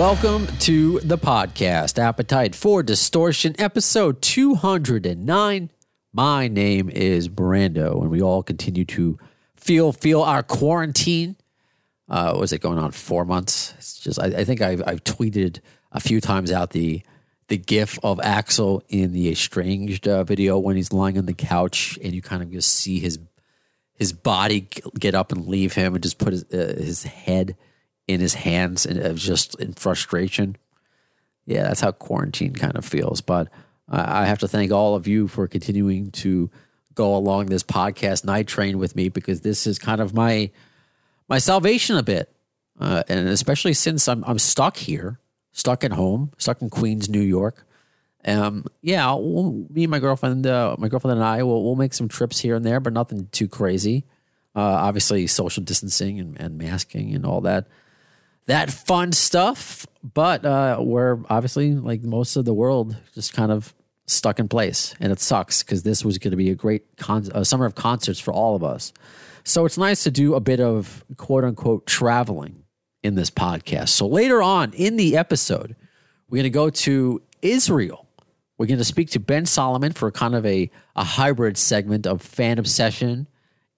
Welcome 0.00 0.46
to 0.60 0.98
the 1.00 1.18
podcast, 1.18 1.98
Appetite 1.98 2.54
for 2.54 2.82
Distortion, 2.82 3.54
episode 3.58 4.22
209. 4.22 5.70
My 6.14 6.48
name 6.48 6.88
is 6.88 7.28
Brando, 7.28 8.00
and 8.00 8.10
we 8.10 8.22
all 8.22 8.42
continue 8.42 8.86
to 8.86 9.18
feel 9.56 9.92
feel 9.92 10.22
our 10.22 10.42
quarantine. 10.42 11.36
Uh, 12.08 12.34
was 12.40 12.54
it 12.54 12.62
going 12.62 12.78
on 12.78 12.92
four 12.92 13.26
months? 13.26 13.74
It's 13.76 13.98
just 13.98 14.18
I, 14.18 14.28
I 14.28 14.44
think 14.44 14.62
I've, 14.62 14.82
I've 14.86 15.04
tweeted 15.04 15.60
a 15.92 16.00
few 16.00 16.22
times 16.22 16.50
out 16.50 16.70
the 16.70 17.02
the 17.48 17.58
gif 17.58 17.98
of 18.02 18.16
Axl 18.20 18.80
in 18.88 19.12
the 19.12 19.30
estranged 19.30 20.08
uh, 20.08 20.24
video 20.24 20.58
when 20.58 20.76
he's 20.76 20.94
lying 20.94 21.18
on 21.18 21.26
the 21.26 21.34
couch, 21.34 21.98
and 22.02 22.14
you 22.14 22.22
kind 22.22 22.42
of 22.42 22.50
just 22.50 22.70
see 22.70 23.00
his 23.00 23.18
his 23.96 24.14
body 24.14 24.66
get 24.98 25.14
up 25.14 25.30
and 25.30 25.46
leave 25.46 25.74
him, 25.74 25.92
and 25.92 26.02
just 26.02 26.16
put 26.16 26.32
his, 26.32 26.44
uh, 26.44 26.74
his 26.78 27.02
head 27.02 27.54
in 28.10 28.20
his 28.20 28.34
hands 28.34 28.84
and 28.84 29.00
uh, 29.00 29.12
just 29.12 29.58
in 29.60 29.72
frustration. 29.72 30.56
Yeah, 31.46 31.64
that's 31.64 31.80
how 31.80 31.92
quarantine 31.92 32.54
kind 32.54 32.76
of 32.76 32.84
feels. 32.84 33.20
But 33.20 33.48
I 33.88 34.22
I 34.22 34.24
have 34.26 34.38
to 34.40 34.48
thank 34.48 34.72
all 34.72 34.94
of 34.94 35.06
you 35.06 35.28
for 35.28 35.46
continuing 35.46 36.10
to 36.12 36.50
go 36.94 37.14
along 37.14 37.46
this 37.46 37.62
podcast 37.62 38.24
night 38.24 38.48
train 38.48 38.78
with 38.78 38.96
me 38.96 39.08
because 39.08 39.42
this 39.42 39.66
is 39.66 39.78
kind 39.78 40.00
of 40.00 40.12
my 40.12 40.50
my 41.28 41.38
salvation 41.38 41.96
a 41.96 42.02
bit, 42.02 42.34
uh, 42.80 43.04
and 43.08 43.28
especially 43.28 43.74
since 43.74 44.08
I'm 44.08 44.24
I'm 44.24 44.38
stuck 44.38 44.76
here, 44.76 45.20
stuck 45.52 45.84
at 45.84 45.92
home, 45.92 46.32
stuck 46.36 46.60
in 46.62 46.70
Queens, 46.70 47.08
New 47.08 47.20
York. 47.20 47.64
Um, 48.26 48.66
yeah, 48.82 49.14
we'll, 49.14 49.66
me 49.70 49.84
and 49.84 49.90
my 49.90 49.98
girlfriend, 49.98 50.46
uh, 50.46 50.76
my 50.78 50.88
girlfriend 50.88 51.16
and 51.16 51.24
I, 51.24 51.42
will 51.42 51.64
we'll 51.64 51.76
make 51.76 51.94
some 51.94 52.06
trips 52.06 52.38
here 52.40 52.54
and 52.54 52.66
there, 52.66 52.78
but 52.78 52.92
nothing 52.92 53.28
too 53.32 53.48
crazy. 53.48 54.04
Uh, 54.54 54.60
obviously, 54.60 55.26
social 55.26 55.62
distancing 55.62 56.20
and, 56.20 56.38
and 56.38 56.58
masking 56.58 57.14
and 57.14 57.24
all 57.24 57.40
that 57.42 57.66
that 58.46 58.70
fun 58.70 59.12
stuff. 59.12 59.86
But 60.02 60.44
uh, 60.44 60.78
we're 60.80 61.18
obviously 61.28 61.74
like 61.74 62.02
most 62.02 62.36
of 62.36 62.44
the 62.44 62.54
world, 62.54 62.96
just 63.14 63.34
kind 63.34 63.52
of 63.52 63.74
stuck 64.06 64.38
in 64.38 64.48
place, 64.48 64.94
and 65.00 65.12
it 65.12 65.20
sucks 65.20 65.62
because 65.62 65.82
this 65.82 66.04
was 66.04 66.18
going 66.18 66.32
to 66.32 66.36
be 66.36 66.50
a 66.50 66.54
great 66.54 66.96
con- 66.96 67.30
a 67.34 67.44
summer 67.44 67.66
of 67.66 67.74
concerts 67.74 68.18
for 68.18 68.32
all 68.32 68.56
of 68.56 68.64
us. 68.64 68.92
So 69.44 69.64
it's 69.64 69.78
nice 69.78 70.02
to 70.04 70.10
do 70.10 70.34
a 70.34 70.40
bit 70.40 70.60
of 70.60 71.04
quote 71.16 71.44
unquote 71.44 71.86
traveling 71.86 72.64
in 73.02 73.14
this 73.14 73.30
podcast. 73.30 73.90
So 73.90 74.06
later 74.06 74.42
on 74.42 74.72
in 74.74 74.96
the 74.96 75.16
episode, 75.16 75.76
we're 76.28 76.38
going 76.38 76.44
to 76.44 76.50
go 76.50 76.70
to 76.70 77.22
Israel. 77.42 78.06
We're 78.58 78.66
going 78.66 78.78
to 78.78 78.84
speak 78.84 79.10
to 79.10 79.20
Ben 79.20 79.46
Solomon 79.46 79.92
for 79.92 80.10
kind 80.10 80.34
of 80.34 80.44
a, 80.44 80.70
a 80.94 81.04
hybrid 81.04 81.56
segment 81.56 82.06
of 82.06 82.20
fan 82.20 82.58
obsession 82.58 83.26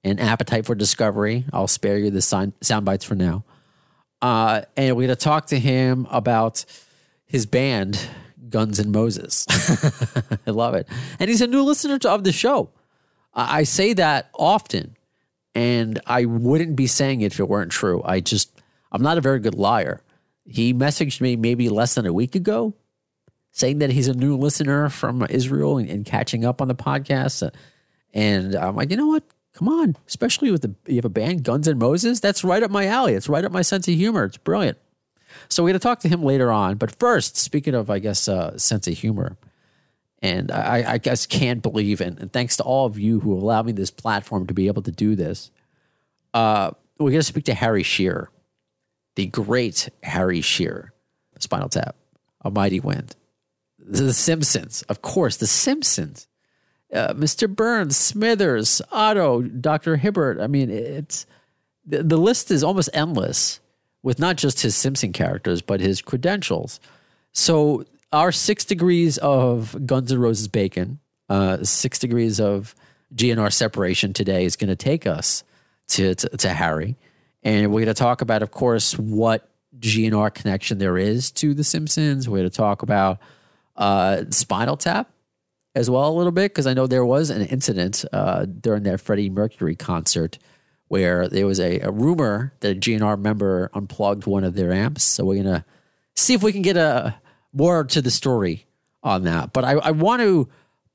and 0.02 0.18
appetite 0.18 0.66
for 0.66 0.74
discovery. 0.74 1.44
I'll 1.52 1.68
spare 1.68 1.98
you 1.98 2.10
the 2.10 2.20
sound, 2.20 2.54
sound 2.60 2.84
bites 2.84 3.04
for 3.04 3.14
now. 3.14 3.44
Uh, 4.22 4.62
and 4.76 4.96
we're 4.96 5.08
going 5.08 5.16
to 5.16 5.16
talk 5.16 5.46
to 5.46 5.58
him 5.58 6.06
about 6.10 6.64
his 7.26 7.44
band, 7.44 8.08
Guns 8.48 8.78
and 8.78 8.92
Moses. 8.92 9.46
I 10.46 10.50
love 10.50 10.74
it. 10.74 10.88
And 11.18 11.28
he's 11.28 11.40
a 11.40 11.46
new 11.46 11.62
listener 11.62 11.98
to, 11.98 12.10
of 12.10 12.24
the 12.24 12.32
show. 12.32 12.70
I 13.34 13.60
I 13.60 13.62
say 13.64 13.92
that 13.94 14.30
often, 14.34 14.96
and 15.54 16.00
I 16.06 16.24
wouldn't 16.24 16.76
be 16.76 16.86
saying 16.86 17.22
it 17.22 17.32
if 17.32 17.40
it 17.40 17.48
weren't 17.48 17.72
true. 17.72 18.00
I 18.04 18.20
just, 18.20 18.62
I'm 18.92 19.02
not 19.02 19.18
a 19.18 19.20
very 19.20 19.40
good 19.40 19.56
liar. 19.56 20.00
He 20.44 20.72
messaged 20.72 21.20
me 21.20 21.36
maybe 21.36 21.68
less 21.68 21.94
than 21.94 22.06
a 22.06 22.12
week 22.12 22.34
ago 22.34 22.74
saying 23.52 23.78
that 23.78 23.90
he's 23.90 24.08
a 24.08 24.14
new 24.14 24.36
listener 24.36 24.88
from 24.88 25.26
Israel 25.28 25.78
and, 25.78 25.88
and 25.88 26.04
catching 26.04 26.44
up 26.44 26.60
on 26.62 26.68
the 26.68 26.74
podcast. 26.74 27.48
And 28.14 28.54
I'm 28.54 28.74
like, 28.74 28.90
you 28.90 28.96
know 28.96 29.08
what? 29.08 29.24
Come 29.54 29.68
on, 29.68 29.96
especially 30.08 30.50
with 30.50 30.62
the 30.62 30.74
you 30.86 30.96
have 30.96 31.04
a 31.04 31.10
band, 31.10 31.44
Guns 31.44 31.68
and 31.68 31.78
Moses. 31.78 32.20
That's 32.20 32.42
right 32.42 32.62
up 32.62 32.70
my 32.70 32.86
alley. 32.86 33.14
It's 33.14 33.28
right 33.28 33.44
up 33.44 33.52
my 33.52 33.62
sense 33.62 33.86
of 33.86 33.94
humor. 33.94 34.24
It's 34.24 34.38
brilliant. 34.38 34.78
So 35.48 35.62
we're 35.62 35.70
going 35.70 35.80
to 35.80 35.82
talk 35.82 36.00
to 36.00 36.08
him 36.08 36.22
later 36.22 36.50
on. 36.50 36.76
But 36.76 36.98
first, 36.98 37.36
speaking 37.36 37.74
of, 37.74 37.90
I 37.90 37.98
guess, 37.98 38.28
uh, 38.28 38.56
sense 38.58 38.86
of 38.86 38.94
humor, 38.94 39.36
and 40.20 40.50
I, 40.50 40.92
I 40.94 40.98
guess 40.98 41.26
can't 41.26 41.62
believe, 41.62 42.00
and, 42.00 42.18
and 42.18 42.32
thanks 42.32 42.56
to 42.58 42.62
all 42.62 42.86
of 42.86 42.98
you 42.98 43.20
who 43.20 43.34
allow 43.34 43.62
me 43.62 43.72
this 43.72 43.90
platform 43.90 44.46
to 44.46 44.54
be 44.54 44.68
able 44.68 44.82
to 44.82 44.92
do 44.92 45.16
this, 45.16 45.50
uh, 46.32 46.70
we're 46.98 47.10
going 47.10 47.20
to 47.20 47.24
speak 47.24 47.44
to 47.44 47.54
Harry 47.54 47.82
Shearer, 47.82 48.30
the 49.16 49.26
great 49.26 49.88
Harry 50.02 50.40
Shearer, 50.40 50.92
Spinal 51.38 51.68
Tap, 51.68 51.96
A 52.42 52.50
Mighty 52.50 52.80
Wind, 52.80 53.16
The 53.78 54.12
Simpsons, 54.12 54.82
of 54.82 55.02
course, 55.02 55.36
The 55.36 55.46
Simpsons 55.46 56.28
uh, 56.92 57.14
Mr. 57.14 57.48
Burns, 57.48 57.96
Smithers, 57.96 58.82
Otto, 58.90 59.42
Dr. 59.42 59.96
Hibbert. 59.96 60.40
I 60.40 60.46
mean, 60.46 60.70
it's 60.70 61.26
the, 61.86 62.02
the 62.02 62.16
list 62.16 62.50
is 62.50 62.62
almost 62.62 62.90
endless 62.92 63.60
with 64.02 64.18
not 64.18 64.36
just 64.36 64.60
his 64.60 64.76
Simpson 64.76 65.12
characters, 65.12 65.62
but 65.62 65.80
his 65.80 66.02
credentials. 66.02 66.80
So, 67.32 67.84
our 68.12 68.30
six 68.30 68.66
degrees 68.66 69.16
of 69.18 69.86
Guns 69.86 70.12
N' 70.12 70.18
Roses 70.18 70.48
bacon, 70.48 70.98
uh, 71.30 71.64
six 71.64 71.98
degrees 71.98 72.38
of 72.38 72.74
GNR 73.14 73.50
separation 73.50 74.12
today 74.12 74.44
is 74.44 74.54
going 74.54 74.68
to 74.68 74.76
take 74.76 75.06
us 75.06 75.44
to, 75.88 76.14
to, 76.14 76.28
to 76.28 76.50
Harry. 76.50 76.96
And 77.42 77.72
we're 77.72 77.84
going 77.84 77.86
to 77.86 77.94
talk 77.94 78.20
about, 78.20 78.42
of 78.42 78.50
course, 78.50 78.98
what 78.98 79.48
GNR 79.78 80.32
connection 80.34 80.76
there 80.76 80.98
is 80.98 81.30
to 81.32 81.54
The 81.54 81.64
Simpsons. 81.64 82.28
We're 82.28 82.38
going 82.38 82.50
to 82.50 82.56
talk 82.56 82.82
about 82.82 83.18
uh, 83.76 84.24
Spinal 84.28 84.76
Tap 84.76 85.10
as 85.74 85.88
well 85.88 86.08
a 86.08 86.12
little 86.12 86.32
bit 86.32 86.52
because 86.52 86.66
I 86.66 86.74
know 86.74 86.86
there 86.86 87.04
was 87.04 87.30
an 87.30 87.42
incident 87.42 88.04
uh, 88.12 88.44
during 88.44 88.82
that 88.84 89.00
Freddie 89.00 89.30
Mercury 89.30 89.74
concert 89.74 90.38
where 90.88 91.28
there 91.28 91.46
was 91.46 91.58
a, 91.58 91.80
a 91.80 91.90
rumor 91.90 92.52
that 92.60 92.76
a 92.76 92.78
GNR 92.78 93.18
member 93.18 93.70
unplugged 93.72 94.26
one 94.26 94.44
of 94.44 94.54
their 94.54 94.72
amps. 94.72 95.02
So 95.02 95.24
we're 95.24 95.42
gonna 95.42 95.64
see 96.14 96.34
if 96.34 96.42
we 96.42 96.52
can 96.52 96.62
get 96.62 96.76
a 96.76 97.14
more 97.52 97.84
to 97.84 98.02
the 98.02 98.10
story 98.10 98.66
on 99.02 99.22
that. 99.24 99.52
But 99.52 99.64
I, 99.64 99.72
I 99.72 99.90
want 99.90 100.22
to 100.22 100.48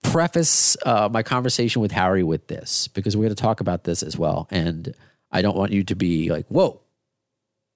preface 0.04 0.78
uh, 0.86 1.10
my 1.12 1.24
conversation 1.24 1.82
with 1.82 1.92
Harry 1.92 2.24
with 2.24 2.48
this 2.48 2.88
because 2.88 3.16
we're 3.16 3.24
going 3.24 3.36
to 3.36 3.42
talk 3.42 3.60
about 3.60 3.84
this 3.84 4.04
as 4.04 4.18
well, 4.18 4.48
and 4.52 4.94
I 5.32 5.42
don't 5.42 5.58
want 5.58 5.72
you 5.72 5.84
to 5.84 5.96
be 5.96 6.30
like, 6.30 6.46
"Whoa, 6.48 6.82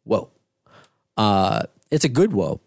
whoa." 0.03 0.29
Uh, 1.17 1.63
it's 1.89 2.05
a 2.05 2.09
good 2.09 2.33
whoa, 2.33 2.61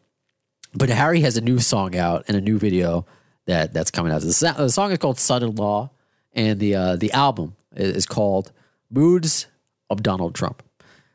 but 0.75 0.89
Harry 0.89 1.21
has 1.21 1.37
a 1.37 1.41
new 1.41 1.59
song 1.59 1.97
out 1.97 2.25
and 2.29 2.37
a 2.37 2.41
new 2.41 2.59
video 2.59 3.07
that 3.47 3.73
that's 3.73 3.91
coming 3.91 4.13
out. 4.13 4.23
The, 4.23 4.33
song 4.69 4.91
is 4.93 4.99
called 4.99 5.19
"Son 5.19 5.43
in 5.43 5.55
Law," 5.55 5.91
and 6.33 6.59
the 6.59 6.75
uh, 6.75 6.97
the 6.97 7.13
album 7.13 7.55
is 7.75 8.07
called 8.07 8.53
"Moods 8.91 9.47
of 9.91 10.03
Donald 10.03 10.35
Trump." 10.35 10.63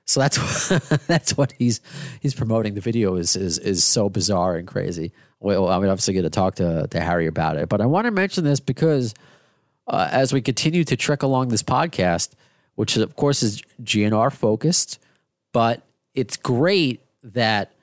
So 0.05 0.19
that's 0.19 0.69
that's 1.07 1.37
what 1.37 1.53
he's 1.53 1.81
he's 2.19 2.33
promoting. 2.33 2.73
The 2.73 2.81
video 2.81 3.15
is 3.15 3.35
is 3.35 3.57
is 3.59 3.83
so 3.83 4.09
bizarre 4.09 4.55
and 4.55 4.67
crazy. 4.67 5.11
Well, 5.39 5.69
I'm 5.69 5.83
obviously 5.83 6.13
going 6.13 6.23
to 6.23 6.29
talk 6.29 6.55
to 6.55 6.87
to 6.87 6.99
Harry 6.99 7.27
about 7.27 7.57
it, 7.57 7.69
but 7.69 7.81
I 7.81 7.85
want 7.85 8.05
to 8.05 8.11
mention 8.11 8.43
this 8.43 8.59
because 8.59 9.13
uh, 9.87 10.07
as 10.11 10.33
we 10.33 10.41
continue 10.41 10.83
to 10.83 10.95
trek 10.95 11.23
along 11.23 11.49
this 11.49 11.63
podcast, 11.63 12.31
which 12.75 12.97
of 12.97 13.15
course 13.15 13.43
is 13.43 13.61
GNR 13.83 14.31
focused, 14.31 14.99
but 15.51 15.81
it's 16.13 16.37
great 16.37 17.01
that 17.23 17.73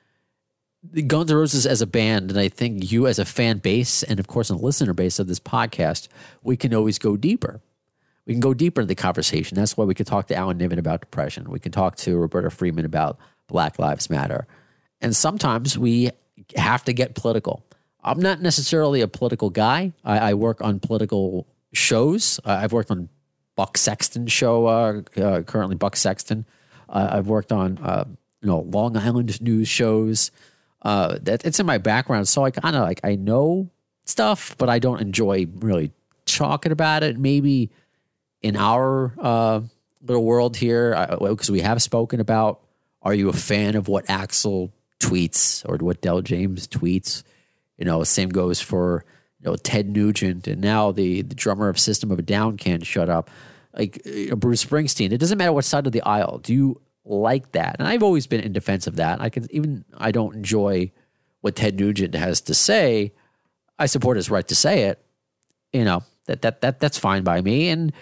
Guns 1.07 1.31
N' 1.31 1.37
Roses 1.37 1.65
as 1.65 1.81
a 1.81 1.87
band, 1.87 2.29
and 2.31 2.39
I 2.39 2.49
think 2.49 2.91
you 2.91 3.07
as 3.07 3.19
a 3.19 3.25
fan 3.25 3.57
base, 3.59 4.03
and 4.03 4.19
of 4.19 4.27
course 4.27 4.49
a 4.49 4.55
listener 4.55 4.93
base 4.93 5.19
of 5.19 5.27
this 5.27 5.39
podcast, 5.39 6.07
we 6.43 6.57
can 6.57 6.73
always 6.73 6.97
go 6.99 7.17
deeper. 7.17 7.61
We 8.25 8.33
can 8.33 8.39
go 8.41 8.53
deeper 8.53 8.81
in 8.81 8.87
the 8.87 8.95
conversation. 8.95 9.55
That's 9.55 9.77
why 9.77 9.85
we 9.85 9.93
could 9.95 10.07
talk 10.07 10.27
to 10.27 10.35
Alan 10.35 10.57
Niven 10.57 10.79
about 10.79 10.99
depression. 11.01 11.49
We 11.49 11.59
can 11.59 11.71
talk 11.71 11.95
to 11.97 12.17
Roberta 12.17 12.49
Freeman 12.49 12.85
about 12.85 13.17
Black 13.47 13.79
Lives 13.79 14.09
Matter. 14.09 14.47
And 14.99 15.15
sometimes 15.15 15.77
we 15.77 16.11
have 16.55 16.83
to 16.85 16.93
get 16.93 17.15
political. 17.15 17.63
I'm 18.03 18.19
not 18.19 18.41
necessarily 18.41 19.01
a 19.01 19.07
political 19.07 19.49
guy. 19.49 19.93
I, 20.03 20.31
I 20.31 20.33
work 20.33 20.61
on 20.61 20.79
political 20.79 21.47
shows. 21.73 22.39
I- 22.43 22.63
I've 22.63 22.73
worked 22.73 22.91
on 22.91 23.09
Buck 23.55 23.77
Sexton 23.77 24.27
show, 24.27 24.67
uh, 24.67 25.01
uh, 25.17 25.41
currently 25.43 25.75
Buck 25.75 25.95
Sexton. 25.95 26.45
Uh, 26.89 27.07
I've 27.11 27.27
worked 27.27 27.51
on 27.51 27.77
uh, 27.79 28.05
you 28.41 28.47
know 28.47 28.59
Long 28.59 28.95
Island 28.97 29.41
news 29.41 29.67
shows. 29.67 30.31
Uh, 30.81 31.17
that 31.23 31.45
it's 31.45 31.59
in 31.59 31.65
my 31.65 31.77
background, 31.77 32.27
so 32.27 32.45
I 32.45 32.51
kind 32.51 32.75
of 32.75 32.83
like 32.83 33.01
I 33.03 33.15
know 33.15 33.69
stuff, 34.05 34.55
but 34.57 34.69
I 34.69 34.79
don't 34.79 35.01
enjoy 35.01 35.47
really 35.55 35.91
talking 36.25 36.71
about 36.71 37.03
it. 37.03 37.17
Maybe 37.17 37.71
in 38.41 38.55
our 38.55 39.13
uh, 39.19 39.61
little 40.01 40.23
world 40.23 40.57
here 40.57 41.07
because 41.19 41.51
we 41.51 41.61
have 41.61 41.81
spoken 41.81 42.19
about. 42.19 42.61
Are 43.01 43.13
you 43.13 43.29
a 43.29 43.33
fan 43.33 43.75
of 43.75 43.87
what 43.87 44.05
Axl 44.07 44.71
tweets 44.99 45.63
or 45.67 45.77
what 45.77 46.01
Del 46.01 46.21
James 46.21 46.67
tweets? 46.67 47.23
You 47.77 47.85
know, 47.85 48.03
same 48.03 48.29
goes 48.29 48.59
for 48.59 49.05
you 49.39 49.49
know 49.49 49.55
Ted 49.55 49.89
Nugent, 49.89 50.47
and 50.47 50.61
now 50.61 50.91
the 50.91 51.21
the 51.21 51.35
drummer 51.35 51.69
of 51.69 51.79
System 51.79 52.11
of 52.11 52.19
a 52.19 52.23
Down 52.23 52.57
can't 52.57 52.85
shut 52.85 53.09
up. 53.09 53.29
Like 53.73 54.05
you 54.05 54.31
know, 54.31 54.35
Bruce 54.35 54.65
Springsteen. 54.65 55.11
It 55.11 55.19
doesn't 55.19 55.37
matter 55.37 55.53
what 55.53 55.65
side 55.65 55.85
of 55.85 55.93
the 55.93 56.01
aisle. 56.01 56.39
Do 56.39 56.53
you 56.53 56.81
like 57.09 57.51
that? 57.53 57.77
And 57.79 57.87
I've 57.87 58.03
always 58.03 58.27
been 58.27 58.41
in 58.41 58.53
defense 58.53 58.87
of 58.87 58.97
that. 58.97 59.21
I 59.21 59.29
can 59.29 59.47
even 59.51 59.85
I 59.97 60.11
don't 60.11 60.35
enjoy 60.35 60.91
what 61.41 61.55
Ted 61.55 61.79
Nugent 61.79 62.15
has 62.15 62.41
to 62.41 62.53
say. 62.53 63.13
I 63.79 63.85
support 63.85 64.17
his 64.17 64.29
right 64.29 64.47
to 64.47 64.55
say 64.55 64.83
it. 64.83 65.03
You 65.73 65.85
know 65.85 66.03
that 66.25 66.41
that 66.41 66.61
that 66.61 66.79
that's 66.79 66.97
fine 66.97 67.23
by 67.23 67.41
me. 67.41 67.69
And 67.69 67.93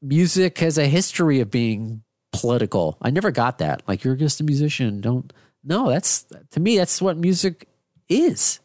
music 0.00 0.58
has 0.58 0.78
a 0.78 0.86
history 0.86 1.40
of 1.40 1.50
being 1.50 2.02
political. 2.32 2.98
I 3.02 3.10
never 3.10 3.30
got 3.30 3.58
that. 3.58 3.82
Like 3.86 4.04
you're 4.04 4.16
just 4.16 4.40
a 4.40 4.44
musician. 4.44 5.00
Don't 5.00 5.32
no. 5.64 5.88
That's 5.88 6.26
to 6.50 6.60
me. 6.60 6.76
That's 6.76 7.00
what 7.00 7.16
music 7.16 7.68
is 8.08 8.60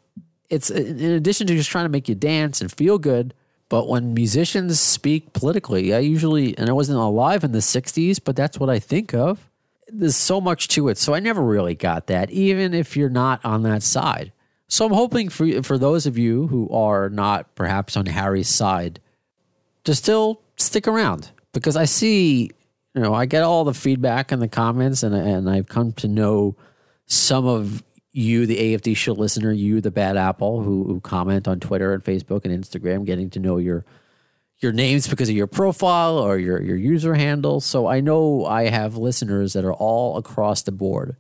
it's 0.50 0.70
in 0.70 1.12
addition 1.12 1.48
to 1.48 1.56
just 1.56 1.70
trying 1.70 1.86
to 1.86 1.90
make 1.90 2.08
you 2.08 2.16
dance 2.16 2.62
and 2.62 2.72
feel 2.72 2.98
good. 2.98 3.34
But 3.70 3.88
when 3.90 4.14
musicians 4.14 4.80
speak 4.80 5.34
politically, 5.34 5.94
I 5.94 6.00
usually, 6.00 6.58
and 6.58 6.70
I 6.70 6.74
wasn't 6.74 7.00
alive 7.00 7.44
in 7.44 7.52
the 7.52 7.60
60s, 7.60 8.20
but 8.24 8.36
that's 8.36 8.60
what 8.60 8.70
I 8.70 8.80
think 8.80 9.14
of. 9.14 9.47
There's 9.90 10.16
so 10.16 10.42
much 10.42 10.68
to 10.70 10.90
it. 10.90 10.98
So 10.98 11.14
I 11.14 11.20
never 11.20 11.42
really 11.42 11.76
got 11.76 12.08
that, 12.08 12.30
even 12.32 12.74
if 12.74 12.98
you're 12.98 13.10
not 13.10 13.44
on 13.46 13.64
that 13.64 13.84
side. 13.84 14.32
So 14.68 14.86
I'm 14.86 14.94
hoping 14.94 15.30
for, 15.30 15.64
for 15.64 15.78
those 15.78 16.06
of 16.06 16.18
you 16.18 16.48
who 16.48 16.70
are 16.70 17.10
not 17.10 17.56
perhaps 17.56 17.96
on 17.96 18.06
Harry's 18.06 18.50
side 18.50 19.00
to 19.86 19.96
still 19.96 20.42
stick 20.58 20.88
around 20.88 21.32
because 21.54 21.78
I 21.78 21.86
see, 21.86 22.52
you 22.94 23.02
know, 23.02 23.14
I 23.14 23.26
get 23.26 23.44
all 23.44 23.64
the 23.64 23.74
feedback 23.74 24.32
in 24.34 24.40
the 24.40 24.50
comments 24.50 25.04
and, 25.04 25.16
and 25.16 25.50
I've 25.50 25.68
come 25.68 25.94
to 25.94 26.08
know 26.10 26.58
some 27.06 27.48
of 27.48 27.82
you, 28.12 28.46
the 28.46 28.58
AFD 28.58 28.98
show 28.98 29.14
listener, 29.14 29.52
you, 29.52 29.80
the 29.80 29.92
bad 29.92 30.18
apple, 30.18 30.62
who, 30.62 30.84
who 30.84 31.00
comment 31.00 31.48
on 31.48 31.60
Twitter 31.60 31.94
and 31.94 32.04
Facebook 32.04 32.44
and 32.44 32.64
Instagram, 32.64 33.06
getting 33.06 33.30
to 33.30 33.40
know 33.40 33.58
your 33.58 33.86
your 34.60 34.72
names 34.72 35.08
because 35.08 35.30
of 35.30 35.36
your 35.36 35.48
profile 35.48 36.18
or 36.18 36.38
your 36.38 36.62
your 36.62 36.78
user 36.78 37.14
handle. 37.16 37.62
So 37.62 37.88
I 37.88 38.00
know 38.00 38.46
I 38.46 38.70
have 38.70 38.98
listeners 38.98 39.54
that 39.54 39.66
are 39.66 39.74
all 39.74 40.18
across 40.18 40.62
the 40.64 40.72
board 40.72 41.16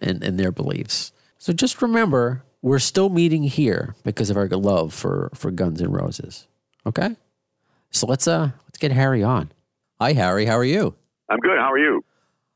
in, 0.00 0.22
in 0.22 0.36
their 0.36 0.52
beliefs. 0.52 1.12
So 1.38 1.52
just 1.52 1.82
remember, 1.82 2.44
we're 2.60 2.78
still 2.78 3.08
meeting 3.08 3.44
here 3.44 3.94
because 4.04 4.30
of 4.30 4.36
our 4.36 4.48
love 4.48 4.92
for 4.92 5.30
for 5.34 5.50
Guns 5.50 5.80
N' 5.80 5.92
Roses. 5.92 6.46
Okay, 6.86 7.16
so 7.90 8.06
let's 8.06 8.26
uh 8.26 8.50
let's 8.66 8.78
get 8.78 8.92
Harry 8.92 9.22
on. 9.22 9.50
Hi, 10.00 10.12
Harry. 10.12 10.46
How 10.46 10.56
are 10.56 10.64
you? 10.64 10.94
I'm 11.28 11.38
good. 11.38 11.58
How 11.58 11.72
are 11.72 11.78
you? 11.78 12.04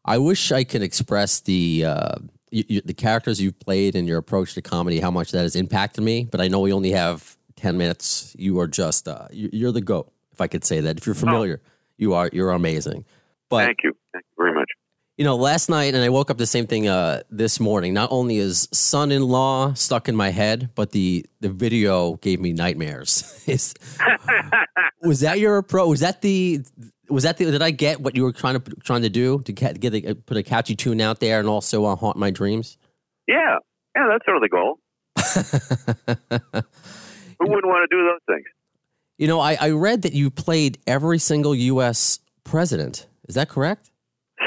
I 0.04 0.18
wish 0.18 0.52
I 0.52 0.64
could 0.64 0.82
express 0.82 1.40
the 1.40 1.84
uh, 1.84 2.14
you, 2.50 2.64
you, 2.68 2.80
the 2.80 2.94
characters 2.94 3.40
you've 3.40 3.58
played 3.58 3.96
and 3.96 4.06
your 4.06 4.18
approach 4.18 4.54
to 4.54 4.62
comedy, 4.62 5.00
how 5.00 5.10
much 5.10 5.32
that 5.32 5.42
has 5.42 5.56
impacted 5.56 6.04
me. 6.04 6.24
But 6.24 6.40
I 6.40 6.48
know 6.48 6.60
we 6.60 6.72
only 6.72 6.92
have 6.92 7.36
ten 7.56 7.76
minutes. 7.76 8.34
You 8.38 8.58
are 8.60 8.68
just 8.68 9.08
uh, 9.08 9.26
you, 9.30 9.68
are 9.68 9.72
the 9.72 9.80
goat, 9.80 10.12
if 10.36 10.40
I 10.42 10.46
could 10.46 10.64
say 10.64 10.80
that. 10.80 10.98
If 10.98 11.06
you're 11.06 11.14
familiar, 11.14 11.62
oh. 11.64 11.70
you 11.96 12.12
are 12.14 12.28
you're 12.32 12.50
amazing. 12.50 13.06
But 13.48 13.64
thank 13.64 13.78
you, 13.82 13.92
thank 14.12 14.24
you 14.24 14.44
very 14.44 14.54
much. 14.54 14.68
You 15.16 15.24
know, 15.24 15.36
last 15.36 15.70
night, 15.70 15.94
and 15.94 16.04
I 16.04 16.10
woke 16.10 16.30
up 16.30 16.36
the 16.36 16.46
same 16.46 16.66
thing 16.66 16.88
uh, 16.88 17.22
this 17.30 17.58
morning. 17.58 17.94
Not 17.94 18.12
only 18.12 18.36
is 18.36 18.68
son-in-law 18.70 19.72
stuck 19.72 20.10
in 20.10 20.16
my 20.16 20.28
head, 20.28 20.68
but 20.74 20.92
the 20.92 21.24
the 21.40 21.48
video 21.48 22.16
gave 22.16 22.38
me 22.38 22.52
nightmares. 22.52 23.42
was 25.02 25.20
that 25.20 25.38
your 25.38 25.56
approach? 25.56 25.88
Was 25.88 26.00
that 26.00 26.20
the 26.20 26.60
was 27.08 27.22
that 27.22 27.38
the, 27.38 27.50
did 27.50 27.62
I 27.62 27.70
get 27.70 28.00
what 28.00 28.14
you 28.14 28.24
were 28.24 28.32
trying 28.32 28.60
to 28.60 28.70
trying 28.84 29.02
to 29.02 29.08
do 29.08 29.40
to 29.42 29.52
get, 29.52 29.80
get 29.80 29.94
a, 29.94 30.14
put 30.14 30.36
a 30.36 30.42
catchy 30.42 30.76
tune 30.76 31.00
out 31.00 31.20
there 31.20 31.40
and 31.40 31.48
also 31.48 31.86
uh, 31.86 31.96
haunt 31.96 32.18
my 32.18 32.30
dreams? 32.30 32.76
Yeah, 33.26 33.58
yeah, 33.96 34.08
that's 34.10 34.24
sort 34.26 34.36
of 34.36 34.42
the 34.42 34.50
goal. 34.50 34.80
Who 37.38 37.48
wouldn't 37.48 37.66
want 37.66 37.88
to 37.88 37.96
do 37.96 38.04
those 38.04 38.20
things? 38.26 38.46
You 39.18 39.26
know, 39.26 39.40
I, 39.40 39.56
I 39.60 39.70
read 39.70 40.02
that 40.02 40.12
you 40.12 40.30
played 40.30 40.78
every 40.86 41.18
single 41.18 41.54
U.S. 41.54 42.20
president. 42.44 43.06
Is 43.28 43.34
that 43.34 43.48
correct? 43.48 43.90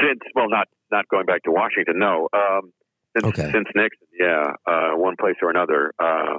Since 0.02 0.20
well, 0.36 0.50
not 0.50 0.68
not 0.92 1.08
going 1.10 1.26
back 1.26 1.44
to 1.44 1.52
Washington, 1.52 2.00
no. 2.00 2.30
Um, 2.34 2.72
since, 3.18 3.26
okay. 3.26 3.52
since 3.52 3.68
Nixon, 3.76 4.08
yeah, 4.20 4.52
uh, 4.66 4.92
one 4.92 5.16
place 5.20 5.36
or 5.42 5.50
another. 5.50 5.94
Uh, 6.00 6.38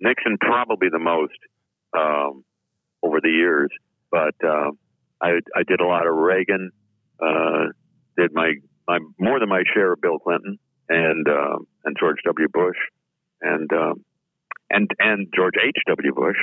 Nixon 0.00 0.38
probably 0.40 0.88
the 0.90 0.98
most 0.98 1.38
um, 1.96 2.44
over 3.02 3.20
the 3.20 3.30
years, 3.30 3.70
but. 4.10 4.34
Uh, 4.44 4.70
I, 5.20 5.40
I 5.54 5.62
did 5.66 5.80
a 5.80 5.86
lot 5.86 6.06
of 6.06 6.14
Reagan, 6.14 6.70
uh, 7.20 7.66
did 8.16 8.32
my, 8.32 8.54
my 8.86 8.98
more 9.18 9.40
than 9.40 9.48
my 9.48 9.62
share 9.74 9.92
of 9.92 10.00
Bill 10.00 10.18
Clinton 10.18 10.58
and 10.88 11.28
uh, 11.28 11.58
and 11.84 11.96
George 11.98 12.18
W. 12.24 12.48
Bush 12.52 12.76
and 13.40 13.70
um, 13.72 14.04
and 14.70 14.90
and 14.98 15.26
George 15.34 15.54
H. 15.62 15.76
W. 15.88 16.14
Bush. 16.14 16.36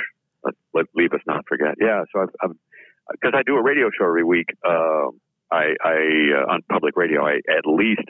Let, 0.46 0.54
let 0.72 0.86
leave 0.94 1.12
us 1.12 1.20
not 1.26 1.44
forget. 1.48 1.74
Yeah, 1.80 2.04
so 2.12 2.26
I've 2.42 2.50
because 3.10 3.34
I 3.36 3.42
do 3.44 3.56
a 3.56 3.62
radio 3.62 3.90
show 3.96 4.06
every 4.06 4.24
week. 4.24 4.46
Uh, 4.64 5.10
I, 5.52 5.74
I 5.84 5.96
uh, 6.34 6.52
on 6.52 6.62
public 6.70 6.96
radio. 6.96 7.24
I 7.24 7.36
at 7.36 7.66
least 7.66 8.08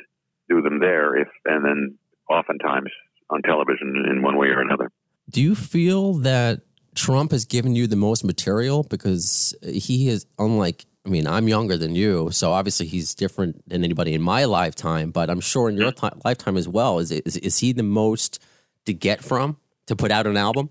do 0.49 0.62
them 0.62 0.81
there, 0.81 1.17
if 1.17 1.29
and 1.44 1.65
then 1.65 1.99
oftentimes 2.31 2.91
on 3.31 3.43
television 3.43 4.05
in 4.11 4.23
one 4.23 4.37
way 4.37 4.49
or 4.49 4.61
another. 4.61 4.91
Do 5.31 5.43
you 5.43 5.55
feel 5.55 6.15
that 6.15 6.61
Trump 6.94 7.33
has 7.33 7.44
given 7.44 7.75
you 7.75 7.87
the 7.87 7.97
most 7.97 8.25
material 8.25 8.85
because 8.85 9.55
he 9.62 10.09
is 10.09 10.27
unlike 10.38 10.87
I 11.05 11.09
mean, 11.09 11.29
I'm 11.29 11.47
younger 11.47 11.77
than 11.77 11.94
you, 11.94 12.31
so 12.33 12.50
obviously 12.50 12.87
he's 12.87 13.15
different 13.15 13.69
than 13.69 13.85
anybody 13.85 14.12
in 14.12 14.23
my 14.23 14.44
lifetime. 14.44 15.12
But 15.12 15.31
I'm 15.31 15.38
sure 15.38 15.69
in 15.69 15.77
your 15.77 15.93
t- 15.93 16.09
lifetime 16.25 16.56
as 16.56 16.67
well, 16.67 16.99
is, 16.99 17.12
is 17.12 17.37
is 17.37 17.59
he 17.59 17.73
the 17.73 17.85
most 17.85 18.43
to 18.87 18.93
get 18.93 19.23
from 19.23 19.56
to 19.87 19.94
put 19.94 20.11
out 20.11 20.27
an 20.27 20.37
album? 20.37 20.71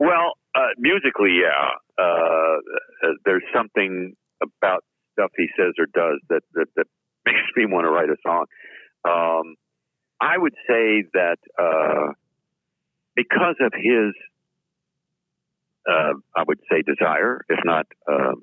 Well, 0.00 0.32
musically, 0.78 1.40
yeah. 1.42 1.78
Uh, 1.98 2.56
there's 3.24 3.44
something 3.54 4.14
about 4.42 4.84
stuff 5.12 5.30
he 5.36 5.48
says 5.56 5.74
or 5.78 5.86
does 5.86 6.20
that 6.28 6.42
that, 6.54 6.66
that 6.76 6.86
makes 7.26 7.38
me 7.56 7.66
want 7.66 7.84
to 7.84 7.90
write 7.90 8.08
a 8.08 8.16
song. 8.24 8.46
Um, 9.04 9.56
I 10.20 10.36
would 10.36 10.54
say 10.68 11.04
that 11.14 11.38
uh, 11.58 12.12
because 13.14 13.56
of 13.60 13.72
his 13.74 14.14
uh, 15.88 16.14
I 16.36 16.44
would 16.46 16.60
say, 16.70 16.82
desire, 16.82 17.44
if 17.48 17.58
not 17.64 17.86
uh, 18.10 18.34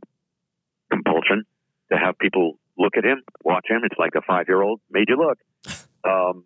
compulsion, 0.91 1.45
to 1.91 1.97
have 1.97 2.17
people 2.19 2.57
look 2.77 2.97
at 2.97 3.05
him, 3.05 3.23
watch 3.43 3.65
him. 3.69 3.81
It's 3.83 3.97
like 3.97 4.13
a 4.15 4.21
five 4.21 4.45
year 4.47 4.61
old 4.61 4.81
made 4.91 5.07
you 5.09 5.17
look. 5.17 5.37
Um, 6.03 6.45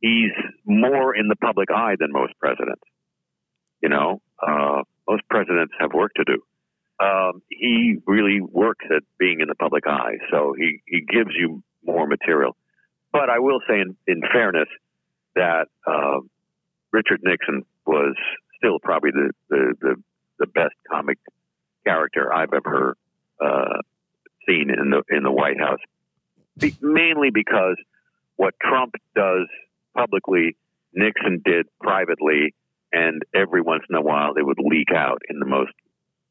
he's 0.00 0.32
more 0.64 1.14
in 1.14 1.28
the 1.28 1.36
public 1.36 1.70
eye 1.70 1.96
than 1.98 2.12
most 2.12 2.32
presidents. 2.38 2.82
You 3.82 3.88
know, 3.88 4.20
uh, 4.46 4.82
most 5.10 5.22
presidents 5.28 5.72
have 5.80 5.92
work 5.92 6.12
to 6.14 6.24
do. 6.24 6.38
Um, 7.04 7.42
he 7.48 7.96
really 8.06 8.40
works 8.40 8.84
at 8.94 9.02
being 9.18 9.40
in 9.40 9.48
the 9.48 9.54
public 9.54 9.86
eye, 9.86 10.16
so 10.30 10.54
he, 10.56 10.82
he 10.86 11.00
gives 11.00 11.30
you 11.34 11.62
more 11.84 12.06
material. 12.06 12.56
But 13.12 13.30
I 13.30 13.38
will 13.38 13.60
say, 13.68 13.80
in, 13.80 13.96
in 14.06 14.20
fairness, 14.32 14.68
that 15.34 15.66
uh, 15.86 16.20
Richard 16.92 17.20
Nixon 17.22 17.64
was 17.86 18.14
still 18.58 18.78
probably 18.78 19.10
the, 19.12 19.30
the, 19.48 19.74
the 19.80 19.94
the 20.40 20.46
best 20.46 20.74
comic 20.90 21.18
character 21.84 22.32
I've 22.32 22.52
ever 22.52 22.96
uh, 23.40 23.78
seen 24.48 24.70
in 24.70 24.90
the 24.90 25.02
in 25.08 25.22
the 25.22 25.30
White 25.30 25.60
House. 25.60 25.80
Be, 26.58 26.74
mainly 26.80 27.30
because 27.30 27.76
what 28.36 28.54
Trump 28.60 28.94
does 29.14 29.46
publicly, 29.94 30.56
Nixon 30.94 31.42
did 31.44 31.66
privately, 31.80 32.54
and 32.92 33.22
every 33.34 33.62
once 33.62 33.84
in 33.88 33.96
a 33.96 34.02
while 34.02 34.34
they 34.34 34.42
would 34.42 34.58
leak 34.58 34.88
out 34.94 35.22
in 35.28 35.38
the 35.38 35.46
most 35.46 35.72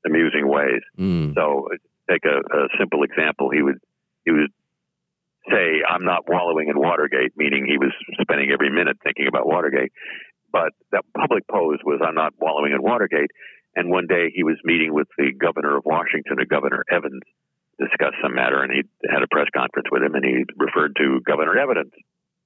amusing 0.05 0.47
ways. 0.47 0.81
Mm. 0.97 1.33
So, 1.35 1.69
take 2.09 2.25
a, 2.25 2.39
a 2.39 2.67
simple 2.77 3.03
example. 3.03 3.49
He 3.49 3.61
would 3.61 3.79
he 4.25 4.31
would 4.31 4.51
say, 5.49 5.81
"I'm 5.87 6.05
not 6.05 6.29
wallowing 6.29 6.69
in 6.69 6.79
Watergate," 6.79 7.33
meaning 7.35 7.65
he 7.65 7.77
was 7.77 7.93
spending 8.21 8.51
every 8.51 8.69
minute 8.69 8.97
thinking 9.03 9.27
about 9.27 9.47
Watergate. 9.47 9.91
But 10.51 10.73
that 10.91 11.05
public 11.15 11.47
pose 11.47 11.79
was, 11.83 12.01
"I'm 12.03 12.15
not 12.15 12.33
wallowing 12.39 12.73
in 12.73 12.81
Watergate." 12.81 13.31
And 13.75 13.89
one 13.89 14.07
day 14.07 14.31
he 14.33 14.43
was 14.43 14.57
meeting 14.63 14.93
with 14.93 15.07
the 15.17 15.31
governor 15.31 15.77
of 15.77 15.85
Washington, 15.85 16.37
Governor 16.49 16.83
Evans, 16.91 17.21
discuss 17.79 18.13
some 18.21 18.35
matter, 18.35 18.61
and 18.63 18.73
he 18.73 18.81
had 19.09 19.23
a 19.23 19.27
press 19.31 19.47
conference 19.55 19.87
with 19.91 20.03
him, 20.03 20.15
and 20.15 20.25
he 20.25 20.43
referred 20.57 20.95
to 20.97 21.21
Governor 21.21 21.57
Evans. 21.57 21.93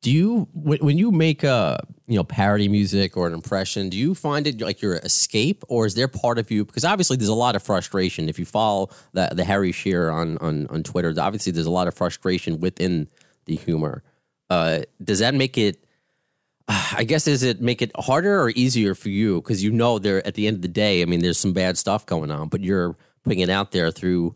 Do 0.04 0.12
you, 0.12 0.50
when 0.54 0.98
you 0.98 1.12
make 1.12 1.44
a 1.44 1.80
you 2.08 2.18
know 2.18 2.26
parody 2.26 2.68
music 2.68 3.16
or 3.16 3.26
an 3.26 3.34
impression, 3.34 3.90
do 3.90 3.96
you 3.96 4.14
find 4.14 4.46
it 4.46 4.60
like 4.60 4.82
your 4.82 4.96
escape, 4.96 5.64
or 5.70 5.86
is 5.86 5.96
there 5.96 6.10
part 6.10 6.38
of 6.38 6.52
you? 6.52 6.66
Because 6.66 6.84
obviously 6.84 7.16
there's 7.16 7.30
a 7.30 7.34
lot 7.34 7.56
of 7.56 7.64
frustration 7.64 8.28
if 8.28 8.38
you 8.38 8.44
follow 8.44 8.90
the 9.14 9.30
the 9.34 9.46
Harry 9.46 9.72
Shearer 9.72 10.12
on 10.12 10.38
on 10.40 10.68
on 10.68 10.84
Twitter. 10.84 11.14
Obviously 11.18 11.54
there's 11.54 11.66
a 11.66 11.72
lot 11.72 11.88
of 11.88 11.94
frustration 11.94 12.60
within 12.60 13.08
the 13.46 13.56
humor. 13.56 14.04
Uh, 14.50 14.82
does 15.02 15.20
that 15.20 15.34
make 15.34 15.58
it 15.58 15.82
I 16.68 17.06
guess 17.06 17.24
does 17.24 17.42
it 17.42 17.62
make 17.62 17.82
it 17.82 17.92
harder 17.98 18.42
or 18.42 18.50
easier 18.50 18.96
for 18.96 19.08
you 19.08 19.42
because 19.42 19.64
you 19.64 19.72
know 19.72 20.00
there 20.00 20.26
at 20.28 20.34
the 20.34 20.48
end 20.48 20.58
of 20.58 20.62
the 20.64 20.68
day, 20.68 21.02
I 21.02 21.06
mean, 21.06 21.22
there's 21.22 21.40
some 21.40 21.54
bad 21.54 21.78
stuff 21.78 22.06
going 22.06 22.30
on, 22.30 22.50
but 22.50 22.62
you're 22.62 22.98
putting 23.24 23.40
it 23.40 23.50
out 23.50 23.72
there 23.72 23.90
through 23.90 24.36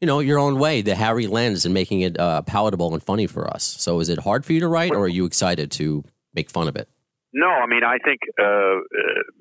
you 0.00 0.06
know, 0.06 0.20
your 0.20 0.38
own 0.38 0.58
way, 0.58 0.82
the 0.82 0.94
Harry 0.94 1.26
lens, 1.26 1.64
and 1.64 1.72
making 1.72 2.02
it 2.02 2.18
uh, 2.18 2.42
palatable 2.42 2.92
and 2.92 3.02
funny 3.02 3.26
for 3.26 3.48
us. 3.48 3.64
So, 3.64 4.00
is 4.00 4.08
it 4.08 4.18
hard 4.18 4.44
for 4.44 4.52
you 4.52 4.60
to 4.60 4.68
write, 4.68 4.92
or 4.92 5.04
are 5.04 5.08
you 5.08 5.24
excited 5.24 5.70
to 5.72 6.04
make 6.34 6.50
fun 6.50 6.68
of 6.68 6.76
it? 6.76 6.88
No, 7.32 7.48
I 7.48 7.66
mean, 7.66 7.84
I 7.84 7.98
think 7.98 8.20
uh, 8.40 8.44
uh, 8.44 8.80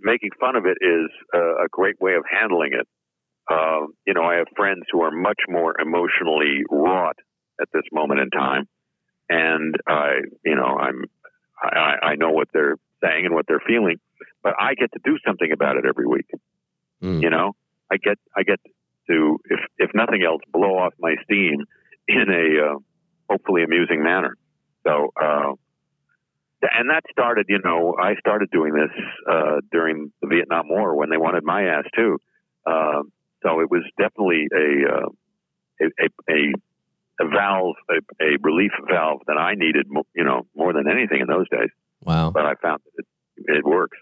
making 0.02 0.32
fun 0.40 0.56
of 0.56 0.66
it 0.66 0.78
is 0.82 1.10
uh, 1.34 1.64
a 1.64 1.68
great 1.70 2.00
way 2.00 2.16
of 2.16 2.24
handling 2.30 2.72
it. 2.74 2.88
Uh, 3.50 3.88
you 4.06 4.14
know, 4.14 4.24
I 4.24 4.36
have 4.36 4.48
friends 4.56 4.84
who 4.92 5.02
are 5.02 5.12
much 5.12 5.40
more 5.48 5.80
emotionally 5.80 6.64
wrought 6.70 7.18
at 7.62 7.68
this 7.74 7.84
moment 7.92 8.20
in 8.22 8.30
time, 8.32 8.68
and 9.30 9.76
I, 9.88 10.22
you 10.44 10.56
know, 10.56 10.78
I'm, 10.78 11.04
I, 11.62 11.96
I 12.02 12.16
know 12.16 12.32
what 12.32 12.48
they're 12.54 12.76
saying 13.04 13.26
and 13.26 13.36
what 13.36 13.46
they're 13.48 13.64
feeling, 13.66 13.98
but 14.44 14.54
I 14.60 14.74
get 14.74 14.92
to 14.94 15.00
do 15.04 15.18
something 15.26 15.52
about 15.52 15.78
it 15.78 15.86
every 15.88 16.08
week. 16.08 16.28
Mm. 17.02 17.22
You 17.22 17.30
know, 17.30 17.56
I 17.92 17.98
get, 17.98 18.18
I 18.36 18.44
get 18.44 18.60
to, 19.08 19.38
if 19.46 19.60
if 19.78 19.92
nothing 19.94 20.24
else, 20.24 20.42
blow 20.52 20.78
off 20.78 20.94
my 21.00 21.16
steam 21.24 21.66
in 22.08 22.26
a 22.30 22.66
uh, 22.66 22.78
hopefully 23.30 23.64
amusing 23.64 24.04
manner. 24.04 24.36
So. 24.86 25.12
Uh, 25.22 25.54
and 26.62 26.90
that 26.90 27.04
started, 27.12 27.46
you 27.48 27.60
know, 27.64 27.96
I 28.02 28.16
started 28.16 28.50
doing 28.50 28.74
this 28.74 28.90
uh, 29.30 29.62
during 29.72 30.12
the 30.22 30.28
Vietnam 30.28 30.68
War 30.68 30.96
when 30.96 31.12
they 31.12 31.18
wanted 31.18 31.44
my 31.44 31.64
ass 31.64 31.84
too. 31.96 32.18
Uh, 32.66 33.04
so 33.44 33.60
it 33.60 33.70
was 33.70 33.84
definitely 34.00 34.48
a 34.52 34.92
uh, 34.92 35.10
a, 35.82 36.10
a, 36.30 36.54
a 37.22 37.28
valve, 37.30 37.76
a, 37.90 38.24
a 38.24 38.38
relief 38.42 38.72
valve 38.90 39.22
that 39.28 39.38
I 39.38 39.54
needed, 39.56 39.88
you 40.16 40.24
know, 40.24 40.48
more 40.56 40.74
than 40.74 40.90
anything 40.90 41.22
in 41.22 41.28
those 41.28 41.48
days. 41.50 41.70
Wow. 42.04 42.32
But 42.32 42.46
I 42.46 42.56
found 42.56 42.82
that 42.86 43.06
it, 43.38 43.58
it 43.58 43.66
works. 43.66 43.98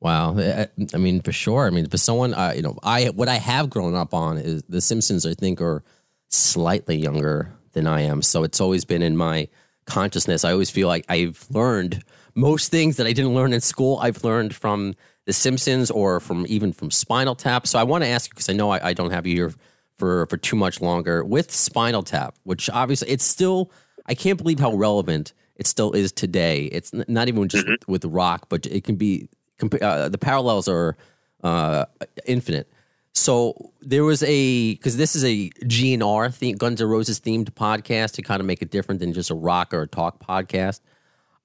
Wow. 0.00 0.38
I 0.38 0.68
I 0.94 0.96
mean, 0.96 1.20
for 1.22 1.32
sure. 1.32 1.66
I 1.66 1.70
mean, 1.70 1.88
for 1.88 1.98
someone, 1.98 2.34
uh, 2.34 2.52
you 2.54 2.62
know, 2.62 2.78
I 2.82 3.06
what 3.06 3.28
I 3.28 3.36
have 3.36 3.68
grown 3.68 3.94
up 3.94 4.14
on 4.14 4.38
is 4.38 4.62
The 4.68 4.80
Simpsons. 4.80 5.26
I 5.26 5.34
think 5.34 5.60
are 5.60 5.82
slightly 6.28 6.96
younger 6.96 7.52
than 7.72 7.86
I 7.86 8.02
am, 8.02 8.22
so 8.22 8.44
it's 8.44 8.60
always 8.60 8.84
been 8.84 9.02
in 9.02 9.16
my 9.16 9.48
consciousness. 9.86 10.44
I 10.44 10.52
always 10.52 10.70
feel 10.70 10.86
like 10.86 11.04
I've 11.08 11.44
learned 11.50 12.04
most 12.34 12.70
things 12.70 12.96
that 12.98 13.06
I 13.06 13.12
didn't 13.12 13.34
learn 13.34 13.52
in 13.52 13.60
school. 13.60 13.98
I've 14.00 14.22
learned 14.22 14.54
from 14.54 14.94
The 15.26 15.32
Simpsons 15.32 15.90
or 15.90 16.20
from 16.20 16.46
even 16.48 16.72
from 16.72 16.90
Spinal 16.90 17.34
Tap. 17.34 17.66
So 17.66 17.78
I 17.78 17.82
want 17.82 18.04
to 18.04 18.08
ask 18.08 18.30
you 18.30 18.34
because 18.34 18.48
I 18.48 18.52
know 18.52 18.70
I, 18.70 18.90
I 18.90 18.92
don't 18.92 19.10
have 19.10 19.26
you 19.26 19.34
here 19.34 19.54
for 19.96 20.26
for 20.26 20.36
too 20.36 20.56
much 20.56 20.80
longer 20.80 21.24
with 21.24 21.50
Spinal 21.50 22.04
Tap, 22.04 22.36
which 22.44 22.70
obviously 22.70 23.08
it's 23.08 23.24
still. 23.24 23.72
I 24.06 24.14
can't 24.14 24.38
believe 24.38 24.58
how 24.58 24.72
relevant 24.74 25.34
it 25.56 25.66
still 25.66 25.92
is 25.92 26.12
today. 26.12 26.64
It's 26.66 26.94
not 26.94 27.28
even 27.28 27.46
just 27.48 27.66
with, 27.68 27.88
with 27.88 28.04
rock, 28.04 28.46
but 28.48 28.64
it 28.66 28.84
can 28.84 28.94
be. 28.96 29.28
Uh, 29.60 30.08
the 30.08 30.18
parallels 30.18 30.68
are 30.68 30.96
uh, 31.42 31.84
infinite. 32.26 32.70
So 33.12 33.72
there 33.80 34.04
was 34.04 34.22
a 34.22 34.74
because 34.74 34.96
this 34.96 35.16
is 35.16 35.24
a 35.24 35.50
GNR 35.64 36.32
theme, 36.32 36.56
Guns 36.56 36.80
N' 36.80 36.88
Roses 36.88 37.20
themed 37.20 37.50
podcast 37.50 38.12
to 38.12 38.22
kind 38.22 38.40
of 38.40 38.46
make 38.46 38.62
it 38.62 38.70
different 38.70 39.00
than 39.00 39.12
just 39.12 39.30
a 39.30 39.34
rock 39.34 39.74
or 39.74 39.82
a 39.82 39.86
talk 39.88 40.24
podcast. 40.24 40.80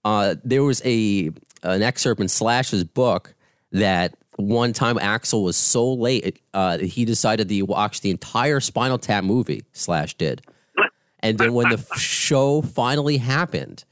Uh, 0.05 0.35
there 0.43 0.63
was 0.63 0.81
a 0.85 1.31
an 1.63 1.81
excerpt 1.81 2.21
in 2.21 2.27
Slash's 2.27 2.83
book 2.83 3.33
that 3.71 4.15
one 4.35 4.73
time 4.73 4.97
Axl 4.97 5.43
was 5.43 5.57
so 5.57 5.91
late 5.93 6.39
uh, 6.53 6.77
he 6.77 7.05
decided 7.05 7.49
to 7.49 7.61
watch 7.63 8.01
the 8.01 8.11
entire 8.11 8.59
Spinal 8.59 8.99
Tap 8.99 9.23
movie. 9.23 9.63
Slash 9.73 10.13
did, 10.15 10.43
and 11.21 11.37
then 11.37 11.53
when 11.53 11.69
the 11.69 11.83
show 11.97 12.61
finally 12.61 13.17
happened, 13.17 13.83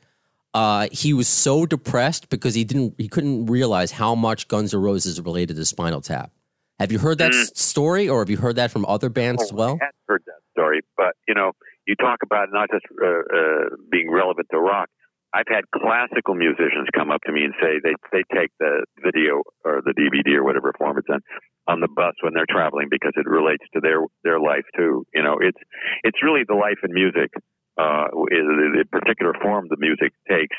uh, 0.53 0.87
he 0.91 1.13
was 1.13 1.27
so 1.27 1.65
depressed 1.65 2.29
because 2.29 2.55
he 2.55 2.63
didn't 2.63 2.95
he 2.97 3.07
couldn't 3.07 3.45
realize 3.45 3.91
how 3.91 4.15
much 4.15 4.47
Guns 4.47 4.73
N' 4.73 4.81
Roses 4.81 5.19
related 5.21 5.55
to 5.55 5.65
Spinal 5.65 6.01
Tap. 6.01 6.31
Have 6.79 6.91
you 6.91 6.99
heard 6.99 7.19
that 7.19 7.33
s- 7.33 7.51
story, 7.55 8.09
or 8.09 8.19
have 8.19 8.29
you 8.29 8.37
heard 8.37 8.55
that 8.55 8.71
from 8.71 8.85
other 8.85 9.09
bands 9.09 9.43
as 9.43 9.53
well? 9.53 9.77
I 9.81 9.85
had 9.85 9.91
heard 10.07 10.23
that 10.25 10.41
story, 10.51 10.81
but 10.97 11.13
you 11.27 11.35
know, 11.35 11.51
you 11.87 11.95
talk 11.95 12.19
about 12.23 12.49
not 12.51 12.69
just 12.71 12.85
uh, 13.01 13.07
uh, 13.07 13.75
being 13.91 14.11
relevant 14.11 14.47
to 14.51 14.59
rock. 14.59 14.89
I've 15.33 15.47
had 15.47 15.63
classical 15.71 16.35
musicians 16.35 16.89
come 16.93 17.09
up 17.09 17.21
to 17.25 17.31
me 17.31 17.45
and 17.45 17.53
say 17.61 17.79
they 17.81 17.95
they 18.11 18.23
take 18.35 18.49
the 18.59 18.83
video 19.01 19.43
or 19.63 19.81
the 19.85 19.93
DVD 19.93 20.35
or 20.35 20.43
whatever 20.43 20.73
form 20.77 20.97
it's 20.97 21.07
in 21.07 21.19
on 21.67 21.79
the 21.79 21.87
bus 21.87 22.15
when 22.21 22.33
they're 22.33 22.49
traveling 22.49 22.87
because 22.91 23.13
it 23.15 23.25
relates 23.29 23.63
to 23.73 23.79
their 23.79 24.01
their 24.25 24.39
life 24.41 24.65
too. 24.75 25.05
You 25.13 25.23
know, 25.23 25.37
it's 25.39 25.57
it's 26.03 26.17
really 26.21 26.41
the 26.45 26.55
life 26.55 26.79
in 26.83 26.93
music. 26.93 27.31
Uh, 27.77 28.05
is 28.29 28.43
the 28.45 28.83
particular 28.91 29.33
form 29.41 29.65
the 29.69 29.77
music 29.79 30.11
takes 30.29 30.55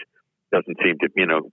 doesn't 0.51 0.77
seem 0.83 0.97
to 1.01 1.09
you 1.17 1.27
know. 1.27 1.51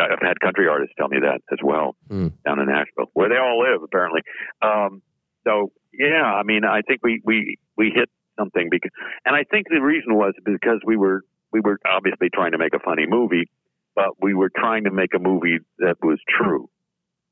I've 0.00 0.22
had 0.22 0.40
country 0.40 0.68
artists 0.68 0.94
tell 0.96 1.08
me 1.08 1.18
that 1.20 1.42
as 1.52 1.58
well 1.62 1.96
Hmm. 2.08 2.28
down 2.46 2.60
in 2.60 2.66
Nashville, 2.66 3.10
where 3.12 3.28
they 3.28 3.36
all 3.36 3.60
live 3.60 3.82
apparently. 3.82 4.22
Um, 4.62 5.02
so 5.46 5.70
yeah, 5.92 6.24
I 6.24 6.42
mean, 6.44 6.64
I 6.64 6.80
think 6.80 7.00
we 7.02 7.20
we 7.24 7.56
we 7.76 7.90
hit 7.94 8.08
something 8.38 8.68
because, 8.70 8.90
and 9.26 9.36
I 9.36 9.44
think 9.50 9.66
the 9.68 9.80
reason 9.82 10.14
was 10.14 10.32
because 10.44 10.80
we 10.86 10.96
were 10.96 11.22
we 11.52 11.60
were 11.60 11.78
obviously 11.86 12.28
trying 12.32 12.52
to 12.52 12.58
make 12.58 12.72
a 12.74 12.78
funny 12.78 13.04
movie, 13.06 13.50
but 13.94 14.10
we 14.20 14.32
were 14.34 14.50
trying 14.56 14.84
to 14.84 14.90
make 14.90 15.12
a 15.14 15.18
movie 15.18 15.58
that 15.78 15.96
was 16.02 16.18
true. 16.28 16.68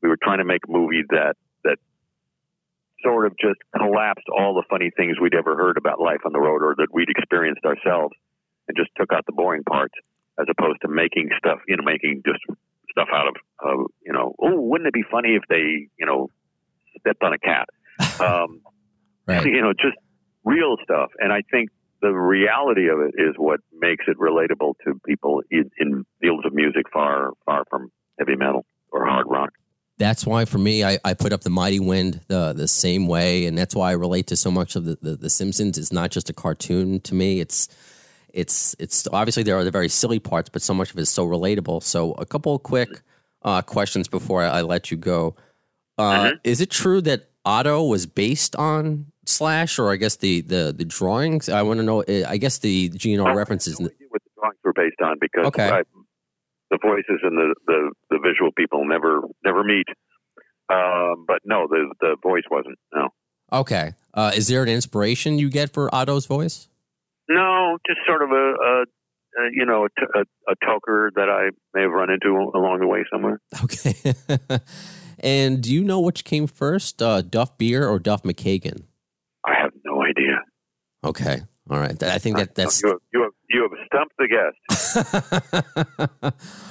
We 0.02 0.09
were 0.11 0.18
trying 0.23 0.38
to 0.38 0.44
make 0.44 0.62
a 0.68 0.73
movie 0.73 1.02
that 1.11 1.37
sort 3.05 3.27
of 3.27 3.33
just 3.39 3.61
collapsed 3.77 4.27
all 4.37 4.55
the 4.55 4.65
funny 4.69 4.91
things 4.97 5.21
we'd 5.21 5.35
ever 5.35 5.57
heard 5.57 5.77
about 5.77 6.01
life 6.01 6.21
on 6.25 6.33
the 6.33 6.41
road 6.41 6.63
or 6.63 6.75
that 6.79 6.89
we'd 6.93 7.09
experienced 7.09 7.65
ourselves, 7.65 8.15
and 8.67 8.77
just 8.77 8.91
took 8.97 9.13
out 9.13 9.27
the 9.27 9.33
boring 9.33 9.63
parts, 9.65 9.95
as 10.41 10.47
opposed 10.51 10.81
to 10.83 10.89
making 10.89 11.31
stuff, 11.39 11.59
you 11.69 11.77
know, 11.77 11.85
making 11.85 12.23
just 12.27 12.41
stuff 12.91 13.09
out 13.13 13.29
of, 13.29 13.35
of 13.61 13.87
you 14.05 14.13
know, 14.13 14.35
oh, 14.41 14.61
wouldn't 14.61 14.89
it 14.89 14.95
be 14.95 15.05
funny 15.11 15.35
if 15.35 15.43
they, 15.49 15.89
you 15.99 16.07
know, 16.07 16.29
stepped 17.01 17.23
on 17.23 17.33
a 17.33 17.39
cat? 17.39 17.69
Um, 18.21 18.61
Right. 19.27 19.47
you 19.47 19.63
know, 19.63 19.73
just 19.73 19.97
real 20.45 20.77
stuff. 20.83 21.11
And 21.19 21.33
I 21.33 21.41
think 21.51 21.71
the 22.03 22.11
reality 22.13 22.89
of 22.89 23.01
it 23.01 23.15
is 23.19 23.35
what 23.39 23.61
makes 23.73 24.05
it 24.07 24.19
relatable 24.19 24.75
to 24.85 25.01
people 25.07 25.43
in, 25.51 25.71
in 25.79 26.05
fields 26.21 26.45
of 26.45 26.53
music 26.53 26.85
far, 26.93 27.33
far 27.47 27.65
from 27.71 27.91
heavy 28.19 28.37
metal 28.37 28.67
or 28.93 29.07
hard 29.07 29.27
rock. 29.29 29.51
That's 29.99 30.27
why 30.27 30.45
for 30.45 30.59
me 30.59 30.83
I, 30.85 30.99
I 31.05 31.15
put 31.15 31.33
up 31.33 31.43
the 31.43 31.51
mighty 31.51 31.81
wind 31.81 32.21
the 32.29 32.53
the 32.53 32.67
same 32.69 33.07
way 33.07 33.47
and 33.47 33.57
that's 33.57 33.75
why 33.75 33.91
i 33.91 33.93
relate 33.93 34.27
to 34.29 34.37
so 34.37 34.51
much 34.51 34.75
of 34.77 34.85
the, 34.85 34.99
the, 35.01 35.17
the 35.17 35.31
simpsons. 35.31 35.79
It's 35.79 35.93
not 35.93 36.11
just 36.11 36.29
a 36.31 36.33
cartoon 36.33 37.01
to 37.01 37.15
me. 37.15 37.41
It's 37.41 37.69
it's 38.33 38.75
it's 38.79 39.07
obviously 39.13 39.45
there 39.45 39.57
are 39.57 39.65
the 39.65 39.71
very 39.71 39.89
silly 39.89 40.19
parts 40.19 40.49
but 40.49 40.63
so 40.63 40.75
much 40.75 40.91
of 40.91 40.99
it 40.99 41.03
is 41.03 41.11
so 41.11 41.27
relatable. 41.27 41.83
So 41.83 42.13
a 42.13 42.27
couple 42.27 42.55
of 42.57 42.63
quick 42.63 43.03
uh, 43.43 43.63
questions 43.63 44.09
before 44.09 44.43
I, 44.43 44.59
I 44.59 44.63
let 44.63 44.91
you 44.91 44.97
go. 44.97 45.37
Uh, 45.97 46.33
is 46.43 46.61
it 46.61 46.71
true 46.71 47.01
that 47.03 47.31
otto 47.45 47.85
was 47.85 48.07
based 48.07 48.57
on 48.57 49.07
slash 49.27 49.79
or 49.79 49.93
i 49.93 49.97
guess 49.97 50.17
the 50.17 50.41
the, 50.41 50.75
the 50.77 50.85
drawings? 50.85 51.49
I 51.49 51.63
want 51.63 51.79
to 51.79 51.85
know 51.85 52.03
uh, 52.03 52.29
i 52.29 52.37
guess 52.37 52.59
the 52.59 52.91
gnr 52.91 53.35
references 53.35 53.81
what 53.81 53.93
the 53.99 54.31
drawings 54.37 54.59
were 54.65 54.73
based 54.73 55.01
on 55.01 55.19
because 55.21 55.47
Okay. 55.47 55.69
I, 55.69 55.83
the 56.71 56.78
voices 56.83 57.21
and 57.23 57.37
the, 57.37 57.54
the, 57.66 57.90
the 58.11 58.18
visual 58.23 58.50
people 58.52 58.85
never 58.85 59.21
never 59.44 59.62
meet. 59.62 59.87
Um, 60.73 61.25
but 61.26 61.40
no, 61.44 61.66
the 61.68 61.94
the 62.00 62.16
voice 62.23 62.44
wasn't. 62.50 62.78
No, 62.94 63.09
okay 63.52 63.92
uh, 64.14 64.33
is 64.35 64.49
there 64.49 64.62
an 64.62 64.68
inspiration 64.68 65.38
you 65.38 65.50
get 65.50 65.73
for 65.73 65.94
otto's 65.94 66.26
voice 66.26 66.68
no, 67.28 67.78
just 67.87 68.00
sort 68.06 68.23
of 68.23 68.30
a, 68.30 68.35
a, 68.35 68.83
a 68.83 69.50
you 69.52 69.64
know 69.64 69.87
a, 69.87 69.88
t- 69.88 70.06
a, 70.14 70.50
a 70.50 70.54
talker 70.64 71.11
that 71.14 71.28
I 71.28 71.50
may 71.75 71.83
have 71.83 71.90
run 71.90 72.11
into 72.11 72.28
along 72.54 72.80
the 72.80 72.87
way 72.87 73.04
somewhere. 73.11 73.40
Okay. 73.62 74.14
and 75.18 75.62
do 75.62 75.73
you 75.73 75.85
know 75.85 76.00
which 76.00 76.25
came 76.25 76.47
first, 76.47 77.00
uh, 77.00 77.23
Duff 77.23 77.56
Beer 77.56 77.88
or 77.88 77.99
Duff 77.99 78.23
McKagan? 78.23 78.85
I 79.47 79.54
have 79.61 79.73
no 79.85 80.02
idea. 80.02 80.40
Okay. 81.02 81.42
All 81.71 81.78
right. 81.78 82.02
I 82.02 82.18
think 82.18 82.37
that 82.37 82.54
that's. 82.54 82.83
you 82.83 82.90
have, 82.90 83.00
you 83.12 83.23
have 83.23 83.33
you 83.49 83.62
have 83.62 83.73
stumped 83.87 84.14
the 84.18 84.28
guest. 84.28 84.59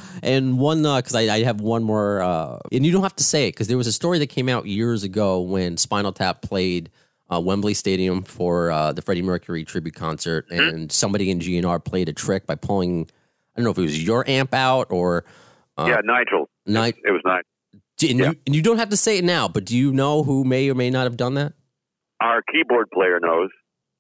and 0.24 0.60
one, 0.60 0.84
because 0.84 1.16
I, 1.16 1.34
I 1.34 1.42
have 1.44 1.62
one 1.62 1.84
more, 1.84 2.22
uh, 2.22 2.60
and 2.72 2.86
you 2.86 2.92
don't 2.92 3.04
have 3.04 3.16
to 3.16 3.24
say 3.24 3.48
it, 3.48 3.54
because 3.54 3.68
there 3.68 3.78
was 3.78 3.88
a 3.88 3.92
story 3.92 4.20
that 4.20 4.28
came 4.28 4.50
out 4.50 4.68
years 4.68 5.04
ago 5.04 5.42
when 5.42 5.78
Spinal 5.78 6.12
Tap 6.12 6.42
played 6.42 6.92
uh, 7.34 7.40
Wembley 7.40 7.74
Stadium 7.74 8.24
for 8.24 8.72
uh, 8.72 8.94
the 8.94 9.02
Freddie 9.02 9.22
Mercury 9.22 9.64
tribute 9.64 9.96
concert, 9.96 10.50
and 10.52 10.92
somebody 10.92 11.32
in 11.32 11.40
GNR 11.40 11.84
played 11.84 12.10
a 12.10 12.14
trick 12.14 12.46
by 12.46 12.56
pulling, 12.56 13.10
I 13.56 13.60
don't 13.60 13.66
know 13.66 13.72
if 13.72 13.78
it 13.78 13.82
was 13.82 14.04
your 14.04 14.28
amp 14.30 14.54
out 14.54 14.92
or. 14.92 15.26
Uh, 15.78 15.88
yeah, 15.90 16.02
Nigel. 16.04 16.50
Ni- 16.68 16.94
It 17.04 17.12
was 17.12 17.22
Nigel. 17.26 17.42
and, 18.10 18.20
yeah. 18.20 18.30
you, 18.30 18.36
and 18.46 18.56
you 18.56 18.62
don't 18.62 18.78
have 18.78 18.90
to 18.90 18.98
say 18.98 19.18
it 19.18 19.24
now, 19.24 19.48
but 19.48 19.66
do 19.66 19.76
you 19.76 19.92
know 19.92 20.24
who 20.24 20.44
may 20.44 20.70
or 20.70 20.76
may 20.76 20.92
not 20.92 21.06
have 21.06 21.18
done 21.18 21.34
that? 21.34 21.54
Our 22.22 22.44
keyboard 22.44 22.90
player 22.92 23.20
knows. 23.20 23.50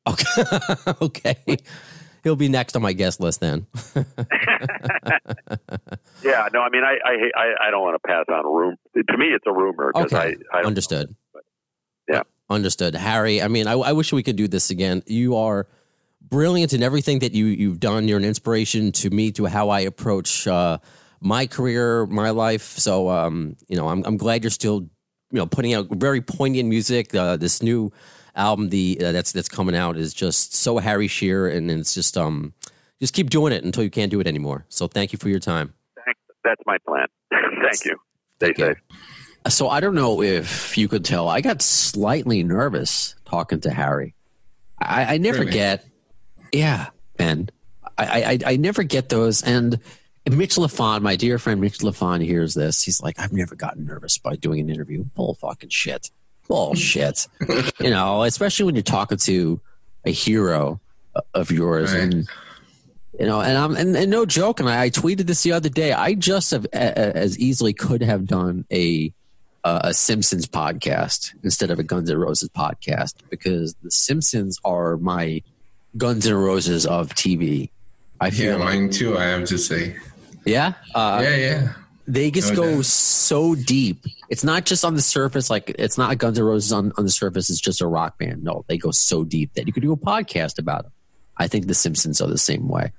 Okay. 0.08 0.44
okay. 1.02 1.58
He'll 2.24 2.36
be 2.36 2.50
next 2.50 2.76
on 2.76 2.82
my 2.82 2.94
guest 2.94 3.20
list 3.20 3.40
then. 3.42 3.68
Yeah, 6.24 6.48
no, 6.54 6.62
I 6.62 6.70
mean, 6.70 6.84
I 6.84 6.98
I 7.06 7.32
I, 7.36 7.68
I 7.68 7.72
don't 7.72 7.82
want 7.82 8.02
to 8.02 8.08
pass 8.08 8.26
on 8.30 8.46
a 8.46 8.50
rumor. 8.50 8.78
To 8.96 9.18
me, 9.18 9.28
it's 9.28 9.46
a 9.46 9.52
rumor 9.52 9.92
Okay. 9.96 10.36
I, 10.52 10.60
I 10.60 10.64
Understood. 10.64 11.16
Yeah. 12.08 12.24
Understood. 12.50 12.96
Harry, 12.96 13.42
I 13.42 13.48
mean, 13.48 13.68
I, 13.68 13.74
I 13.74 13.92
wish 13.92 14.14
we 14.14 14.24
could 14.24 14.36
do 14.36 14.48
this 14.48 14.70
again. 14.70 15.04
You 15.06 15.36
are 15.36 15.68
brilliant 16.22 16.74
in 16.74 16.84
everything 16.84 17.20
that 17.20 17.34
you, 17.34 17.46
you've 17.46 17.80
done. 17.80 18.08
You're 18.08 18.18
an 18.18 18.26
inspiration 18.26 18.92
to 18.94 19.10
me, 19.10 19.32
to 19.34 19.46
how 19.46 19.70
I 19.70 19.82
approach 19.82 20.48
uh, 20.48 20.78
my 21.22 21.48
career, 21.48 22.06
my 22.06 22.30
life. 22.32 22.64
So, 22.78 23.10
um, 23.10 23.56
you 23.68 23.78
know, 23.78 23.88
I'm, 23.88 24.04
I'm 24.06 24.18
glad 24.18 24.44
you're 24.44 24.52
still, 24.52 24.82
you 25.32 25.40
know, 25.40 25.46
putting 25.46 25.74
out 25.74 25.88
very 25.92 26.22
poignant 26.22 26.70
music. 26.70 27.16
Uh, 27.16 27.38
this 27.38 27.62
new 27.62 27.92
album 28.36 28.70
the 28.70 28.98
uh, 29.04 29.12
that's 29.12 29.32
that's 29.32 29.50
coming 29.50 29.76
out 29.76 29.98
is 29.98 30.14
just 30.14 30.56
so 30.56 30.78
Harry 30.80 31.08
Shearer, 31.08 31.48
and 31.50 31.70
it's 31.72 31.94
just 31.94 32.18
um 32.18 32.54
just 33.00 33.14
keep 33.14 33.30
doing 33.30 33.54
it 33.54 33.64
until 33.64 33.84
you 33.84 33.90
can't 33.90 34.12
do 34.12 34.20
it 34.20 34.28
anymore. 34.28 34.66
So 34.70 34.88
thank 34.88 35.14
you 35.14 35.20
for 35.20 35.30
your 35.30 35.40
time. 35.40 35.74
Thanks. 36.06 36.20
That's 36.44 36.62
my 36.66 36.78
plan. 36.88 37.08
Thank 37.32 37.86
you. 37.86 37.98
Stay 38.38 38.48
Take 38.48 38.56
care. 38.58 38.82
safe. 39.46 39.54
So 39.54 39.68
I 39.70 39.80
don't 39.82 39.96
know 39.96 40.22
if 40.22 40.78
you 40.78 40.88
could 40.88 41.04
tell. 41.04 41.28
I 41.28 41.42
got 41.42 41.62
slightly 41.62 42.44
nervous 42.44 43.16
talking 43.26 43.60
to 43.62 43.72
Harry. 43.72 44.16
I, 44.80 45.16
I 45.16 45.18
never 45.18 45.40
Really? 45.40 45.52
get, 45.52 45.86
yeah, 46.54 46.88
Ben. 47.18 47.50
I, 47.98 48.40
I 48.46 48.54
I 48.54 48.56
never 48.58 48.84
get 48.84 49.10
those. 49.10 49.42
And 49.44 49.80
Mitch 50.30 50.56
LaFon, 50.56 51.02
my 51.02 51.16
dear 51.16 51.38
friend 51.40 51.60
Mitch 51.62 51.80
LaFon, 51.80 52.24
hears 52.24 52.54
this. 52.54 52.82
He's 52.84 53.02
like, 53.02 53.20
I've 53.20 53.34
never 53.34 53.56
gotten 53.56 53.86
nervous 53.86 54.18
by 54.18 54.36
doing 54.36 54.60
an 54.62 54.70
interview. 54.70 55.04
Bull 55.04 55.36
fucking 55.36 55.70
shit. 55.70 56.10
Bullshit. 56.48 57.28
you 57.80 57.90
know, 57.90 58.24
especially 58.24 58.66
when 58.66 58.76
you're 58.76 58.82
talking 58.84 59.18
to 59.20 59.60
a 60.06 60.12
hero 60.12 60.80
of 61.34 61.52
yours 61.52 61.94
Right. 61.94 62.04
and 62.04 62.28
you 63.20 63.28
know, 63.28 63.42
and 63.42 63.56
I'm 63.58 63.76
and, 63.76 63.96
and 63.96 64.10
no 64.10 64.26
joke. 64.26 64.60
And 64.60 64.68
I, 64.68 64.84
I 64.86 64.90
tweeted 64.90 65.28
this 65.28 65.44
the 65.44 65.52
other 65.52 65.70
day. 65.70 65.94
I 65.94 66.16
just 66.16 66.50
have 66.52 66.66
a, 66.74 66.76
as 67.18 67.38
easily 67.38 67.72
could 67.74 68.02
have 68.02 68.26
done 68.26 68.66
a 68.72 69.14
uh, 69.64 69.82
a 69.84 69.94
Simpsons 69.94 70.48
podcast 70.48 71.34
instead 71.44 71.70
of 71.72 71.78
a 71.80 71.84
Guns 71.84 72.10
N' 72.10 72.18
Roses 72.18 72.50
podcast 72.50 73.14
because 73.30 73.76
the 73.84 73.92
Simpsons 73.92 74.60
are 74.66 74.98
my 74.98 75.42
Guns 75.96 76.26
N' 76.28 76.34
Roses 76.34 76.86
of 76.88 77.10
TV. 77.14 77.70
I 78.20 78.26
Yeah, 78.28 78.32
feel 78.32 78.58
like, 78.58 78.66
mine 78.80 78.90
too. 78.90 79.18
I 79.18 79.26
have 79.26 79.46
to 79.46 79.58
say. 79.60 79.96
yeah, 80.46 80.74
uh, 80.96 81.22
yeah, 81.24 81.36
yeah. 81.36 81.74
They 82.08 82.32
just 82.32 82.52
No 82.52 82.56
go 82.56 82.76
doubt. 82.76 82.86
so 82.86 83.56
deep. 83.56 84.06
It's 84.30 84.44
not 84.44 84.66
just 84.66 84.84
on 84.84 84.96
the 84.96 85.02
surface, 85.02 85.50
like 85.50 85.76
it's 85.78 85.98
not 85.98 86.18
Guns 86.18 86.38
N' 86.38 86.46
Roses 86.46 86.72
on, 86.74 86.92
on 86.98 87.06
the 87.06 87.12
surface. 87.12 87.50
It's 87.50 87.62
just 87.62 87.82
a 87.82 87.88
rock 87.88 88.18
band. 88.18 88.44
No, 88.44 88.66
they 88.68 88.78
go 88.78 88.92
so 88.92 89.24
deep 89.24 89.54
that 89.54 89.68
you 89.68 89.74
could 89.74 89.84
do 89.84 89.92
a 89.94 89.98
podcast 89.98 90.60
about 90.60 90.84
them. 90.84 90.92
I 91.38 91.48
think 91.48 91.68
the 91.68 91.74
Simpsons 91.74 92.22
are 92.22 92.28
the 92.28 92.38
same 92.38 92.68
way. 92.68 92.92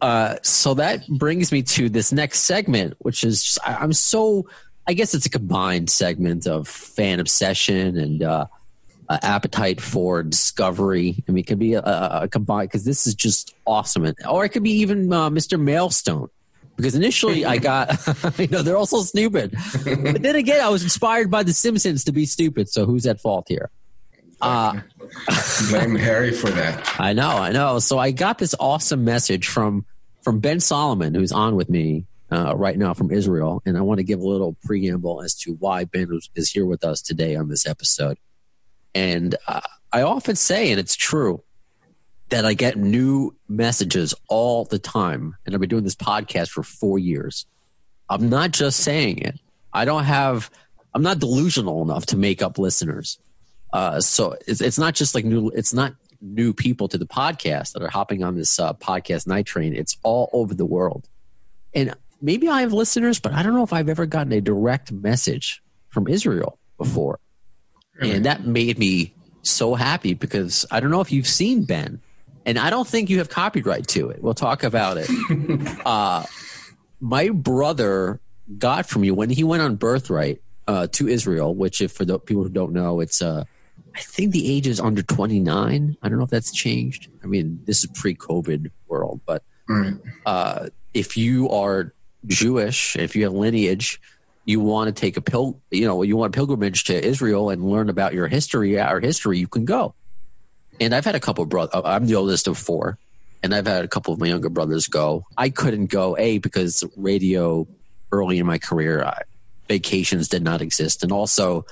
Uh, 0.00 0.36
so 0.42 0.74
that 0.74 1.06
brings 1.08 1.52
me 1.52 1.62
to 1.62 1.88
this 1.88 2.12
next 2.12 2.40
segment, 2.40 2.94
which 3.00 3.22
is 3.24 3.42
just, 3.42 3.58
I, 3.64 3.74
I'm 3.76 3.92
so. 3.92 4.48
I 4.86 4.94
guess 4.94 5.14
it's 5.14 5.26
a 5.26 5.30
combined 5.30 5.88
segment 5.88 6.46
of 6.46 6.66
fan 6.66 7.20
obsession 7.20 7.96
and 7.96 8.22
uh, 8.22 8.46
uh, 9.08 9.18
appetite 9.22 9.80
for 9.80 10.22
discovery. 10.22 11.22
I 11.28 11.32
mean, 11.32 11.42
it 11.42 11.46
could 11.46 11.58
be 11.58 11.74
a, 11.74 11.80
a, 11.80 12.20
a 12.22 12.28
combined 12.28 12.70
because 12.70 12.84
this 12.84 13.06
is 13.06 13.14
just 13.14 13.54
awesome, 13.66 14.04
and, 14.04 14.16
or 14.28 14.44
it 14.44 14.48
could 14.48 14.62
be 14.62 14.72
even 14.72 15.12
uh, 15.12 15.30
Mr. 15.30 15.60
Mailstone. 15.60 16.28
Because 16.80 16.94
initially 16.94 17.44
I 17.44 17.56
got, 17.70 17.90
you 18.38 18.48
know, 18.48 18.62
they're 18.62 18.76
all 18.76 18.86
so 18.86 19.02
stupid, 19.02 19.54
but 19.84 20.22
then 20.22 20.36
again, 20.36 20.64
I 20.64 20.68
was 20.68 20.82
inspired 20.82 21.30
by 21.30 21.42
The 21.42 21.52
Simpsons 21.52 22.04
to 22.04 22.12
be 22.12 22.26
stupid. 22.26 22.68
So 22.68 22.86
who's 22.86 23.06
at 23.06 23.20
fault 23.20 23.46
here? 23.48 23.70
Uh, 24.40 24.80
Blame 25.70 25.96
Harry 25.96 26.32
for 26.32 26.50
that. 26.50 26.98
I 26.98 27.12
know, 27.12 27.28
I 27.28 27.52
know. 27.52 27.78
So 27.78 27.98
I 27.98 28.10
got 28.10 28.38
this 28.38 28.54
awesome 28.58 29.04
message 29.04 29.48
from 29.48 29.84
from 30.22 30.40
Ben 30.40 30.60
Solomon, 30.60 31.14
who's 31.14 31.32
on 31.32 31.56
with 31.56 31.70
me 31.70 32.06
uh, 32.30 32.54
right 32.56 32.78
now 32.78 32.94
from 32.94 33.10
Israel, 33.10 33.62
and 33.64 33.76
I 33.76 33.80
want 33.80 33.98
to 33.98 34.04
give 34.04 34.20
a 34.20 34.26
little 34.26 34.56
preamble 34.64 35.22
as 35.22 35.34
to 35.40 35.54
why 35.54 35.84
Ben 35.84 36.08
is 36.34 36.50
here 36.50 36.66
with 36.66 36.84
us 36.84 37.00
today 37.00 37.36
on 37.36 37.48
this 37.48 37.66
episode. 37.66 38.18
And 38.94 39.34
uh, 39.46 39.60
I 39.92 40.02
often 40.02 40.36
say, 40.36 40.70
and 40.70 40.78
it's 40.78 40.94
true, 40.94 41.42
that 42.30 42.46
I 42.46 42.54
get 42.54 42.76
new 42.76 43.34
messages 43.48 44.14
all 44.28 44.64
the 44.64 44.78
time, 44.78 45.36
and 45.44 45.54
I've 45.54 45.60
been 45.60 45.68
doing 45.68 45.84
this 45.84 45.96
podcast 45.96 46.48
for 46.48 46.62
four 46.62 46.98
years. 46.98 47.46
I'm 48.08 48.28
not 48.28 48.52
just 48.52 48.80
saying 48.80 49.18
it. 49.18 49.38
I 49.72 49.84
don't 49.84 50.04
have. 50.04 50.50
I'm 50.94 51.02
not 51.02 51.18
delusional 51.18 51.82
enough 51.82 52.06
to 52.06 52.16
make 52.16 52.42
up 52.42 52.58
listeners. 52.58 53.18
Uh, 53.72 54.00
so 54.00 54.36
it's, 54.48 54.60
it's 54.60 54.78
not 54.78 54.94
just 54.94 55.14
like 55.14 55.24
new. 55.24 55.48
It's 55.50 55.72
not 55.72 55.94
new 56.20 56.52
people 56.52 56.88
to 56.88 56.98
the 56.98 57.06
podcast 57.06 57.72
that 57.72 57.82
are 57.82 57.88
hopping 57.88 58.22
on 58.24 58.36
this 58.36 58.58
uh, 58.58 58.72
podcast 58.74 59.26
night 59.26 59.46
train. 59.46 59.74
It's 59.74 59.96
all 60.02 60.30
over 60.32 60.54
the 60.54 60.66
world, 60.66 61.08
and 61.74 61.94
maybe 62.20 62.48
I 62.48 62.62
have 62.62 62.72
listeners, 62.72 63.20
but 63.20 63.32
I 63.32 63.42
don't 63.42 63.54
know 63.54 63.62
if 63.62 63.72
I've 63.72 63.88
ever 63.88 64.06
gotten 64.06 64.32
a 64.32 64.40
direct 64.40 64.92
message 64.92 65.62
from 65.88 66.08
Israel 66.08 66.58
before, 66.78 67.18
and 68.00 68.24
that 68.24 68.44
made 68.46 68.78
me 68.78 69.14
so 69.42 69.74
happy 69.74 70.14
because 70.14 70.66
I 70.70 70.80
don't 70.80 70.90
know 70.90 71.00
if 71.00 71.12
you've 71.12 71.26
seen 71.26 71.64
Ben, 71.64 72.00
and 72.46 72.58
I 72.58 72.70
don't 72.70 72.86
think 72.86 73.10
you 73.10 73.18
have 73.18 73.28
copyright 73.28 73.86
to 73.88 74.10
it. 74.10 74.22
We'll 74.22 74.34
talk 74.34 74.62
about 74.62 74.96
it. 74.98 75.08
uh, 75.86 76.24
my 77.00 77.28
brother 77.30 78.20
got 78.58 78.86
from 78.86 79.04
you 79.04 79.14
when 79.14 79.30
he 79.30 79.44
went 79.44 79.62
on 79.62 79.76
birthright 79.76 80.40
uh, 80.66 80.86
to 80.92 81.08
Israel, 81.08 81.54
which, 81.54 81.80
if 81.80 81.92
for 81.92 82.04
the 82.04 82.18
people 82.18 82.42
who 82.42 82.48
don't 82.48 82.72
know, 82.72 83.00
it's 83.00 83.22
uh, 83.22 83.44
I 83.94 84.00
think 84.00 84.32
the 84.32 84.50
age 84.50 84.66
is 84.66 84.80
under 84.80 85.02
29. 85.02 85.96
I 86.02 86.08
don't 86.08 86.18
know 86.18 86.24
if 86.24 86.30
that's 86.30 86.52
changed. 86.52 87.08
I 87.22 87.26
mean, 87.26 87.60
this 87.64 87.84
is 87.84 87.90
pre-COVID 87.94 88.70
world, 88.88 89.20
but 89.26 89.42
uh, 90.26 90.68
if 90.94 91.16
you 91.16 91.48
are 91.50 91.92
Jewish, 92.26 92.96
if 92.96 93.16
you 93.16 93.24
have 93.24 93.32
lineage, 93.32 94.00
you 94.44 94.60
want 94.60 94.94
to 94.94 95.00
take 95.00 95.16
a 95.16 95.20
pil, 95.20 95.60
you 95.70 95.86
know, 95.86 96.02
you 96.02 96.16
want 96.16 96.34
a 96.34 96.36
pilgrimage 96.36 96.84
to 96.84 97.04
Israel 97.04 97.50
and 97.50 97.64
learn 97.64 97.88
about 97.88 98.14
your 98.14 98.26
history, 98.26 98.78
our 98.78 99.00
history, 99.00 99.38
you 99.38 99.46
can 99.46 99.64
go. 99.64 99.94
And 100.80 100.94
I've 100.94 101.04
had 101.04 101.14
a 101.14 101.20
couple 101.20 101.42
of 101.44 101.50
brothers. 101.50 101.74
Uh, 101.74 101.82
I'm 101.84 102.06
the 102.06 102.14
oldest 102.14 102.48
of 102.48 102.56
four, 102.56 102.98
and 103.42 103.54
I've 103.54 103.66
had 103.66 103.84
a 103.84 103.88
couple 103.88 104.14
of 104.14 104.18
my 104.18 104.26
younger 104.26 104.48
brothers 104.48 104.86
go. 104.88 105.26
I 105.36 105.50
couldn't 105.50 105.86
go 105.86 106.16
a 106.16 106.38
because 106.38 106.82
radio 106.96 107.68
early 108.10 108.38
in 108.38 108.46
my 108.46 108.58
career, 108.58 109.04
I, 109.04 109.22
vacations 109.68 110.28
did 110.28 110.42
not 110.42 110.62
exist, 110.62 111.02
and 111.02 111.12
also 111.12 111.66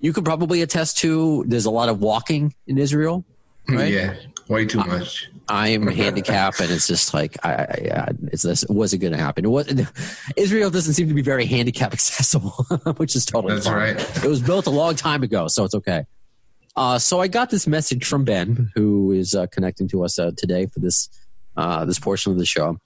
you 0.00 0.12
could 0.12 0.24
probably 0.24 0.62
attest 0.62 0.98
to 0.98 1.44
there's 1.46 1.64
a 1.66 1.70
lot 1.70 1.88
of 1.88 2.00
walking 2.00 2.54
in 2.66 2.78
Israel. 2.78 3.24
Right. 3.70 3.92
Yeah, 3.92 4.14
way 4.48 4.64
too 4.64 4.78
much. 4.78 5.28
I'm 5.46 5.86
handicapped, 5.88 6.58
and 6.60 6.70
it's 6.70 6.86
just 6.86 7.12
like 7.12 7.36
I, 7.44 7.50
I 7.50 8.08
it's 8.32 8.42
this 8.42 8.62
it 8.62 8.70
wasn't 8.70 9.02
going 9.02 9.12
to 9.12 9.18
happen. 9.18 9.44
It 9.44 9.48
was 9.48 9.66
Israel 10.36 10.70
doesn't 10.70 10.94
seem 10.94 11.06
to 11.08 11.12
be 11.12 11.20
very 11.20 11.44
handicap 11.44 11.92
accessible, 11.98 12.52
which 12.96 13.14
is 13.14 13.26
totally 13.26 13.52
That's 13.52 13.66
fine. 13.66 13.76
right. 13.76 14.24
It 14.24 14.26
was 14.26 14.40
built 14.40 14.66
a 14.66 14.70
long 14.70 14.94
time 14.94 15.22
ago, 15.22 15.48
so 15.48 15.64
it's 15.66 15.74
okay. 15.74 16.06
Uh, 16.78 16.96
so 16.96 17.20
I 17.20 17.26
got 17.26 17.50
this 17.50 17.66
message 17.66 18.06
from 18.06 18.24
Ben, 18.24 18.70
who 18.76 19.10
is 19.10 19.34
uh, 19.34 19.48
connecting 19.48 19.88
to 19.88 20.04
us 20.04 20.16
uh, 20.16 20.30
today 20.36 20.66
for 20.66 20.78
this 20.78 21.08
uh, 21.56 21.84
this 21.84 21.98
portion 21.98 22.30
of 22.30 22.38
the 22.38 22.46
show, 22.46 22.78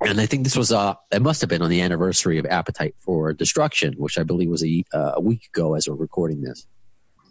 and 0.00 0.20
I 0.20 0.26
think 0.26 0.44
this 0.44 0.56
was 0.56 0.70
uh, 0.70 0.94
it 1.10 1.20
must 1.20 1.40
have 1.40 1.50
been 1.50 1.60
on 1.60 1.68
the 1.68 1.80
anniversary 1.80 2.38
of 2.38 2.46
Appetite 2.46 2.94
for 3.00 3.32
Destruction, 3.32 3.94
which 3.94 4.18
I 4.18 4.22
believe 4.22 4.48
was 4.48 4.64
a 4.64 4.84
uh, 4.94 5.14
a 5.16 5.20
week 5.20 5.48
ago 5.52 5.74
as 5.74 5.88
we're 5.88 5.96
recording 5.96 6.42
this. 6.42 6.64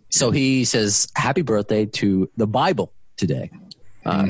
So 0.10 0.30
he 0.32 0.65
says, 0.65 1.08
"Happy 1.15 1.41
birthday 1.41 1.86
to 1.86 2.30
the 2.36 2.47
Bible 2.47 2.91
today." 3.15 3.50
Uh, 4.06 4.26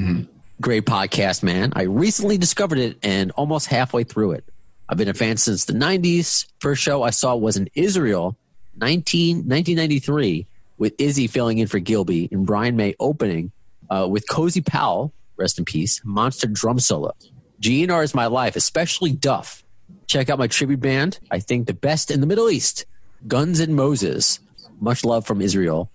Great 0.61 0.85
podcast, 0.85 1.41
man. 1.41 1.73
I 1.75 1.83
recently 1.83 2.37
discovered 2.37 2.77
it 2.77 2.97
and 3.01 3.31
almost 3.31 3.65
halfway 3.65 4.03
through 4.03 4.33
it. 4.33 4.43
I've 4.89 4.97
been 4.97 5.07
a 5.07 5.13
fan 5.15 5.37
since 5.37 5.65
the 5.65 5.73
90s. 5.73 6.45
First 6.59 6.83
show 6.83 7.01
I 7.01 7.11
saw 7.11 7.35
was 7.35 7.57
in 7.57 7.67
Israel, 7.75 8.37
19, 8.75 9.37
1993, 9.37 10.47
with 10.77 10.93
Izzy 10.97 11.27
filling 11.27 11.57
in 11.57 11.67
for 11.67 11.79
Gilby 11.79 12.29
and 12.31 12.45
Brian 12.45 12.75
May 12.75 12.95
opening 12.99 13.51
uh, 13.89 14.07
with 14.09 14.29
Cozy 14.29 14.61
Powell, 14.61 15.13
rest 15.37 15.59
in 15.59 15.65
peace, 15.65 16.01
monster 16.03 16.47
drum 16.47 16.79
solo. 16.79 17.13
GNR 17.61 18.03
is 18.03 18.13
my 18.13 18.27
life, 18.27 18.55
especially 18.55 19.11
Duff. 19.11 19.63
Check 20.05 20.29
out 20.29 20.37
my 20.37 20.47
tribute 20.47 20.79
band. 20.79 21.19
I 21.31 21.39
think 21.39 21.67
the 21.67 21.73
best 21.73 22.11
in 22.11 22.21
the 22.21 22.27
Middle 22.27 22.49
East, 22.49 22.85
Guns 23.27 23.59
and 23.59 23.75
Moses. 23.75 24.39
Much 24.79 25.03
love 25.03 25.25
from 25.25 25.41
Israel 25.41 25.89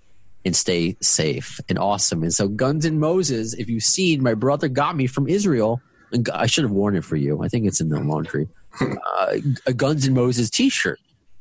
and 0.44 0.56
stay 0.56 0.96
safe 1.00 1.60
and 1.68 1.78
awesome. 1.78 2.22
And 2.22 2.32
so, 2.32 2.48
Guns 2.48 2.84
and 2.84 2.98
Moses, 2.98 3.54
if 3.54 3.68
you've 3.68 3.84
seen, 3.84 4.22
my 4.22 4.34
brother 4.34 4.68
got 4.68 4.96
me 4.96 5.06
from 5.06 5.28
Israel. 5.28 5.80
And 6.10 6.28
I 6.34 6.46
should 6.46 6.64
have 6.64 6.72
worn 6.72 6.94
it 6.94 7.04
for 7.04 7.16
you. 7.16 7.42
I 7.42 7.48
think 7.48 7.66
it's 7.66 7.80
in 7.80 7.88
the 7.88 8.00
laundry. 8.00 8.48
Uh, 8.80 9.36
a 9.66 9.74
Guns 9.74 10.06
and 10.06 10.14
Moses 10.14 10.48
T-shirt. 10.48 10.98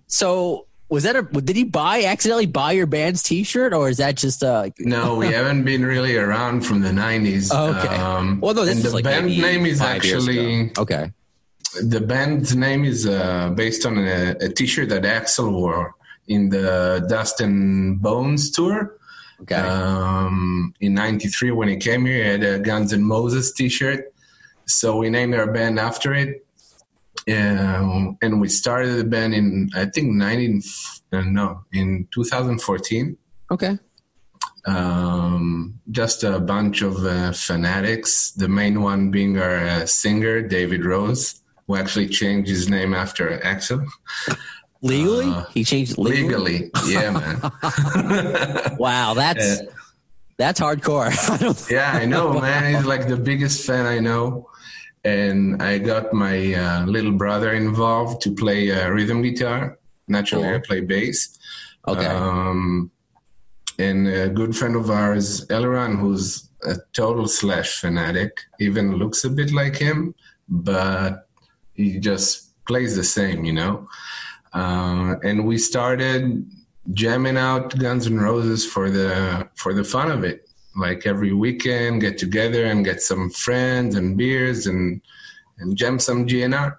So, 0.08 0.68
was 0.92 1.04
that 1.04 1.16
a? 1.16 1.22
Did 1.22 1.56
he 1.56 1.64
buy 1.64 2.04
accidentally 2.04 2.46
buy 2.46 2.74
your 2.74 2.86
band's 2.86 3.24
T-shirt, 3.24 3.74
or 3.74 3.88
is 3.88 3.98
that 3.98 4.18
just 4.18 4.44
uh? 4.44 4.70
No, 4.78 5.16
we 5.16 5.28
haven't 5.32 5.64
been 5.64 5.86
really 5.86 6.18
around 6.18 6.62
from 6.66 6.82
the 6.82 6.90
90s. 6.90 7.50
Oh, 7.52 7.74
okay. 7.78 7.96
Um, 7.96 8.42
well, 8.42 8.54
no, 8.54 8.66
this 8.66 8.76
and 8.76 8.84
the 8.84 8.90
like 8.92 9.06
band 9.06 9.28
name 9.28 9.66
is 9.66 9.80
actually 9.80 10.74
okay. 10.78 11.14
the 11.82 12.02
band's 12.02 12.58
name 12.58 12.84
is 12.84 13.08
uh, 13.08 13.52
based 13.52 13.86
on 13.86 13.98
a, 14.00 14.36
a 14.42 14.50
T-shirt 14.50 14.90
that 14.90 15.04
Axl 15.04 15.54
wore 15.54 15.96
in 16.28 16.50
the 16.50 17.06
Dust 17.08 17.40
and 17.40 18.00
Bones 18.02 18.52
tour. 18.52 18.98
Okay. 19.44 19.56
Um, 19.56 20.74
in 20.82 20.94
'93, 20.94 21.52
when 21.52 21.70
he 21.70 21.78
came 21.78 22.06
here, 22.06 22.22
he 22.22 22.30
had 22.30 22.44
a 22.44 22.60
Guns 22.60 22.92
and 22.92 23.06
Moses 23.06 23.54
T-shirt, 23.54 24.14
so 24.68 24.98
we 24.98 25.10
named 25.10 25.36
our 25.36 25.50
band 25.50 25.80
after 25.80 26.14
it. 26.14 26.46
Um, 27.30 28.18
and 28.22 28.42
we 28.42 28.48
started 28.50 28.94
the 28.96 29.04
band 29.04 29.34
in 29.34 29.70
I 29.76 29.86
think 29.86 30.12
19 30.14 30.62
uh, 31.14 31.22
no 31.22 31.64
in 31.72 32.08
2014. 32.14 33.18
okay. 33.52 33.78
Um, 34.66 35.80
just 35.90 36.24
a 36.24 36.40
bunch 36.40 36.82
of 36.84 37.04
uh, 37.06 37.32
fanatics. 37.32 38.32
The 38.32 38.48
main 38.48 38.82
one 38.82 39.10
being 39.12 39.40
our 39.40 39.58
uh, 39.58 39.86
singer 39.88 40.42
David 40.42 40.86
Rose, 40.86 41.42
who 41.68 41.76
actually 41.76 42.08
changed 42.10 42.50
his 42.50 42.70
name 42.70 42.94
after 42.94 43.40
Axl. 43.40 43.88
Legally, 44.84 45.26
Uh, 45.30 45.46
he 45.54 45.64
changed 45.64 45.92
it 45.94 45.98
legally. 46.00 46.72
legally. 46.72 46.72
Yeah, 46.88 47.12
man. 47.12 48.76
Wow, 48.80 49.14
that's 49.14 49.62
Uh, 49.62 49.66
that's 50.38 50.60
hardcore. 50.60 51.10
I 51.70 51.74
yeah, 51.74 51.92
I 51.94 52.06
know, 52.06 52.40
man. 52.40 52.74
He's 52.76 52.86
like 52.86 53.08
the 53.08 53.18
biggest 53.18 53.66
fan 53.66 53.86
I 53.86 54.00
know. 54.00 54.50
And 55.04 55.62
I 55.62 55.80
got 55.80 56.14
my 56.14 56.54
uh, 56.54 56.86
little 56.86 57.12
brother 57.12 57.54
involved 57.54 58.22
to 58.24 58.36
play 58.36 58.72
uh, 58.72 58.90
rhythm 58.90 59.22
guitar. 59.22 59.80
Naturally, 60.08 60.44
Cool. 60.44 60.56
I 60.56 60.60
play 60.60 60.82
bass. 60.82 61.40
Okay. 61.88 62.06
Um, 62.06 62.92
and 63.80 64.08
a 64.08 64.30
good 64.30 64.56
friend 64.56 64.76
of 64.76 64.92
ours, 64.92 65.48
Elran, 65.48 66.00
who's 66.00 66.50
a 66.64 66.76
total 66.94 67.28
Slash 67.28 67.80
fanatic, 67.80 68.38
even 68.60 68.98
looks 68.98 69.24
a 69.24 69.30
bit 69.30 69.52
like 69.52 69.76
him, 69.76 70.14
but 70.48 71.28
he 71.74 72.00
just 72.00 72.52
plays 72.66 72.96
the 72.96 73.04
same, 73.04 73.44
you 73.44 73.54
know. 73.54 73.88
Uh, 74.54 75.16
and 75.24 75.46
we 75.46 75.58
started 75.58 76.46
jamming 76.94 77.38
out 77.38 77.78
Guns 77.78 78.08
N' 78.08 78.20
Roses 78.20 78.66
for 78.66 78.90
the 78.90 79.48
for 79.56 79.74
the 79.74 79.84
fun 79.84 80.12
of 80.12 80.24
it. 80.24 80.48
Like 80.76 81.06
every 81.06 81.34
weekend, 81.34 82.02
get 82.02 82.18
together 82.18 82.66
and 82.66 82.86
get 82.86 83.02
some 83.02 83.30
friends 83.30 83.96
and 83.96 84.18
beers 84.18 84.68
and 84.68 85.02
and 85.58 85.76
jam 85.78 86.00
some 86.00 86.28
GNR. 86.28 86.78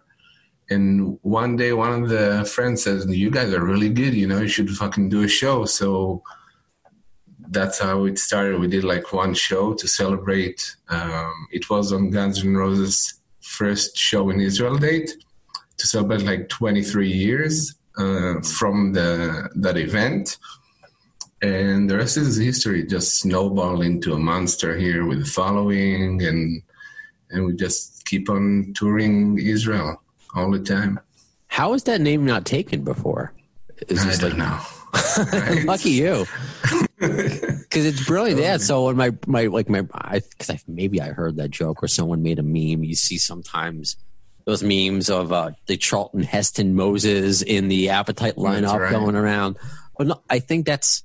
And 0.71 1.19
one 1.23 1.57
day, 1.57 1.73
one 1.73 2.03
of 2.03 2.09
the 2.09 2.51
friends 2.51 2.85
says, 2.85 3.07
"You 3.07 3.31
guys 3.31 3.53
are 3.53 3.65
really 3.65 3.91
good. 3.91 4.15
You 4.15 4.27
know, 4.27 4.41
you 4.41 4.49
should 4.49 4.71
fucking 4.71 5.11
do 5.11 5.23
a 5.23 5.29
show." 5.29 5.67
So 5.67 6.23
that's 7.53 7.79
how 7.79 8.07
it 8.07 8.19
started. 8.19 8.59
We 8.59 8.67
did 8.67 8.85
like 8.85 9.13
one 9.13 9.35
show 9.35 9.75
to 9.75 9.87
celebrate. 9.87 10.77
Um, 10.89 11.49
it 11.51 11.69
was 11.69 11.93
on 11.93 12.11
Guns 12.11 12.43
N' 12.45 12.57
Roses' 12.57 13.21
first 13.41 13.97
show 13.97 14.31
in 14.31 14.41
Israel 14.41 14.79
date 14.79 15.11
to 15.77 15.87
celebrate 15.87 16.23
like 16.23 16.49
23 16.49 17.11
years 17.11 17.75
uh, 17.99 18.41
from 18.41 18.93
the 18.93 19.51
that 19.57 19.77
event. 19.77 20.39
And 21.43 21.91
the 21.91 21.97
rest 21.97 22.17
is 22.17 22.37
history. 22.37 22.87
Just 22.87 23.19
snowballed 23.19 23.83
into 23.83 24.15
a 24.15 24.19
monster 24.19 24.77
here 24.77 25.05
with 25.05 25.23
a 25.23 25.25
following, 25.25 26.23
and 26.23 26.63
and 27.31 27.45
we 27.45 27.55
just 27.55 28.07
keep 28.07 28.31
on 28.31 28.73
touring 28.77 29.39
Israel 29.39 30.01
all 30.35 30.51
the 30.51 30.61
time. 30.61 31.01
How 31.49 31.75
is 31.75 31.83
that 31.85 32.01
name 32.01 32.25
not 32.25 32.45
taken 32.45 32.85
before? 32.85 33.33
It's 33.89 34.01
I 34.01 34.05
just 34.05 34.21
don't 34.21 34.39
like 34.39 34.39
know. 34.39 35.65
lucky 35.65 35.91
you, 35.91 36.27
because 36.99 37.87
it's 37.87 38.07
brilliant. 38.07 38.41
Yeah. 38.41 38.59
So 38.59 38.87
when 38.87 38.97
my 38.97 39.13
my 39.27 39.47
like 39.47 39.69
my 39.69 39.85
I 39.93 40.21
because 40.21 40.51
I 40.51 40.61
maybe 40.69 41.01
I 41.01 41.09
heard 41.09 41.37
that 41.37 41.51
joke 41.51 41.83
or 41.83 41.89
someone 41.89 42.23
made 42.23 42.39
a 42.39 42.43
meme. 42.43 42.85
You 42.85 42.95
see 42.95 43.19
sometimes 43.19 43.97
those 44.45 44.63
memes 44.63 45.11
of 45.11 45.33
uh, 45.33 45.53
the 45.67 45.77
Charlton 45.77 46.23
Heston 46.23 46.75
Moses 46.75 47.43
in 47.43 47.69
the 47.69 47.91
Appetite 47.91 48.37
lineup 48.37 48.79
right. 48.79 48.93
going 48.93 49.17
around. 49.17 49.57
But 49.97 50.07
no, 50.07 50.23
I 50.31 50.39
think 50.39 50.67
that's 50.67 51.03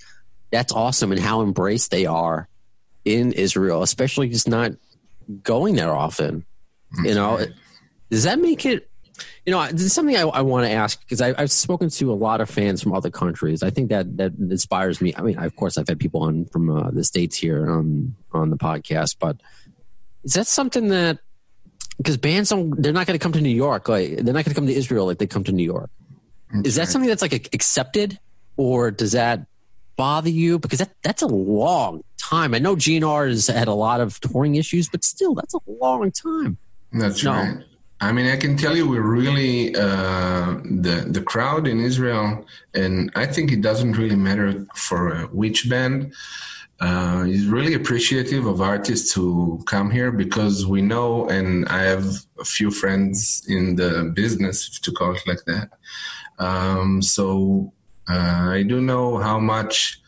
that's 0.52 0.74
awesome 0.74 1.12
and 1.12 1.20
how 1.20 1.42
embraced 1.42 1.92
they 1.92 2.06
are 2.06 2.48
in 3.06 3.32
Israel, 3.34 3.84
especially 3.84 4.30
just 4.30 4.48
not 4.48 4.74
going 5.44 5.76
there 5.76 5.94
often. 5.94 6.46
you 7.04 7.16
know, 7.16 7.46
does 8.10 8.24
that 8.24 8.40
make 8.40 8.66
it? 8.66 8.90
You 9.46 9.52
know, 9.52 9.66
this 9.68 9.82
is 9.82 9.94
something 9.94 10.16
I, 10.16 10.22
I 10.22 10.42
want 10.42 10.68
to 10.68 10.72
ask 10.72 11.00
because 11.00 11.22
I've 11.22 11.52
spoken 11.52 11.90
to 11.90 12.12
a 12.12 12.14
lot 12.14 12.40
of 12.40 12.50
fans 12.50 12.84
from 12.84 12.94
other 12.94 13.10
countries. 13.10 13.64
I 13.64 13.72
think 13.72 13.90
that 13.90 14.18
that 14.18 14.34
inspires 14.38 15.02
me. 15.02 15.14
I 15.18 15.22
mean, 15.22 15.40
of 15.40 15.56
course, 15.56 15.78
I've 15.78 15.88
had 15.88 16.00
people 16.00 16.22
on 16.22 16.46
from 16.46 16.70
uh, 16.70 16.92
the 16.92 17.04
states 17.04 17.36
here 17.36 17.70
on 17.70 18.16
on 18.32 18.52
the 18.52 18.58
podcast, 18.58 19.16
but 19.20 19.38
is 20.24 20.34
that 20.34 20.46
something 20.46 20.90
that 20.90 21.20
because 21.98 22.18
bands 22.18 22.50
don't 22.50 22.80
they're 22.82 22.94
not 22.94 23.08
going 23.08 23.18
to 23.18 23.24
come 23.24 23.32
to 23.32 23.42
New 23.42 23.50
York 23.50 23.90
like 23.90 24.18
they're 24.18 24.34
not 24.34 24.46
going 24.46 24.54
to 24.54 24.54
come 24.54 24.68
to 24.68 24.74
Israel 24.74 25.08
like 25.08 25.18
they 25.18 25.28
come 25.28 25.44
to 25.46 25.52
New 25.52 25.64
York. 25.64 25.90
Is 26.64 26.76
that 26.76 26.88
something 26.88 27.10
that's 27.10 27.22
like 27.22 27.54
accepted, 27.54 28.20
or 28.56 28.92
does 28.92 29.14
that 29.14 29.48
bother 29.98 30.30
you? 30.30 30.60
Because 30.60 30.80
that 30.80 30.92
that's 31.04 31.22
a 31.22 31.28
long 31.28 32.04
time. 32.18 32.54
I 32.54 32.60
know 32.60 32.76
GNR 32.76 33.28
has 33.30 33.48
had 33.48 33.68
a 33.68 33.74
lot 33.74 34.00
of 34.00 34.20
touring 34.22 34.56
issues, 34.56 34.88
but 34.90 35.04
still, 35.04 35.34
that's 35.36 35.54
a 35.54 35.60
long 35.82 36.12
time. 36.12 36.58
That's 36.94 37.24
No. 37.24 37.32
right. 37.32 37.58
I 38.00 38.12
mean, 38.12 38.28
I 38.28 38.38
can 38.38 38.56
tell 38.58 38.76
you, 38.78 38.88
we're 38.88 39.02
really 39.22 39.76
uh, 39.76 40.50
the 40.86 40.96
the 41.10 41.22
crowd 41.32 41.68
in 41.68 41.80
Israel, 41.80 42.46
and 42.82 43.12
I 43.16 43.26
think 43.26 43.52
it 43.52 43.62
doesn't 43.70 43.94
really 44.02 44.16
matter 44.30 44.50
for 44.76 45.00
uh, 45.16 45.24
which 45.42 45.60
band. 45.70 46.14
Uh, 46.80 47.26
is 47.28 47.48
really 47.48 47.74
appreciative 47.74 48.46
of 48.46 48.62
artists 48.62 49.12
who 49.12 49.60
come 49.66 49.90
here 49.90 50.12
because 50.12 50.56
we 50.74 50.80
know, 50.80 51.28
and 51.28 51.68
I 51.70 51.82
have 51.94 52.06
a 52.40 52.46
few 52.46 52.70
friends 52.70 53.44
in 53.56 53.64
the 53.78 54.12
business, 54.14 54.58
to 54.86 54.92
call 54.92 55.16
it 55.16 55.24
like 55.26 55.44
that. 55.48 55.70
Um, 56.38 57.02
so 57.02 57.74
I 58.08 58.64
do 58.64 58.82
know 58.82 59.18
how 59.18 59.40
much 59.40 60.02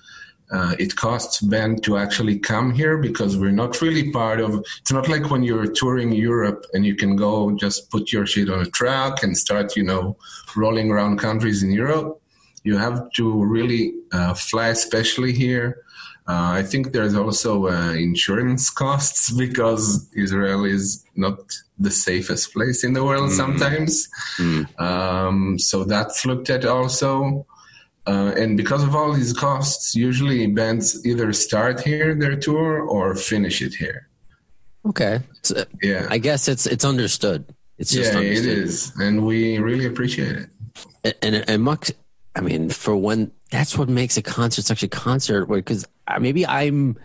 uh, 0.51 0.75
it 0.79 0.95
costs 0.95 1.41
Ben 1.41 1.79
to 1.81 1.97
actually 1.97 2.39
come 2.39 2.71
here 2.71 2.97
because 2.97 3.37
we're 3.37 3.51
not 3.51 3.81
really 3.81 4.11
part 4.11 4.39
of 4.39 4.63
it's 4.81 4.91
not 4.91 5.07
like 5.07 5.29
when 5.29 5.43
you're 5.43 5.71
touring 5.71 6.11
europe 6.11 6.65
and 6.73 6.85
you 6.85 6.95
can 6.95 7.15
go 7.15 7.55
just 7.55 7.89
put 7.91 8.11
your 8.11 8.25
shit 8.25 8.49
on 8.49 8.61
a 8.61 8.65
truck 8.65 9.21
and 9.21 9.37
start 9.37 9.75
you 9.75 9.83
know 9.83 10.17
rolling 10.55 10.89
around 10.91 11.19
countries 11.19 11.61
in 11.63 11.71
europe. 11.71 12.19
You 12.63 12.77
have 12.77 13.11
to 13.13 13.45
really 13.45 13.93
uh, 14.11 14.33
fly 14.33 14.67
especially 14.69 15.33
here. 15.33 15.83
Uh, 16.27 16.51
i 16.61 16.63
think 16.63 16.91
there's 16.91 17.15
also 17.15 17.67
uh, 17.67 17.93
insurance 17.93 18.69
costs 18.69 19.31
because 19.43 20.09
israel 20.15 20.65
is 20.65 21.03
not 21.15 21.39
the 21.79 21.91
safest 21.91 22.53
place 22.53 22.83
in 22.83 22.93
the 22.93 23.03
world 23.03 23.31
sometimes. 23.31 24.07
Um, 24.77 25.57
so 25.57 25.83
that's 25.85 26.25
looked 26.25 26.49
at 26.49 26.65
also 26.65 27.45
uh, 28.09 28.33
and 28.41 28.57
because 28.57 28.83
of 28.83 28.95
all 28.95 29.13
these 29.13 29.33
costs, 29.33 29.95
usually 29.95 30.47
bands 30.47 31.05
either 31.05 31.31
start 31.31 31.79
here 31.81 32.15
their 32.15 32.35
tour 32.35 32.81
or 32.81 33.13
finish 33.13 33.61
it 33.61 33.75
here. 33.75 34.07
Okay, 34.85 35.19
uh, 35.55 35.65
Yeah, 35.83 36.07
I 36.09 36.17
guess 36.17 36.47
it's 36.47 36.65
it's 36.65 36.83
understood. 36.83 37.45
It's 37.77 37.91
just 37.91 38.13
yeah, 38.13 38.19
it 38.19 38.27
understood. 38.29 38.57
is, 38.57 38.91
and 38.99 39.25
we 39.25 39.59
really 39.59 39.85
appreciate 39.85 40.35
it. 40.37 40.49
And, 41.03 41.35
and 41.35 41.49
and 41.49 41.63
Mux, 41.63 41.91
I 42.35 42.41
mean, 42.41 42.71
for 42.71 42.95
when 42.95 43.31
that's 43.51 43.77
what 43.77 43.89
makes 43.89 44.17
a 44.17 44.23
concert 44.23 44.65
such 44.65 44.81
a 44.81 44.87
concert. 44.87 45.45
Because 45.45 45.85
maybe 46.19 46.47
I'm, 46.47 46.97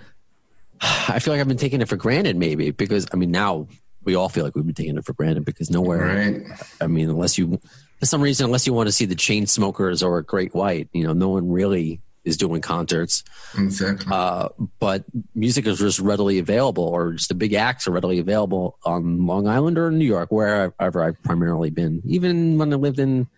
I 0.81 1.19
feel 1.19 1.35
like 1.35 1.41
I've 1.41 1.49
been 1.49 1.59
taking 1.59 1.83
it 1.83 1.89
for 1.89 1.97
granted. 1.97 2.37
Maybe 2.37 2.71
because 2.71 3.07
I 3.13 3.17
mean 3.17 3.31
now 3.31 3.69
we 4.05 4.15
all 4.15 4.31
feel 4.31 4.45
like 4.45 4.55
we've 4.55 4.65
been 4.65 4.75
taking 4.75 4.97
it 4.97 5.05
for 5.05 5.13
granted 5.13 5.45
because 5.45 5.71
nowhere. 5.71 6.01
Right? 6.01 6.43
I 6.81 6.87
mean, 6.87 7.11
unless 7.11 7.37
you, 7.37 7.61
for 8.01 8.07
some 8.07 8.21
reason, 8.21 8.47
unless 8.47 8.67
you 8.67 8.73
want 8.73 8.89
to 8.89 8.93
see 8.93 9.05
the 9.05 9.15
Chainsmokers 9.15 10.03
or 10.03 10.21
Great 10.23 10.55
White, 10.55 10.89
you 10.93 11.05
know, 11.05 11.13
no 11.13 11.29
one 11.29 11.51
really 11.51 12.01
is 12.25 12.37
doing 12.37 12.61
concerts. 12.63 13.23
Exactly. 13.57 14.07
Uh, 14.11 14.49
but 14.79 15.05
music 15.35 15.67
is 15.67 15.79
just 15.79 16.01
readily 16.01 16.39
available, 16.39 16.85
or 16.85 17.13
just 17.13 17.29
the 17.29 17.35
big 17.35 17.53
acts 17.53 17.87
are 17.87 17.91
readily 17.91 18.19
available 18.19 18.79
on 18.85 19.27
Long 19.27 19.47
Island 19.47 19.79
or 19.79 19.89
in 19.89 19.99
New 19.99 20.07
York, 20.07 20.33
wherever 20.33 21.03
I've 21.03 21.23
primarily 21.23 21.71
been. 21.71 22.03
Even 22.05 22.59
when 22.59 22.73
I 22.73 22.77
lived 22.77 22.99
in 22.99 23.29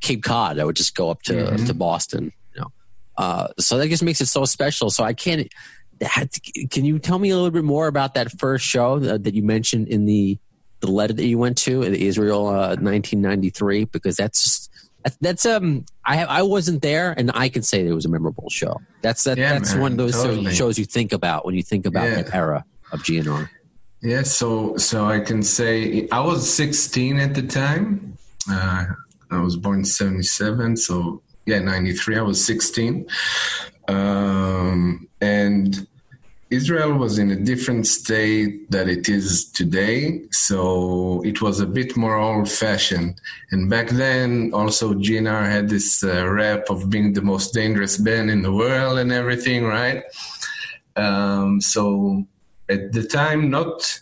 Cape 0.00 0.22
Cod, 0.22 0.58
I 0.58 0.64
would 0.64 0.76
just 0.76 0.94
go 0.94 1.10
up 1.10 1.22
to 1.22 1.56
to 1.56 1.74
Boston. 1.74 2.32
You 2.54 2.60
know, 2.60 2.72
uh, 3.16 3.48
so 3.58 3.78
that 3.78 3.88
just 3.88 4.02
makes 4.02 4.20
it 4.20 4.26
so 4.26 4.44
special. 4.44 4.90
So 4.90 5.02
I 5.02 5.14
can't. 5.14 5.48
That, 5.98 6.38
can 6.68 6.84
you 6.84 6.98
tell 6.98 7.18
me 7.18 7.30
a 7.30 7.36
little 7.36 7.50
bit 7.50 7.64
more 7.64 7.86
about 7.86 8.12
that 8.14 8.30
first 8.38 8.66
show 8.66 8.98
that, 8.98 9.24
that 9.24 9.32
you 9.32 9.42
mentioned 9.42 9.88
in 9.88 10.04
the 10.04 10.38
the 10.80 10.90
letter 10.90 11.12
that 11.14 11.26
you 11.26 11.38
went 11.38 11.56
to 11.58 11.82
in 11.82 11.94
Israel, 11.94 12.46
uh, 12.48 12.76
1993? 12.76 13.84
Because 13.86 14.16
that's 14.16 14.42
just, 14.42 14.70
that's, 15.02 15.16
that's 15.20 15.46
um 15.46 15.84
I 16.04 16.24
I 16.24 16.42
wasn't 16.42 16.82
there, 16.82 17.12
and 17.16 17.30
I 17.34 17.48
can 17.48 17.62
say 17.62 17.86
it 17.86 17.92
was 17.92 18.04
a 18.04 18.08
memorable 18.08 18.50
show. 18.50 18.80
That's 19.02 19.24
that, 19.24 19.38
Yeah, 19.38 19.52
that's 19.54 19.72
man, 19.72 19.80
one 19.82 19.92
of 19.92 19.98
those 19.98 20.14
totally. 20.14 20.54
shows 20.54 20.78
you 20.78 20.84
think 20.84 21.12
about 21.12 21.44
when 21.46 21.54
you 21.54 21.62
think 21.62 21.86
about 21.86 22.08
Yeah. 22.08 22.22
that 22.22 22.34
era 22.34 22.64
of 22.92 23.00
GNR. 23.02 23.48
Yeah, 24.02 24.22
so 24.22 24.76
so 24.76 25.06
I 25.06 25.20
can 25.20 25.42
say 25.42 26.06
I 26.12 26.20
was 26.20 26.52
16 26.52 27.18
at 27.18 27.34
the 27.34 27.42
time. 27.42 28.16
Uh, 28.50 28.84
I 29.30 29.40
was 29.40 29.56
born 29.56 29.84
77, 29.84 30.76
so 30.76 31.22
yeah, 31.46 31.58
93. 31.60 32.18
I 32.18 32.22
was 32.22 32.44
16, 32.44 33.06
um, 33.88 35.08
and 35.20 35.86
Israel 36.50 36.92
was 36.92 37.18
in 37.18 37.30
a 37.32 37.36
different 37.36 37.86
state 37.86 38.70
that 38.70 38.88
it 38.88 39.08
is 39.08 39.50
today. 39.50 40.22
So 40.30 41.22
it 41.24 41.42
was 41.42 41.60
a 41.60 41.66
bit 41.66 41.96
more 41.96 42.16
old-fashioned. 42.16 43.20
And 43.50 43.68
back 43.68 43.88
then, 43.88 44.52
also 44.54 44.94
GNR 44.94 45.50
had 45.50 45.68
this 45.68 46.04
uh, 46.04 46.26
rep 46.28 46.70
of 46.70 46.88
being 46.88 47.12
the 47.12 47.22
most 47.22 47.52
dangerous 47.52 47.96
band 47.98 48.30
in 48.30 48.42
the 48.42 48.52
world 48.52 48.98
and 48.98 49.10
everything, 49.10 49.64
right? 49.64 50.04
Um, 50.94 51.60
so 51.60 52.24
at 52.68 52.92
the 52.92 53.04
time, 53.04 53.50
not 53.50 54.00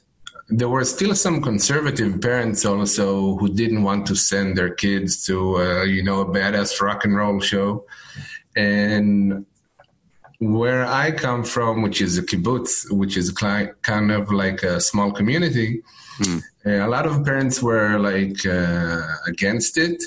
there 0.49 0.69
were 0.69 0.85
still 0.85 1.15
some 1.15 1.41
conservative 1.41 2.21
parents 2.21 2.67
also 2.67 3.37
who 3.37 3.49
didn't 3.49 3.83
want 3.83 4.07
to 4.07 4.15
send 4.15 4.57
their 4.57 4.75
kids 4.75 5.25
to 5.25 5.57
uh, 5.57 5.83
you 5.85 6.03
know 6.03 6.21
a 6.21 6.27
badass 6.27 6.81
rock 6.83 7.05
and 7.07 7.17
roll 7.17 7.41
show 7.41 7.85
and 8.55 9.47
where 10.53 10.85
i 10.87 11.11
come 11.11 11.43
from 11.45 11.83
which 11.83 12.01
is 12.01 12.19
a 12.19 12.23
kibbutz 12.23 12.73
which 12.91 13.17
is 13.17 13.31
kind 13.83 14.11
of 14.19 14.31
like 14.33 14.63
a 14.63 14.81
small 14.81 15.11
community 15.13 15.83
uh, 16.67 16.87
a 16.87 16.89
lot 16.97 17.07
of 17.07 17.25
parents 17.25 17.57
were 17.63 17.99
like 17.99 18.39
uh, 18.47 19.03
against 19.33 19.77
it 19.87 19.99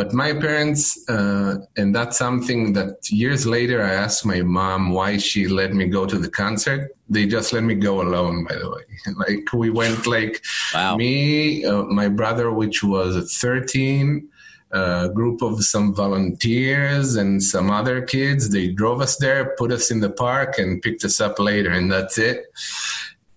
But 0.00 0.12
my 0.24 0.30
parents, 0.46 0.82
uh, 1.14 1.52
and 1.80 1.88
that's 1.96 2.16
something 2.16 2.60
that 2.78 2.94
years 3.10 3.42
later 3.56 3.78
I 3.82 3.94
asked 4.04 4.22
my 4.34 4.40
mom 4.58 4.80
why 4.96 5.18
she 5.18 5.40
let 5.60 5.72
me 5.80 5.84
go 5.98 6.02
to 6.12 6.16
the 6.24 6.30
concert. 6.42 6.82
They 7.14 7.24
just 7.36 7.48
let 7.52 7.64
me 7.70 7.74
go 7.74 7.94
alone, 8.06 8.36
by 8.48 8.54
the 8.62 8.68
way. 8.74 8.84
like 9.24 9.44
we 9.62 9.68
went 9.82 10.06
like 10.16 10.34
Wow. 10.74 10.94
me, 11.02 11.64
uh, 11.70 11.82
my 12.00 12.08
brother, 12.20 12.46
which 12.60 12.78
was 12.94 13.12
13, 13.42 14.29
a 14.72 15.08
group 15.08 15.42
of 15.42 15.64
some 15.64 15.94
volunteers 15.94 17.16
and 17.16 17.42
some 17.42 17.70
other 17.70 18.02
kids. 18.02 18.50
They 18.50 18.68
drove 18.68 19.00
us 19.00 19.16
there, 19.16 19.54
put 19.58 19.72
us 19.72 19.90
in 19.90 20.00
the 20.00 20.10
park, 20.10 20.58
and 20.58 20.82
picked 20.82 21.04
us 21.04 21.20
up 21.20 21.38
later, 21.38 21.70
and 21.70 21.90
that's 21.90 22.18
it. 22.18 22.52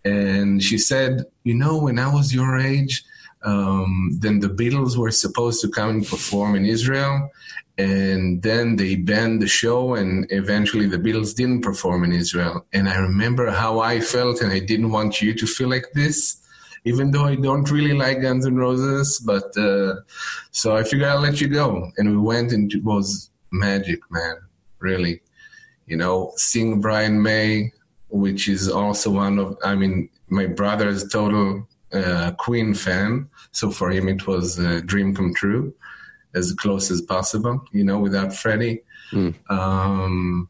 And 0.05 0.61
she 0.61 0.77
said, 0.77 1.25
You 1.43 1.55
know, 1.55 1.77
when 1.77 1.97
I 1.97 2.13
was 2.13 2.33
your 2.33 2.59
age, 2.59 3.03
um, 3.43 4.11
then 4.19 4.39
the 4.39 4.49
Beatles 4.49 4.95
were 4.95 5.11
supposed 5.11 5.61
to 5.61 5.69
come 5.69 5.89
and 5.89 6.07
perform 6.07 6.55
in 6.55 6.65
Israel. 6.65 7.29
And 7.77 8.43
then 8.43 8.75
they 8.75 8.95
banned 8.95 9.41
the 9.41 9.47
show, 9.47 9.95
and 9.95 10.27
eventually 10.29 10.85
the 10.85 10.99
Beatles 10.99 11.35
didn't 11.35 11.61
perform 11.61 12.03
in 12.03 12.13
Israel. 12.13 12.65
And 12.71 12.87
I 12.87 12.97
remember 12.97 13.49
how 13.49 13.79
I 13.79 13.99
felt, 13.99 14.41
and 14.41 14.51
I 14.51 14.59
didn't 14.59 14.91
want 14.91 15.21
you 15.21 15.33
to 15.33 15.47
feel 15.47 15.69
like 15.69 15.87
this 15.93 16.42
even 16.85 17.11
though 17.11 17.25
I 17.25 17.35
don't 17.35 17.69
really 17.71 17.93
like 17.93 18.21
Guns 18.21 18.45
N' 18.45 18.55
Roses. 18.55 19.19
But 19.19 19.55
uh, 19.57 19.95
so 20.51 20.75
I 20.75 20.83
figured 20.83 21.07
I'll 21.07 21.19
let 21.19 21.41
you 21.41 21.47
go, 21.47 21.91
and 21.97 22.09
we 22.09 22.17
went, 22.17 22.51
and 22.51 22.71
it 22.73 22.83
was 22.83 23.29
magic, 23.51 23.99
man. 24.09 24.35
Really, 24.79 25.21
you 25.85 25.97
know, 25.97 26.33
seeing 26.35 26.81
Brian 26.81 27.21
May, 27.21 27.71
which 28.09 28.49
is 28.49 28.69
also 28.69 29.11
one 29.11 29.39
of, 29.39 29.57
I 29.63 29.75
mean, 29.75 30.09
my 30.27 30.45
brother 30.45 30.89
is 30.89 31.03
a 31.03 31.09
total 31.09 31.67
uh, 31.93 32.31
Queen 32.37 32.73
fan, 32.73 33.29
so 33.51 33.71
for 33.71 33.91
him 33.91 34.09
it 34.09 34.27
was 34.27 34.59
a 34.59 34.81
dream 34.81 35.15
come 35.15 35.33
true, 35.33 35.73
as 36.35 36.51
close 36.53 36.91
as 36.91 37.01
possible, 37.01 37.63
you 37.71 37.83
know, 37.83 37.99
without 37.99 38.33
Freddie. 38.33 38.81
Um, 39.49 40.49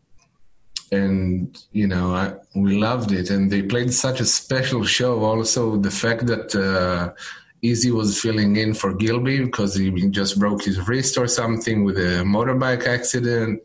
and 0.94 1.64
you 1.72 1.88
know 1.88 2.14
I, 2.14 2.34
we 2.56 2.78
loved 2.78 3.12
it. 3.12 3.30
And 3.30 3.52
they 3.52 3.64
played 3.64 3.94
such 3.94 4.20
a 4.20 4.26
special 4.26 4.84
show 4.84 5.24
also 5.24 5.78
the 5.78 5.92
fact 6.04 6.26
that 6.28 6.48
uh, 6.56 7.14
Izzy 7.62 7.92
was 7.92 8.20
filling 8.20 8.56
in 8.56 8.74
for 8.74 8.94
gilby 8.94 9.44
because 9.44 9.76
he 9.76 9.90
just 10.10 10.40
broke 10.40 10.64
his 10.64 10.88
wrist 10.88 11.18
or 11.18 11.28
something 11.28 11.84
with 11.84 11.98
a 11.98 12.24
motorbike 12.36 12.86
accident. 12.86 13.62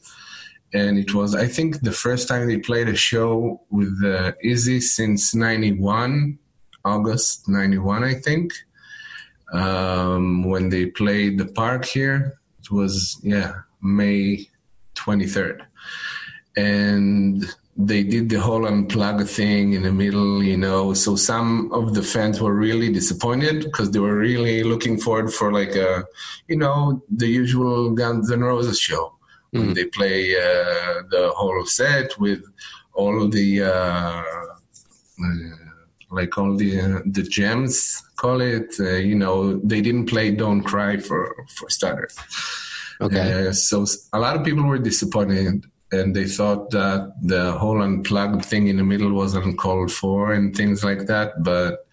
And 0.74 0.98
it 0.98 1.14
was 1.14 1.34
i 1.34 1.46
think 1.46 1.80
the 1.80 1.98
first 2.04 2.28
time 2.28 2.46
they 2.46 2.58
played 2.58 2.88
a 2.88 2.96
show 2.96 3.60
with 3.70 3.94
uh, 4.04 4.32
Izzy 4.42 4.80
since 4.80 5.34
91 5.34 6.38
august 6.84 7.48
91 7.48 8.04
i 8.04 8.14
think. 8.14 8.52
Um, 9.50 10.44
when 10.44 10.68
they 10.68 10.84
played 11.00 11.38
the 11.38 11.46
park 11.46 11.86
here 11.86 12.38
it 12.60 12.70
was 12.70 13.18
yeah 13.22 13.52
may 13.80 14.46
23rd 14.94 15.67
and 16.56 17.44
they 17.76 18.02
did 18.02 18.28
the 18.28 18.40
whole 18.40 18.62
unplug 18.62 19.28
thing 19.28 19.72
in 19.72 19.82
the 19.82 19.92
middle, 19.92 20.42
you 20.42 20.56
know. 20.56 20.94
So 20.94 21.14
some 21.14 21.72
of 21.72 21.94
the 21.94 22.02
fans 22.02 22.40
were 22.40 22.54
really 22.54 22.92
disappointed 22.92 23.62
because 23.62 23.92
they 23.92 24.00
were 24.00 24.16
really 24.16 24.64
looking 24.64 24.98
forward 24.98 25.32
for 25.32 25.52
like 25.52 25.76
a, 25.76 26.04
you 26.48 26.56
know, 26.56 27.02
the 27.08 27.28
usual 27.28 27.90
Guns 27.90 28.32
N' 28.32 28.40
Roses 28.40 28.80
show 28.80 29.14
when 29.50 29.74
they 29.74 29.84
play 29.84 30.34
uh, 30.34 31.02
the 31.11 31.32
whole 31.37 31.64
set 31.64 32.18
with 32.18 32.42
all 32.94 33.28
the 33.28 33.62
uh, 33.62 33.68
uh, 33.70 35.56
like 36.11 36.37
all 36.37 36.56
the 36.56 36.80
uh, 36.80 37.00
the 37.06 37.22
gems, 37.22 38.02
call 38.16 38.40
it. 38.40 38.74
Uh, 38.80 38.96
you 38.96 39.14
know, 39.14 39.58
they 39.58 39.80
didn't 39.80 40.06
play 40.06 40.32
"Don't 40.32 40.62
Cry" 40.62 40.96
for 40.96 41.46
for 41.48 41.70
starters. 41.70 42.18
Okay. 43.00 43.48
Uh, 43.48 43.52
so 43.52 43.87
a 44.12 44.18
lot 44.18 44.37
of 44.37 44.44
people 44.44 44.64
were 44.64 44.78
disappointed 44.78 45.64
and 45.90 46.14
they 46.14 46.27
thought 46.27 46.70
that 46.70 47.14
the 47.22 47.53
whole 47.53 47.83
unplugged 47.83 48.44
thing 48.44 48.68
in 48.68 48.77
the 48.77 48.85
middle 48.85 49.12
was 49.12 49.35
uncalled 49.35 49.90
for 49.90 50.33
and 50.33 50.55
things 50.55 50.85
like 50.85 51.07
that. 51.07 51.42
But 51.42 51.87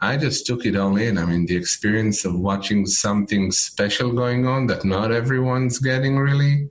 I 0.00 0.16
just 0.16 0.46
took 0.46 0.66
it 0.66 0.76
all 0.76 0.96
in. 0.96 1.16
I 1.18 1.24
mean, 1.24 1.46
the 1.46 1.56
experience 1.56 2.24
of 2.24 2.38
watching 2.38 2.86
something 2.86 3.52
special 3.52 4.12
going 4.12 4.46
on 4.46 4.66
that 4.66 4.84
not 4.84 5.12
everyone's 5.12 5.78
getting 5.78 6.18
really. 6.18 6.68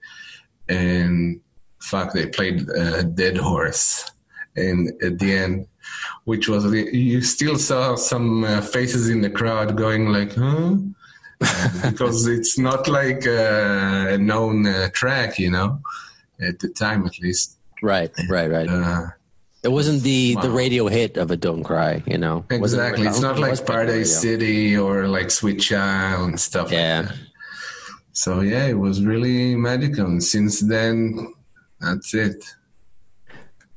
And 0.68 1.40
fuck, 1.80 2.12
they 2.12 2.28
played 2.28 2.70
uh, 2.70 3.04
Dead 3.04 3.38
Horse. 3.38 4.12
And 4.58 4.92
at 5.02 5.20
the 5.20 5.34
end, 5.34 5.68
which 6.26 6.50
was, 6.50 6.66
you 6.74 7.22
still 7.22 7.58
saw 7.58 7.96
some 7.96 8.44
uh, 8.44 8.60
faces 8.60 9.08
in 9.08 9.22
the 9.22 9.30
crowd 9.30 9.78
going 9.78 10.10
like, 10.10 10.36
huh? 10.36 10.76
because 11.90 12.28
it's 12.28 12.60
not 12.60 12.88
like 12.88 13.26
a 13.26 14.18
known 14.20 14.68
uh, 14.68 14.90
track, 14.94 15.40
you 15.40 15.50
know, 15.50 15.80
at 16.42 16.60
the 16.60 16.70
time 16.70 17.06
at 17.06 17.20
least. 17.20 17.58
Right, 17.82 18.12
right, 18.30 18.50
right. 18.50 18.70
Uh, 18.70 19.08
it 19.64 19.72
wasn't 19.72 20.02
the 20.04 20.36
the 20.42 20.50
radio 20.50 20.88
hit 20.88 21.18
of 21.18 21.30
a 21.32 21.38
"Don't 21.38 21.64
Cry," 21.64 22.02
you 22.08 22.18
know. 22.18 22.46
Exactly. 22.50 23.08
It's 23.08 23.20
don't 23.20 23.38
it 23.38 23.42
like 23.42 23.66
Paradise. 23.66 24.20
City 24.22 24.76
or 24.78 25.08
like 25.08 25.30
Sweet 25.32 25.60
Child 25.60 26.30
and 26.30 26.40
stuff 26.40 26.72
Yeah. 26.72 27.02
like 27.02 27.10
that. 27.10 27.18
So 28.14 28.42
yeah, 28.42 28.66
it 28.66 28.78
was 28.78 29.04
really 29.06 29.56
magical. 29.56 30.06
And 30.06 30.24
since 30.24 30.60
then, 30.62 31.34
that's 31.80 32.14
it. 32.14 32.44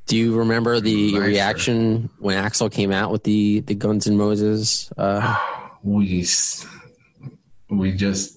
Do 0.07 0.16
you 0.18 0.37
remember 0.37 0.81
the 0.81 1.18
reaction 1.18 2.11
when 2.18 2.37
Axl 2.42 2.70
came 2.70 2.92
out 2.92 3.11
with 3.11 3.24
the 3.24 3.61
the 3.61 3.74
Guns 3.74 4.07
N' 4.07 4.18
Roses? 4.18 4.90
Uh, 4.98 5.37
we 5.83 6.27
we 7.70 7.92
just 7.92 8.34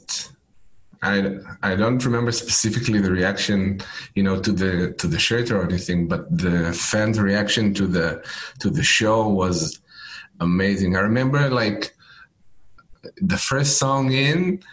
I 1.01 1.37
I 1.61 1.75
don't 1.75 2.03
remember 2.03 2.31
specifically 2.31 2.99
the 2.99 3.11
reaction, 3.11 3.81
you 4.15 4.23
know, 4.23 4.39
to 4.41 4.51
the 4.51 4.93
to 4.93 5.07
the 5.07 5.19
shirt 5.19 5.51
or 5.51 5.63
anything, 5.63 6.07
but 6.07 6.25
the 6.35 6.73
fans' 6.73 7.19
reaction 7.19 7.73
to 7.75 7.87
the 7.87 8.23
to 8.59 8.69
the 8.69 8.83
show 8.83 9.27
was 9.27 9.79
amazing. 10.39 10.95
I 10.95 11.01
remember 11.01 11.49
like 11.49 11.95
the 13.17 13.37
first 13.37 13.77
song 13.77 14.11
in, 14.11 14.63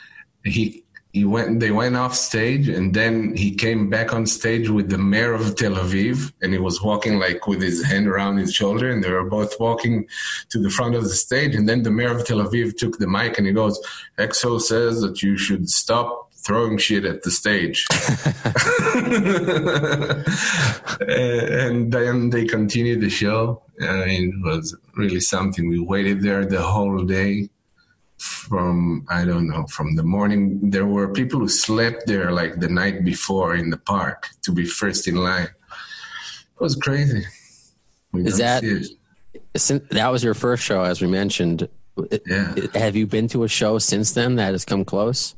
he 0.45 0.84
he 1.15 1.25
went 1.25 1.61
they 1.61 1.71
went 1.71 1.97
off 1.97 2.13
stage 2.13 2.69
and 2.69 2.93
then 2.93 3.37
he 3.37 3.55
came 3.55 3.89
back 3.89 4.13
on 4.13 4.27
stage 4.27 4.69
with 4.69 4.91
the 4.91 4.99
mayor 4.99 5.33
of 5.33 5.55
Tel 5.55 5.77
Aviv 5.77 6.33
and 6.43 6.53
he 6.53 6.59
was 6.59 6.83
walking 6.83 7.21
like 7.21 7.47
with 7.47 7.63
his 7.63 7.85
hand 7.85 8.09
around 8.09 8.39
his 8.39 8.53
shoulder 8.53 8.91
and 8.91 9.03
they 9.03 9.13
were 9.13 9.31
both 9.31 9.55
walking 9.61 10.09
to 10.51 10.59
the 10.59 10.69
front 10.69 10.97
of 10.97 11.05
the 11.05 11.11
stage 11.11 11.55
and 11.55 11.69
then 11.69 11.85
the 11.85 11.91
mayor 11.91 12.11
of 12.11 12.27
Tel 12.27 12.39
Aviv 12.39 12.77
took 12.77 12.99
the 12.99 13.07
mic 13.07 13.39
and 13.39 13.47
he 13.47 13.53
goes 13.53 13.81
Axl 14.19 14.61
says 14.61 15.03
that 15.03 15.23
you 15.23 15.39
should 15.39 15.71
stop 15.71 16.33
throwing 16.45 16.79
shit 16.79 17.05
at 17.05 17.23
the 17.23 17.31
stage. 17.31 17.87
And 21.01 21.93
then 21.93 22.31
they 22.31 22.45
continued 22.45 23.01
the 23.01 23.11
show. 23.11 23.63
Uh, 23.81 24.05
it 24.07 24.35
was 24.43 24.77
really 24.97 25.21
something. 25.21 25.69
We 25.69 25.81
waited 25.81 26.23
there 26.23 26.45
the 26.45 26.63
whole 26.63 27.05
day 27.05 27.49
from 28.25 29.05
I 29.11 29.25
don't 29.25 29.47
know 29.49 29.67
from 29.67 29.97
the 29.97 30.03
morning. 30.03 30.71
There 30.71 30.87
were 30.87 31.09
people 31.13 31.41
who 31.41 31.49
slept 31.49 32.07
there 32.07 32.33
like 32.33 32.61
the 32.61 32.69
night 32.69 33.05
before 33.05 33.55
in 33.55 33.71
the 33.71 33.77
park 33.77 34.29
to 34.43 34.53
be 34.53 34.65
first 34.65 35.07
in 35.07 35.17
line. 35.17 35.49
It 36.57 36.61
was 36.61 36.77
crazy. 36.77 37.25
We 38.13 38.27
Is 38.27 38.39
that- 38.39 38.65
since 39.57 39.83
that 39.91 40.09
was 40.11 40.25
your 40.25 40.35
first 40.35 40.63
show, 40.65 40.83
as 40.83 41.01
we 41.03 41.09
mentioned. 41.09 41.69
Yeah. 42.27 42.55
Have 42.75 42.97
you 42.97 43.07
been 43.07 43.29
to 43.29 43.45
a 43.45 43.49
show 43.49 43.79
since 43.79 44.13
then 44.13 44.35
that 44.37 44.53
has 44.53 44.65
come 44.65 44.85
close? 44.85 45.35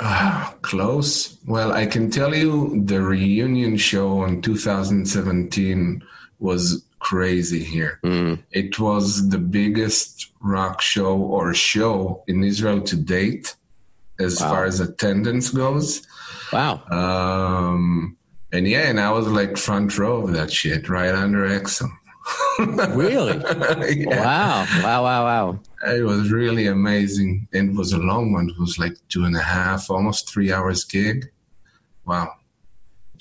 Ah, 0.00 0.54
close? 0.62 1.38
Well, 1.46 1.72
I 1.72 1.86
can 1.86 2.10
tell 2.10 2.34
you 2.34 2.82
the 2.84 3.00
reunion 3.00 3.76
show 3.78 4.24
in 4.24 4.42
2017 4.42 6.02
was 6.38 6.84
crazy 7.10 7.62
here. 7.74 7.94
It 8.62 8.78
was 8.78 9.28
the 9.34 9.38
biggest 9.38 10.10
rock 10.40 10.80
show 10.80 11.14
or 11.34 11.52
show 11.54 12.22
in 12.30 12.42
Israel 12.52 12.80
to 12.90 12.96
date 12.96 13.46
as 14.26 14.40
Wow. 14.40 14.50
far 14.50 14.64
as 14.70 14.78
attendance 14.80 15.50
goes. 15.50 15.88
Wow. 16.52 16.74
Um, 17.00 18.16
and 18.52 18.64
yeah, 18.68 18.84
and 18.90 18.98
I 19.00 19.10
was 19.10 19.26
like 19.38 19.56
front 19.56 19.90
row 19.98 20.16
of 20.24 20.32
that 20.34 20.50
shit, 20.58 20.88
right 20.88 21.14
under 21.24 21.42
Axl. 21.58 21.88
Really? 23.04 23.36
yeah, 24.04 24.20
Wow. 24.22 24.66
Wow. 24.84 25.00
Wow. 25.08 25.22
Wow. 25.30 25.46
it 25.98 26.04
was 26.12 26.30
really 26.30 26.66
amazing, 26.78 27.48
and 27.52 27.70
it 27.70 27.76
was 27.82 27.92
a 27.92 27.98
long 27.98 28.32
one. 28.32 28.48
It 28.48 28.60
was 28.60 28.78
like 28.78 28.96
two 29.08 29.24
and 29.24 29.36
a 29.36 29.42
half, 29.56 29.90
almost 29.90 30.30
three 30.32 30.52
hours 30.52 30.84
gig. 30.84 31.18
Wow. 32.04 32.28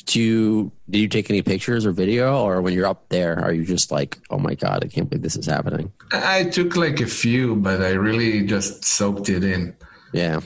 Do 0.06 0.20
you 0.20 0.72
did 0.90 1.00
you 1.00 1.08
take 1.08 1.30
any 1.30 1.42
pictures 1.42 1.86
or 1.86 1.92
video, 1.92 2.44
or 2.44 2.62
when 2.62 2.74
you're 2.74 2.88
up 2.88 3.10
there, 3.10 3.40
are 3.40 3.54
you 3.54 3.64
just 3.66 3.92
like, 3.92 4.20
oh 4.30 4.38
my 4.38 4.56
god, 4.56 4.84
I 4.84 4.88
can't 4.88 5.10
believe 5.10 5.24
this 5.24 5.36
is 5.36 5.46
happening? 5.46 5.92
I 6.12 6.46
took 6.46 6.76
like 6.76 7.00
a 7.00 7.06
few, 7.06 7.56
but 7.56 7.82
I 7.82 7.92
really 7.92 8.46
just 8.46 8.84
soaked 8.84 9.30
it 9.30 9.44
in. 9.44 9.76
Yeah. 10.14 10.42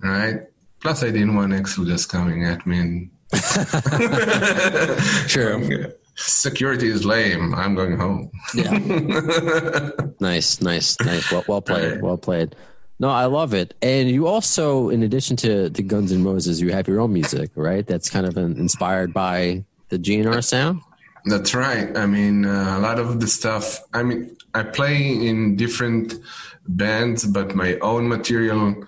Right. 0.00 0.42
Plus, 0.80 1.02
I 1.02 1.10
didn't 1.10 1.34
want 1.36 1.52
Axl 1.52 1.86
just 1.86 2.08
coming 2.08 2.44
at 2.44 2.66
me 2.66 2.78
and 2.78 3.10
True. 5.28 5.92
security 6.16 6.88
is 6.88 7.04
lame. 7.04 7.54
I'm 7.54 7.74
going 7.74 7.96
home. 7.96 8.30
Yeah. 8.54 8.78
nice. 10.20 10.60
Nice. 10.60 11.00
Nice. 11.00 11.32
Well, 11.32 11.44
well 11.48 11.62
played. 11.62 12.02
Well 12.02 12.18
played. 12.18 12.54
No, 12.98 13.08
I 13.08 13.24
love 13.24 13.52
it. 13.52 13.74
And 13.82 14.08
you 14.08 14.26
also, 14.26 14.88
in 14.88 15.02
addition 15.02 15.36
to, 15.38 15.70
to 15.70 15.82
Guns 15.82 16.12
N' 16.12 16.24
Roses, 16.24 16.60
you 16.60 16.70
have 16.72 16.86
your 16.86 17.00
own 17.00 17.12
music, 17.12 17.50
right? 17.56 17.86
That's 17.86 18.08
kind 18.08 18.26
of 18.26 18.36
inspired 18.36 19.12
by 19.12 19.64
the 19.88 19.98
GNR 19.98 20.44
sound. 20.44 20.82
That's 21.24 21.54
right. 21.54 21.96
I 21.96 22.06
mean, 22.06 22.44
uh, 22.44 22.78
a 22.78 22.80
lot 22.80 22.98
of 22.98 23.20
the 23.20 23.26
stuff. 23.26 23.80
I 23.92 24.02
mean, 24.02 24.36
I 24.54 24.62
play 24.62 25.26
in 25.26 25.56
different 25.56 26.14
bands, 26.66 27.24
but 27.24 27.54
my 27.54 27.78
own 27.78 28.08
material, 28.08 28.84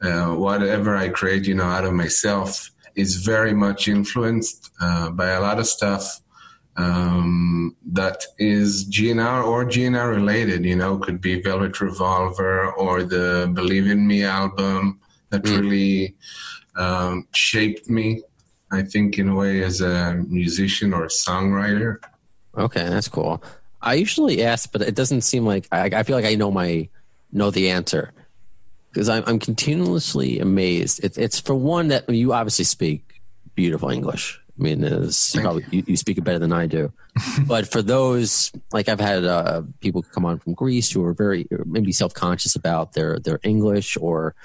uh, 0.00 0.34
whatever 0.34 0.96
I 0.96 1.08
create, 1.08 1.46
you 1.46 1.54
know, 1.54 1.64
out 1.64 1.84
of 1.84 1.92
myself, 1.92 2.70
is 2.94 3.16
very 3.16 3.54
much 3.54 3.88
influenced 3.88 4.70
uh, 4.80 5.10
by 5.10 5.30
a 5.30 5.40
lot 5.40 5.58
of 5.58 5.66
stuff 5.66 6.20
um, 6.76 7.76
that 7.92 8.24
is 8.38 8.88
GNR 8.88 9.44
or 9.44 9.64
GNR 9.64 10.14
related. 10.14 10.64
You 10.64 10.76
know, 10.76 10.98
could 10.98 11.20
be 11.20 11.40
Velvet 11.40 11.80
Revolver 11.80 12.72
or 12.72 13.02
the 13.02 13.50
Believe 13.52 13.86
in 13.86 14.06
Me 14.06 14.24
album 14.24 15.00
that 15.30 15.42
mm. 15.42 15.60
really 15.60 16.14
um, 16.76 17.28
shaped 17.34 17.88
me. 17.88 18.22
I 18.70 18.82
think 18.82 19.18
in 19.18 19.28
a 19.28 19.34
way 19.34 19.62
as 19.62 19.82
a 19.82 20.14
musician 20.28 20.94
or 20.94 21.04
a 21.04 21.08
songwriter. 21.08 21.98
Okay, 22.56 22.88
that's 22.88 23.08
cool. 23.08 23.42
I 23.82 23.94
usually 23.94 24.42
ask, 24.42 24.72
but 24.72 24.80
it 24.80 24.94
doesn't 24.94 25.22
seem 25.22 25.44
like 25.44 25.68
I, 25.70 25.84
I 25.86 26.02
feel 26.04 26.16
like 26.16 26.24
I 26.24 26.36
know 26.36 26.50
my 26.50 26.88
know 27.32 27.50
the 27.50 27.70
answer 27.70 28.12
because 28.90 29.08
I'm, 29.08 29.24
I'm 29.26 29.38
continuously 29.38 30.38
amazed. 30.38 31.04
It, 31.04 31.18
it's 31.18 31.40
for 31.40 31.54
one 31.54 31.88
that 31.88 32.08
you 32.08 32.32
obviously 32.32 32.64
speak 32.64 33.20
beautiful 33.54 33.90
English. 33.90 34.40
I 34.62 34.74
mean, 34.74 34.82
you, 34.82 35.40
probably, 35.40 35.64
you. 35.70 35.84
You, 35.88 35.96
speak 35.96 36.18
it 36.18 36.22
better 36.22 36.38
than 36.38 36.52
I 36.52 36.66
do. 36.66 36.92
but 37.46 37.70
for 37.70 37.82
those, 37.82 38.52
like 38.72 38.88
I've 38.88 39.00
had 39.00 39.24
uh, 39.24 39.62
people 39.80 40.02
come 40.02 40.24
on 40.24 40.38
from 40.38 40.54
Greece 40.54 40.90
who 40.90 41.04
are 41.04 41.12
very 41.12 41.48
maybe 41.64 41.90
self 41.90 42.14
conscious 42.14 42.54
about 42.54 42.92
their 42.92 43.18
their 43.18 43.40
English 43.42 43.96
or 44.00 44.36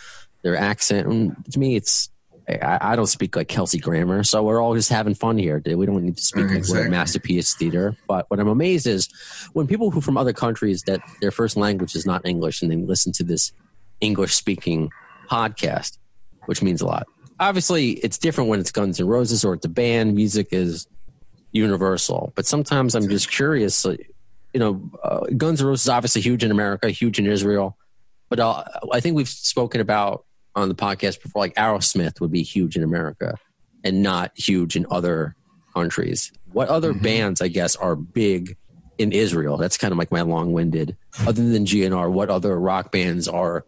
their 0.41 0.57
accent. 0.57 1.07
And 1.07 1.35
to 1.51 1.59
me, 1.59 1.75
it's 1.75 2.09
I, 2.49 2.79
I, 2.81 2.95
don't 2.95 3.07
speak 3.07 3.35
like 3.35 3.47
Kelsey 3.47 3.77
Grammer, 3.77 4.23
so 4.23 4.41
we're 4.41 4.61
all 4.61 4.73
just 4.73 4.89
having 4.89 5.13
fun 5.13 5.37
here. 5.37 5.61
We 5.63 5.85
don't 5.85 6.03
need 6.03 6.17
to 6.17 6.23
speak 6.23 6.45
exactly. 6.45 6.83
like 6.83 6.89
masterpiece 6.89 7.53
theater. 7.53 7.95
But 8.07 8.25
what 8.29 8.39
I'm 8.39 8.47
amazed 8.47 8.87
is 8.87 9.09
when 9.53 9.67
people 9.67 9.91
who 9.91 10.01
from 10.01 10.17
other 10.17 10.33
countries 10.33 10.81
that 10.83 11.01
their 11.21 11.31
first 11.31 11.57
language 11.57 11.95
is 11.95 12.05
not 12.05 12.25
English 12.25 12.63
and 12.63 12.71
they 12.71 12.77
listen 12.77 13.11
to 13.13 13.23
this 13.23 13.51
English 14.01 14.33
speaking 14.33 14.89
podcast, 15.29 15.97
which 16.45 16.63
means 16.63 16.81
a 16.81 16.87
lot 16.87 17.05
obviously 17.39 17.91
it's 17.91 18.17
different 18.17 18.49
when 18.49 18.59
it's 18.59 18.71
Guns 18.71 18.99
N' 18.99 19.07
Roses 19.07 19.43
or 19.45 19.53
it's 19.53 19.65
a 19.65 19.69
band. 19.69 20.15
Music 20.15 20.49
is 20.51 20.87
universal, 21.51 22.31
but 22.35 22.45
sometimes 22.45 22.95
I'm 22.95 23.09
just 23.09 23.31
curious. 23.31 23.85
You 23.85 24.59
know, 24.59 24.91
uh, 25.03 25.25
Guns 25.35 25.61
N' 25.61 25.67
Roses 25.67 25.85
is 25.85 25.89
obviously 25.89 26.21
huge 26.21 26.43
in 26.43 26.51
America, 26.51 26.89
huge 26.89 27.19
in 27.19 27.25
Israel, 27.25 27.77
but 28.29 28.39
uh, 28.39 28.63
I 28.91 28.99
think 28.99 29.15
we've 29.15 29.29
spoken 29.29 29.81
about 29.81 30.25
on 30.55 30.69
the 30.69 30.75
podcast 30.75 31.21
before. 31.21 31.41
Like 31.41 31.55
Aerosmith 31.55 32.19
would 32.19 32.31
be 32.31 32.43
huge 32.43 32.75
in 32.75 32.83
America 32.83 33.35
and 33.83 34.01
not 34.01 34.31
huge 34.35 34.75
in 34.75 34.85
other 34.89 35.35
countries. 35.73 36.31
What 36.51 36.69
other 36.69 36.93
mm-hmm. 36.93 37.03
bands, 37.03 37.41
I 37.41 37.47
guess, 37.47 37.75
are 37.75 37.95
big 37.95 38.57
in 38.97 39.11
Israel? 39.11 39.57
That's 39.57 39.77
kind 39.77 39.91
of 39.91 39.97
like 39.97 40.11
my 40.11 40.21
long-winded. 40.21 40.97
Other 41.19 41.47
than 41.47 41.65
GNR, 41.65 42.11
what 42.11 42.29
other 42.29 42.59
rock 42.59 42.91
bands 42.91 43.27
are 43.27 43.65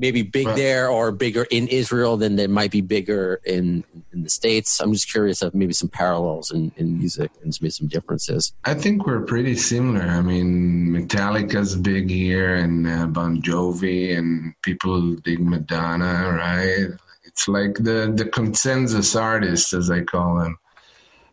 maybe 0.00 0.22
big 0.22 0.46
right. 0.46 0.56
there 0.56 0.88
or 0.88 1.12
bigger 1.12 1.46
in 1.50 1.68
Israel 1.68 2.16
than 2.16 2.36
they 2.36 2.46
might 2.46 2.70
be 2.70 2.80
bigger 2.80 3.40
in 3.44 3.84
in 4.12 4.22
the 4.22 4.30
states. 4.30 4.80
I'm 4.80 4.92
just 4.92 5.10
curious 5.10 5.42
of 5.42 5.54
maybe 5.54 5.72
some 5.72 5.88
parallels 5.88 6.50
in, 6.50 6.72
in 6.76 6.98
music 6.98 7.30
and 7.42 7.56
maybe 7.60 7.70
some 7.70 7.86
differences. 7.86 8.52
I 8.64 8.74
think 8.74 9.06
we're 9.06 9.24
pretty 9.24 9.54
similar. 9.56 10.02
I 10.02 10.22
mean, 10.22 10.88
Metallica's 10.88 11.76
big 11.76 12.10
here, 12.10 12.54
and 12.56 12.88
uh, 12.88 13.06
Bon 13.06 13.40
Jovi, 13.42 14.16
and 14.16 14.54
people 14.62 15.14
dig 15.16 15.40
Madonna, 15.40 16.32
right? 16.32 16.88
It's 17.24 17.46
like 17.46 17.74
the 17.74 18.12
the 18.14 18.24
consensus 18.24 19.14
artists, 19.14 19.72
as 19.74 19.90
I 19.90 20.00
call 20.00 20.38
them. 20.38 20.58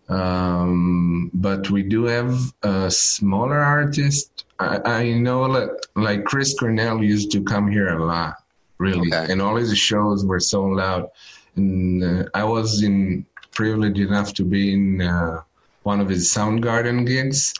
Um, 0.10 1.32
but 1.34 1.69
we 1.69 1.84
do 1.84 2.06
have 2.06 2.53
a 2.63 2.89
smaller 2.89 3.60
artist. 3.60 4.45
I, 4.58 4.80
I 4.86 5.12
know, 5.13 5.41
like, 5.41 5.69
like 5.95 6.23
Chris 6.23 6.58
Cornell 6.58 7.03
used 7.03 7.30
to 7.34 7.43
come 7.43 7.69
here 7.69 7.89
a 7.89 8.06
lot 8.06 8.38
really. 8.78 9.13
Okay. 9.13 9.32
And 9.32 9.42
all 9.42 9.56
his 9.56 9.78
shows 9.78 10.26
were 10.26 10.40
sold 10.40 10.80
out. 10.80 11.12
And 11.56 12.04
uh, 12.04 12.24
I 12.34 12.44
was 12.44 12.84
in 12.84 13.26
privileged 13.52 14.00
enough 14.00 14.34
to 14.36 14.44
be 14.44 14.74
in 14.74 15.02
uh, 15.02 15.42
one 15.84 16.00
of 16.00 16.10
his 16.10 16.32
Soundgarden 16.32 17.08
gigs 17.08 17.54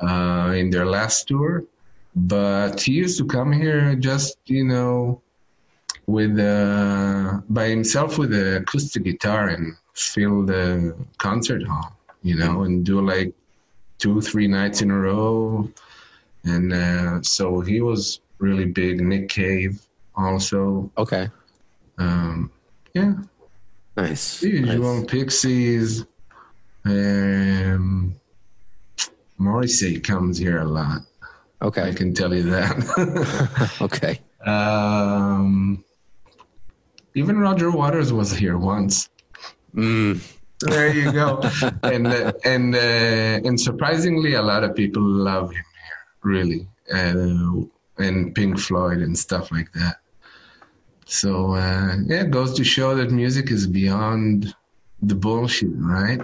uh, 0.00 0.54
in 0.56 0.70
their 0.70 0.86
last 0.86 1.28
tour. 1.28 1.64
But 2.14 2.80
he 2.80 2.92
used 2.92 3.18
to 3.18 3.26
come 3.26 3.52
here 3.52 3.94
just, 3.94 4.38
you 4.46 4.64
know, 4.64 5.20
with 6.06 6.38
uh, 6.38 7.40
by 7.50 7.68
himself 7.68 8.16
with 8.16 8.32
an 8.32 8.62
acoustic 8.62 9.04
guitar 9.04 9.48
and 9.48 9.76
fill 9.92 10.44
the 10.44 10.96
concert 11.18 11.66
hall, 11.66 11.98
you 12.22 12.36
know, 12.36 12.62
and 12.62 12.84
do 12.84 13.00
like 13.00 13.34
two, 13.98 14.20
three 14.20 14.46
nights 14.46 14.80
in 14.80 14.90
a 14.90 14.98
row. 14.98 15.68
And 16.44 16.72
uh, 16.72 17.22
so 17.22 17.60
he 17.60 17.80
was 17.80 18.20
really 18.38 18.66
big. 18.66 19.00
Nick 19.00 19.28
Cave, 19.28 19.85
also. 20.16 20.90
Okay. 20.96 21.28
Um, 21.98 22.50
yeah. 22.94 23.14
Nice. 23.96 24.42
Usual 24.42 25.00
nice. 25.00 25.10
Pixies. 25.10 26.06
Um, 26.84 28.16
Morrissey 29.38 30.00
comes 30.00 30.38
here 30.38 30.58
a 30.58 30.64
lot. 30.64 31.02
Okay. 31.62 31.82
I 31.82 31.92
can 31.92 32.14
tell 32.14 32.34
you 32.34 32.44
that. 32.44 33.78
okay. 33.80 34.20
Um, 34.44 35.84
even 37.14 37.38
Roger 37.38 37.70
Waters 37.70 38.12
was 38.12 38.30
here 38.30 38.58
once. 38.58 39.08
Mm. 39.74 40.20
There 40.60 40.92
you 40.92 41.12
go. 41.12 41.40
and 41.82 42.06
uh, 42.06 42.32
and 42.44 42.74
uh, 42.74 43.46
and 43.46 43.60
surprisingly, 43.60 44.34
a 44.34 44.42
lot 44.42 44.64
of 44.64 44.74
people 44.74 45.02
love 45.02 45.50
him 45.50 45.64
here. 45.84 46.22
Really, 46.22 46.68
uh, 46.92 48.02
and 48.02 48.34
Pink 48.34 48.58
Floyd 48.58 48.98
and 48.98 49.18
stuff 49.18 49.52
like 49.52 49.70
that. 49.72 49.96
So 51.06 51.54
uh, 51.54 51.96
yeah, 52.04 52.22
it 52.22 52.30
goes 52.30 52.54
to 52.54 52.64
show 52.64 52.94
that 52.96 53.10
music 53.10 53.50
is 53.50 53.66
beyond 53.66 54.54
the 55.00 55.14
bullshit, 55.14 55.70
right? 55.74 56.20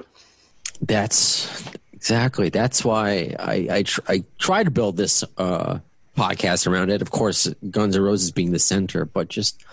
That's 0.81 1.71
exactly. 1.93 2.49
That's 2.49 2.85
why 2.85 3.35
I 3.39 3.69
I, 3.71 3.83
tr- 3.85 4.01
I 4.09 4.25
try 4.39 4.65
to 4.65 4.71
build 4.71 4.97
this 4.97 5.23
uh, 5.39 5.79
podcast 6.17 6.67
around 6.67 6.91
it. 6.91 7.01
Of 7.01 7.13
course, 7.13 7.49
Guns 7.71 7.97
N' 7.97 8.03
Roses 8.03 8.33
being 8.33 8.51
the 8.51 8.59
center, 8.59 9.05
but 9.05 9.29
just 9.29 9.65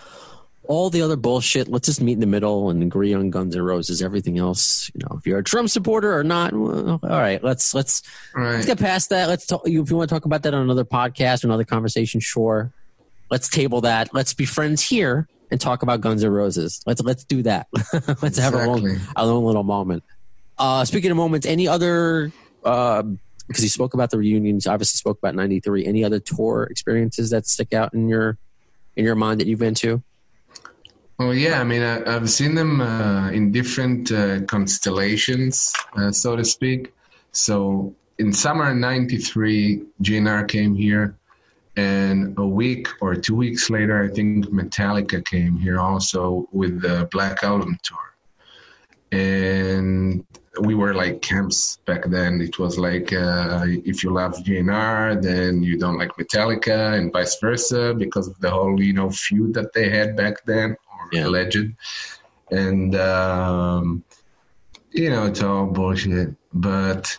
all 0.68 0.92
the 0.92 1.02
other 1.02 1.16
bullshit. 1.16 1.68
Let's 1.68 1.88
just 1.88 2.02
meet 2.02 2.14
in 2.14 2.20
the 2.20 2.28
middle 2.28 2.70
and 2.70 2.84
agree 2.84 3.16
on 3.16 3.32
Guns 3.32 3.56
N' 3.56 3.64
Roses. 3.64 4.04
Everything 4.04 4.38
else, 4.38 4.92
you 4.94 5.02
know, 5.04 5.18
if 5.18 5.26
you're 5.26 5.40
a 5.40 5.44
Trump 5.44 5.72
supporter 5.72 6.16
or 6.16 6.24
not, 6.24 6.54
well, 6.54 7.00
all 7.02 7.10
right, 7.10 7.44
let's 7.44 7.74
let's 7.74 8.04
right. 8.36 8.52
let's 8.52 8.68
get 8.68 8.78
past 8.78 9.10
that. 9.10 9.28
Let's 9.28 9.48
talk. 9.48 9.64
If 9.66 9.90
you 9.90 9.98
want 9.98 10.08
to 10.08 10.16
talk 10.16 10.26
about 10.26 10.44
that 10.44 10.54
on 10.54 10.62
another 10.62 10.86
podcast 10.86 11.44
or 11.44 11.48
another 11.48 11.66
conversation, 11.66 12.20
sure 12.20 12.72
let's 13.30 13.50
table 13.50 13.82
that. 13.82 14.14
Let's 14.14 14.34
be 14.34 14.46
friends 14.46 14.82
here 14.82 15.28
and 15.52 15.60
talk 15.60 15.84
about 15.84 16.02
Guns 16.02 16.24
N' 16.24 16.32
Roses. 16.32 16.82
Let's 16.86 17.02
let's 17.02 17.24
do 17.24 17.44
that. 17.44 17.68
let's 17.74 17.94
exactly. 17.94 18.42
have 18.42 18.54
our 18.56 18.68
own, 18.68 19.02
our 19.16 19.26
own 19.26 19.44
little 19.44 19.64
moment. 19.64 20.04
Uh, 20.58 20.86
speaking 20.86 21.12
of 21.12 21.18
moments, 21.18 21.46
any 21.46 21.68
other? 21.68 22.32
Uh, 22.64 23.04
because 23.48 23.64
you 23.64 23.70
spoke 23.70 23.96
about 23.96 24.12
the 24.12 24.18
reunions, 24.18 24.68
obviously 24.68 24.98
spoke 24.98 25.18
about 25.18 25.36
'93. 25.36 25.86
Any 25.86 26.04
other 26.04 26.20
tour 26.20 26.68
experiences 26.70 27.32
that 27.32 27.48
stick 27.48 27.74
out 27.74 27.94
in 27.94 28.08
your 28.08 28.38
in 28.96 29.06
your 29.06 29.16
mind 29.16 29.40
that 29.40 29.48
you've 29.48 29.60
been 29.60 29.76
to? 29.76 30.04
Well, 31.18 31.34
yeah, 31.34 31.60
I 31.60 31.66
mean, 31.66 31.82
I, 31.82 32.10
have 32.10 32.30
seen 32.30 32.56
them 32.56 32.80
uh, 32.80 33.30
in 33.32 33.52
different 33.52 34.10
uh, 34.10 34.42
constellations, 34.44 35.74
uh, 35.98 36.12
so 36.14 36.38
to 36.38 36.46
speak. 36.46 36.94
So 37.32 37.94
in 38.20 38.32
summer 38.32 38.74
'93, 38.74 39.84
GNR 40.02 40.48
came 40.48 40.76
here 40.76 41.19
and 41.76 42.38
a 42.38 42.46
week 42.46 42.88
or 43.02 43.16
two 43.16 43.36
weeks 43.36 43.70
later, 43.70 44.04
I 44.04 44.14
think 44.14 44.48
Metallica 44.48 45.24
came 45.24 45.58
here 45.58 45.80
also 45.80 46.48
with 46.52 46.82
the 46.82 47.08
Black 47.12 47.44
Album 47.44 47.78
tour. 47.84 47.98
And 49.12 50.26
we 50.62 50.76
were 50.76 50.94
like 50.94 51.22
camps 51.22 51.78
back 51.86 52.06
then. 52.06 52.42
It 52.42 52.60
was 52.60 52.78
like 52.78 53.14
uh, 53.14 53.66
if 53.66 54.04
you 54.04 54.12
love 54.12 54.36
GNR, 54.38 55.22
then 55.22 55.64
you 55.64 55.78
don't 55.78 55.98
like 55.98 56.12
Metallica, 56.18 56.98
and 56.98 57.12
vice 57.12 57.40
versa, 57.40 57.96
because 57.98 58.28
of 58.28 58.40
the 58.40 58.50
whole 58.50 58.82
you 58.82 58.94
know 58.94 59.10
feud 59.10 59.54
that 59.54 59.74
they 59.74 59.90
had 59.90 60.16
back 60.16 60.44
then, 60.46 60.72
or 60.72 61.10
yeah. 61.12 61.26
alleged. 61.26 61.74
And 62.52 62.96
um, 62.96 64.04
you 64.92 65.10
know 65.10 65.26
it's 65.26 65.42
all 65.42 65.68
bullshit. 65.68 66.36
But 66.54 67.18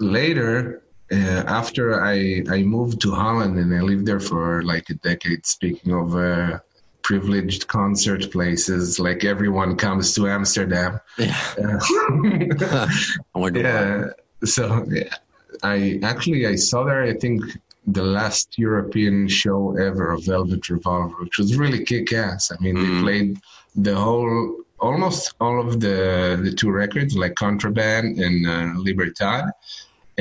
later, 0.00 0.81
uh, 1.12 1.44
after 1.46 2.02
I, 2.02 2.42
I 2.50 2.62
moved 2.62 3.00
to 3.02 3.10
Holland 3.12 3.58
and 3.58 3.74
I 3.74 3.80
lived 3.80 4.06
there 4.06 4.20
for 4.20 4.62
like 4.62 4.88
a 4.90 4.94
decade, 4.94 5.44
speaking 5.46 5.92
of 5.92 6.16
uh, 6.16 6.58
privileged 7.02 7.66
concert 7.68 8.30
places, 8.30 8.98
like 8.98 9.24
everyone 9.24 9.76
comes 9.76 10.14
to 10.14 10.28
Amsterdam. 10.28 11.00
Yeah. 11.18 11.36
Uh, 13.34 13.50
yeah. 13.54 14.04
So 14.44 14.84
yeah, 14.88 15.14
I 15.62 16.00
actually 16.02 16.46
I 16.46 16.56
saw 16.56 16.84
there 16.84 17.02
I 17.04 17.14
think 17.14 17.42
the 17.86 18.02
last 18.02 18.58
European 18.58 19.28
show 19.28 19.76
ever 19.76 20.12
of 20.12 20.24
Velvet 20.24 20.68
Revolver, 20.68 21.16
which 21.20 21.38
was 21.38 21.56
really 21.56 21.84
kick 21.84 22.12
ass. 22.12 22.50
I 22.52 22.56
mean, 22.62 22.76
Mm-hmm. 22.76 22.94
they 22.96 23.02
played 23.02 23.38
the 23.74 23.94
whole, 23.96 24.56
almost 24.80 25.34
all 25.40 25.60
of 25.66 25.80
the 25.80 26.38
the 26.44 26.52
two 26.52 26.70
records, 26.70 27.16
like 27.16 27.34
Contraband 27.34 28.18
and 28.18 28.46
uh, 28.46 28.72
Libertad, 28.88 29.44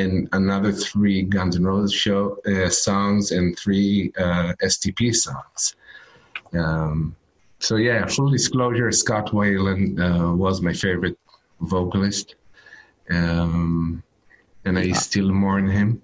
and 0.02 0.28
another 0.34 0.72
three 0.72 1.22
Guns 1.22 1.56
N' 1.56 1.64
Roses 1.64 1.94
show 1.94 2.38
uh, 2.46 2.70
songs 2.70 3.32
and 3.32 3.58
three 3.58 4.12
uh, 4.18 4.54
STP 4.64 5.16
songs. 5.16 5.76
Um, 6.54 7.16
so 7.60 7.76
yeah, 7.76 8.06
full 8.08 8.30
disclosure, 8.30 8.92
Scott 8.92 9.28
Weiland 9.28 10.00
uh, 10.00 10.36
was 10.36 10.62
my 10.62 10.74
favorite 10.74 11.18
vocalist, 11.60 12.36
um, 13.10 14.04
and 14.66 14.78
I 14.78 14.92
still 14.94 15.32
mourn 15.32 15.68
him. 15.68 16.02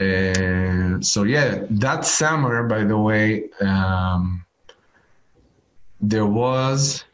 Uh, 0.00 1.00
so 1.00 1.22
yeah, 1.22 1.64
that 1.70 2.04
summer, 2.04 2.66
by 2.66 2.82
the 2.84 2.98
way, 2.98 3.50
um, 3.60 4.44
there 6.00 6.26
was 6.26 7.04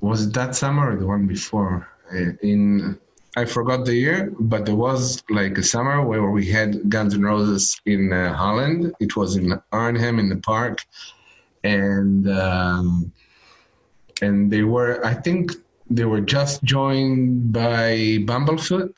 was 0.00 0.26
it 0.26 0.34
that 0.34 0.54
summer 0.54 0.92
or 0.92 0.96
the 0.96 1.06
one 1.06 1.26
before? 1.26 1.88
Uh, 2.12 2.32
in 2.42 2.98
I 3.38 3.44
forgot 3.44 3.84
the 3.84 3.94
year, 3.94 4.32
but 4.52 4.66
there 4.66 4.74
was 4.74 5.22
like 5.30 5.56
a 5.58 5.62
summer 5.62 6.04
where 6.04 6.28
we 6.28 6.44
had 6.46 6.90
Guns 6.90 7.14
N' 7.14 7.22
Roses 7.22 7.80
in 7.86 8.12
uh, 8.12 8.34
Holland. 8.34 8.92
It 8.98 9.16
was 9.16 9.36
in 9.36 9.46
Arnhem 9.70 10.18
in 10.18 10.28
the 10.28 10.38
park, 10.52 10.78
and 11.62 12.28
um, 12.28 13.12
and 14.20 14.50
they 14.52 14.64
were 14.64 14.92
I 15.06 15.14
think 15.14 15.52
they 15.88 16.04
were 16.04 16.20
just 16.20 16.64
joined 16.64 17.52
by 17.52 18.18
Bumblefoot, 18.28 18.92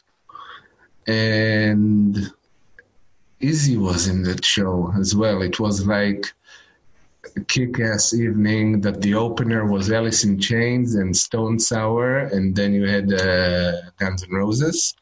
and 1.06 2.32
Izzy 3.40 3.76
was 3.76 4.08
in 4.08 4.22
that 4.22 4.42
show 4.42 4.90
as 4.98 5.14
well. 5.14 5.42
It 5.42 5.60
was 5.60 5.86
like 5.86 6.24
kick-ass 7.48 8.14
evening 8.14 8.80
that 8.80 9.00
the 9.00 9.14
opener 9.14 9.64
was 9.66 9.90
Alice 9.90 10.24
in 10.24 10.38
Chains 10.38 10.94
and 10.94 11.16
Stone 11.16 11.58
Sour, 11.58 12.18
and 12.34 12.54
then 12.54 12.72
you 12.72 12.86
had 12.86 13.12
uh, 13.12 13.72
Guns 13.98 14.22
N' 14.22 14.30
Roses, 14.30 14.94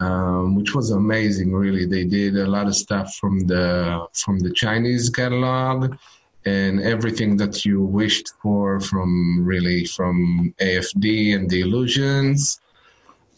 um, 0.00 0.54
which 0.54 0.74
was 0.74 0.90
amazing. 0.90 1.52
Really, 1.52 1.86
they 1.86 2.04
did 2.04 2.36
a 2.36 2.46
lot 2.46 2.66
of 2.66 2.74
stuff 2.74 3.14
from 3.16 3.40
the 3.40 4.06
from 4.12 4.38
the 4.38 4.52
Chinese 4.52 5.10
catalog 5.10 5.96
and 6.44 6.80
everything 6.80 7.36
that 7.36 7.64
you 7.64 7.82
wished 7.82 8.32
for 8.40 8.80
from 8.80 9.44
really 9.44 9.84
from 9.84 10.54
AFD 10.60 11.34
and 11.34 11.50
the 11.50 11.60
Illusions, 11.60 12.60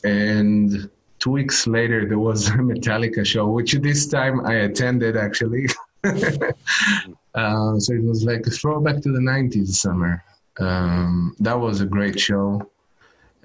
and 0.04 0.90
two 1.18 1.30
weeks 1.30 1.66
later 1.66 2.06
there 2.06 2.18
was 2.18 2.48
a 2.48 2.52
Metallica 2.70 3.24
show, 3.24 3.48
which 3.48 3.72
this 3.74 4.06
time 4.06 4.44
I 4.46 4.54
attended 4.68 5.16
actually. 5.16 5.66
uh, 6.05 6.12
so 7.78 7.94
it 7.94 8.05
was 8.05 8.24
like 8.24 8.46
a 8.46 8.51
throwback 8.51 9.01
to 9.03 9.12
the 9.12 9.20
'90s 9.20 9.68
summer. 9.68 10.22
Um, 10.59 11.34
that 11.40 11.59
was 11.59 11.80
a 11.80 11.86
great 11.86 12.18
show. 12.18 12.70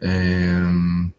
Um, 0.02 1.14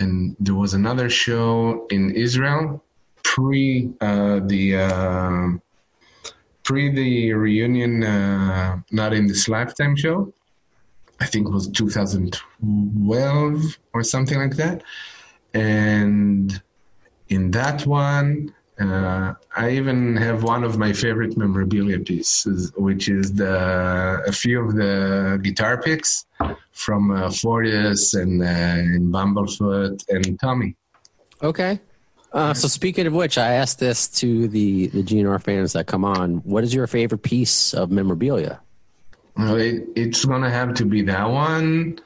and 0.00 0.36
there 0.40 0.54
was 0.54 0.74
another 0.74 1.08
show 1.08 1.86
in 1.90 2.10
Israel 2.10 2.82
pre 3.22 3.92
uh, 4.00 4.40
the 4.44 4.76
uh, 4.76 5.48
pre 6.62 6.90
the 6.90 7.32
reunion, 7.32 8.04
uh, 8.04 8.80
not 8.90 9.12
in 9.12 9.26
this 9.26 9.48
lifetime 9.48 9.96
show. 9.96 10.32
I 11.20 11.26
think 11.26 11.48
it 11.48 11.52
was 11.52 11.68
2012 11.68 13.78
or 13.92 14.02
something 14.02 14.38
like 14.38 14.56
that. 14.56 14.82
And 15.54 16.60
in 17.28 17.52
that 17.52 17.86
one, 17.86 18.52
uh, 18.80 19.34
I 19.56 19.70
even 19.70 20.16
have 20.16 20.42
one 20.42 20.64
of 20.64 20.78
my 20.78 20.92
favorite 20.92 21.36
memorabilia 21.36 22.00
pieces, 22.00 22.72
which 22.76 23.08
is 23.08 23.32
the 23.32 24.22
a 24.26 24.32
few 24.32 24.60
of 24.60 24.74
the 24.74 25.38
guitar 25.42 25.80
picks 25.80 26.26
from 26.72 27.10
uh, 27.12 27.30
Fortus 27.30 28.14
and, 28.14 28.42
uh, 28.42 28.46
and 28.46 29.12
Bumblefoot 29.14 30.04
and 30.08 30.40
Tommy. 30.40 30.74
Okay. 31.42 31.78
Uh, 32.32 32.52
so 32.52 32.66
speaking 32.66 33.06
of 33.06 33.12
which, 33.12 33.38
I 33.38 33.54
asked 33.54 33.78
this 33.78 34.08
to 34.08 34.48
the 34.48 34.88
the 34.88 35.04
GNR 35.04 35.40
fans 35.40 35.72
that 35.74 35.86
come 35.86 36.04
on. 36.04 36.38
What 36.38 36.64
is 36.64 36.74
your 36.74 36.88
favorite 36.88 37.22
piece 37.22 37.72
of 37.74 37.92
memorabilia? 37.92 38.60
Well, 39.36 39.56
it, 39.56 39.84
it's 39.94 40.24
gonna 40.24 40.50
have 40.50 40.74
to 40.74 40.84
be 40.84 41.02
that 41.02 41.30
one, 41.30 42.00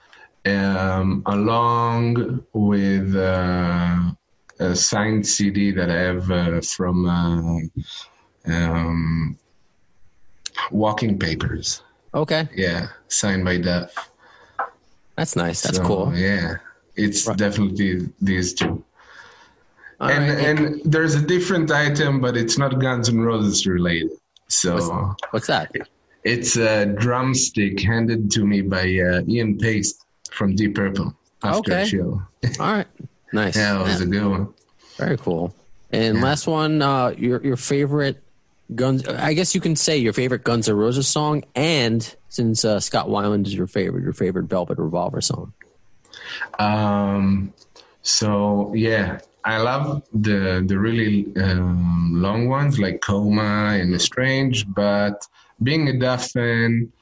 um, 0.45 1.23
along 1.25 2.45
with 2.53 3.17
uh, 3.17 4.13
a 4.59 4.75
signed 4.75 5.27
CD 5.27 5.71
that 5.73 5.91
I 5.91 5.99
have 5.99 6.31
uh, 6.31 6.61
from 6.61 7.07
uh, 7.07 8.53
um, 8.53 9.39
Walking 10.71 11.19
Papers. 11.19 11.83
Okay, 12.15 12.49
Yeah, 12.55 12.89
signed 13.09 13.45
by 13.45 13.59
Duff. 13.59 13.93
that's 15.17 15.37
nice. 15.37 15.63
That's 15.63 15.77
So, 15.77 15.85
cool. 15.85 16.13
Yeah, 16.17 16.57
it's 16.97 17.27
Right. 17.27 17.37
definitely 17.37 18.09
these 18.21 18.55
two. 18.55 18.83
All 20.01 20.09
and 20.11 20.29
right. 20.31 20.47
and 20.47 20.81
there's 20.85 21.15
a 21.17 21.21
different 21.23 21.71
item, 21.71 22.21
but 22.21 22.37
it's 22.37 22.57
not 22.57 22.79
Guns 22.81 23.09
N' 23.09 23.21
Roses 23.21 23.67
related. 23.67 24.11
So. 24.49 25.15
What's 25.31 25.49
that? 25.49 25.71
It's 26.25 26.57
a 26.57 26.87
drumstick 26.87 27.81
handed 27.81 28.31
to 28.33 28.47
me 28.47 28.63
by 28.63 28.83
uh, 28.99 29.23
Ian 29.29 29.59
Paice 29.59 29.95
from 30.31 30.55
Deep 30.57 30.75
Purple 30.75 31.15
after 31.43 31.73
Okay. 31.73 31.83
a 31.83 31.87
show. 31.87 32.23
All 32.61 32.73
right, 32.73 32.87
nice. 33.33 33.57
Yeah, 33.57 33.81
it 33.81 33.85
was 33.85 34.01
a 34.01 34.07
good 34.07 34.27
one. 34.27 34.55
Very 34.97 35.17
cool. 35.17 35.55
And 35.91 36.21
last 36.21 36.47
one, 36.47 36.83
uh, 36.83 37.15
your 37.17 37.43
your 37.43 37.57
favorite 37.57 38.23
Guns. 38.75 39.09
I 39.09 39.33
guess 39.33 39.55
you 39.55 39.63
can 39.63 39.77
say 39.77 39.97
your 39.97 40.13
favorite 40.13 40.45
Guns 40.45 40.69
N' 40.69 40.77
Roses 40.77 41.09
song, 41.09 41.45
and 41.55 42.15
since 42.29 42.65
uh, 42.67 42.81
Scott 42.81 43.09
Weiland 43.09 43.47
is 43.47 43.55
your 43.55 43.67
favorite, 43.67 44.03
your 44.03 44.13
favorite 44.13 44.45
Velvet 44.45 44.77
Revolver 44.79 45.23
song. 45.23 45.55
Um, 46.59 47.55
so 48.03 48.75
yeah, 48.75 49.21
I 49.43 49.57
love 49.59 50.03
the 50.13 50.63
the 50.67 50.79
really 50.79 51.35
um, 51.37 52.13
long 52.15 52.49
ones 52.49 52.79
like 52.79 53.01
Coma 53.01 53.79
and 53.81 53.95
Estranged, 53.95 54.75
but 54.75 55.27
being 55.63 55.89
a 55.89 55.99
Duff 55.99 56.31
fan, 56.31 56.93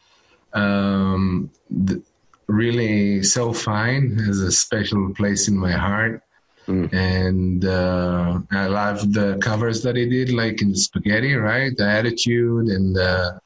um, 0.52 1.50
the, 1.68 2.00
really 2.48 3.22
so 3.22 3.52
fine 3.52 4.18
has 4.18 4.40
a 4.40 4.52
special 4.52 5.12
place 5.14 5.48
in 5.48 5.56
my 5.56 5.72
heart. 5.72 6.22
And 6.68 7.64
uh, 7.64 8.40
I 8.50 8.66
love 8.66 9.12
the 9.12 9.38
covers 9.40 9.82
that 9.84 9.94
he 9.94 10.08
did, 10.08 10.32
like 10.32 10.60
in 10.62 10.74
Spaghetti, 10.74 11.34
right? 11.34 11.76
The 11.76 11.88
Attitude 11.88 12.66
and 12.66 12.98
uh, 12.98 13.38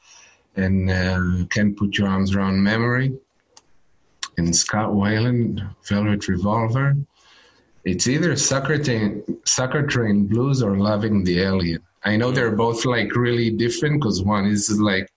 and 0.55 0.89
uh, 0.89 1.45
Can't 1.51 1.77
Put 1.77 1.99
Your 1.99 2.07
Arms 2.07 2.35
Around 2.35 2.63
Memory 2.63 3.13
and 4.37 4.55
Scott 4.55 4.89
Weiland, 4.89 5.61
Velvet 5.87 6.27
Revolver. 6.27 6.95
It's 7.83 8.07
either 8.07 8.35
Sucker 8.35 8.77
Train, 8.77 9.23
Sucker 9.45 9.85
Train 9.85 10.25
Blues 10.25 10.63
or 10.63 10.77
Loving 10.77 11.23
the 11.23 11.41
Alien. 11.41 11.81
I 12.03 12.17
know 12.17 12.31
they're 12.31 12.55
both 12.55 12.85
like 12.85 13.15
really 13.15 13.51
different 13.51 14.01
because 14.01 14.23
one 14.23 14.45
is 14.47 14.71
like 14.79 15.07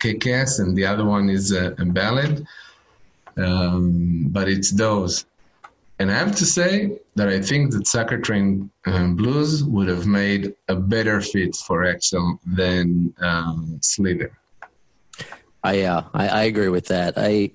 kick-ass 0.00 0.58
and 0.58 0.76
the 0.76 0.84
other 0.84 1.04
one 1.04 1.30
is 1.30 1.52
a, 1.52 1.72
a 1.78 1.84
ballad. 1.86 2.46
Um, 3.36 4.26
but 4.30 4.48
it's 4.48 4.70
those. 4.72 5.26
And 5.98 6.10
I 6.10 6.14
have 6.14 6.34
to 6.36 6.44
say 6.46 6.98
that 7.14 7.28
I 7.28 7.40
think 7.40 7.72
that 7.72 7.86
Sucker 7.86 8.18
Train 8.18 8.70
um, 8.86 9.14
Blues 9.16 9.62
would 9.62 9.88
have 9.88 10.06
made 10.06 10.54
a 10.68 10.74
better 10.74 11.20
fit 11.20 11.54
for 11.54 11.84
Axl 11.84 12.38
than 12.44 13.14
um, 13.20 13.78
Slither. 13.80 14.36
I, 15.62 15.82
uh, 15.82 16.04
I 16.12 16.28
I 16.28 16.42
agree 16.42 16.68
with 16.68 16.88
that. 16.88 17.14
I 17.16 17.50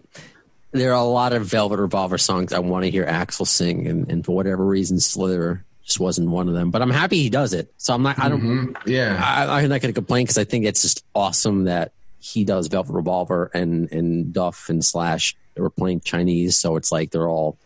there 0.72 0.92
are 0.94 1.02
a 1.02 1.04
lot 1.04 1.34
of 1.34 1.46
Velvet 1.46 1.80
Revolver 1.80 2.18
songs 2.18 2.54
I 2.54 2.60
want 2.60 2.86
to 2.86 2.92
hear 2.92 3.06
Axl 3.06 3.46
sing, 3.46 3.88
and, 3.88 4.10
and 4.10 4.26
for 4.26 4.36
whatever 4.36 4.66
reason, 4.66 5.00
Slither 5.00 5.64
just 5.84 6.00
wasn't 6.00 6.30
one 6.30 6.48
of 6.48 6.54
them. 6.54 6.72
But 6.72 6.82
I'm 6.82 6.90
happy 6.92 7.22
he 7.22 7.30
does 7.30 7.54
it. 7.54 7.72
So 7.78 7.94
I'm 7.94 8.02
not. 8.04 8.18
I 8.20 8.30
don't. 8.30 8.42
Mhm. 8.42 8.78
Yeah. 8.88 9.20
I, 9.22 9.62
I'm 9.62 9.70
not 9.70 9.82
going 9.82 9.94
to 9.94 9.98
complain 10.00 10.24
because 10.24 10.38
I 10.38 10.44
think 10.44 10.66
it's 10.66 10.82
just 10.82 11.04
awesome 11.14 11.66
that 11.66 11.92
he 12.20 12.46
does 12.46 12.68
Velvet 12.68 12.94
Revolver 12.94 13.52
and 13.54 13.92
and 13.92 14.34
Duff 14.34 14.70
and 14.70 14.84
Slash 14.84 15.36
they 15.56 15.62
were 15.62 15.70
playing 15.70 16.02
Chinese, 16.02 16.58
so 16.58 16.76
it's 16.76 16.92
like 16.92 17.12
they're 17.12 17.28
all 17.30 17.58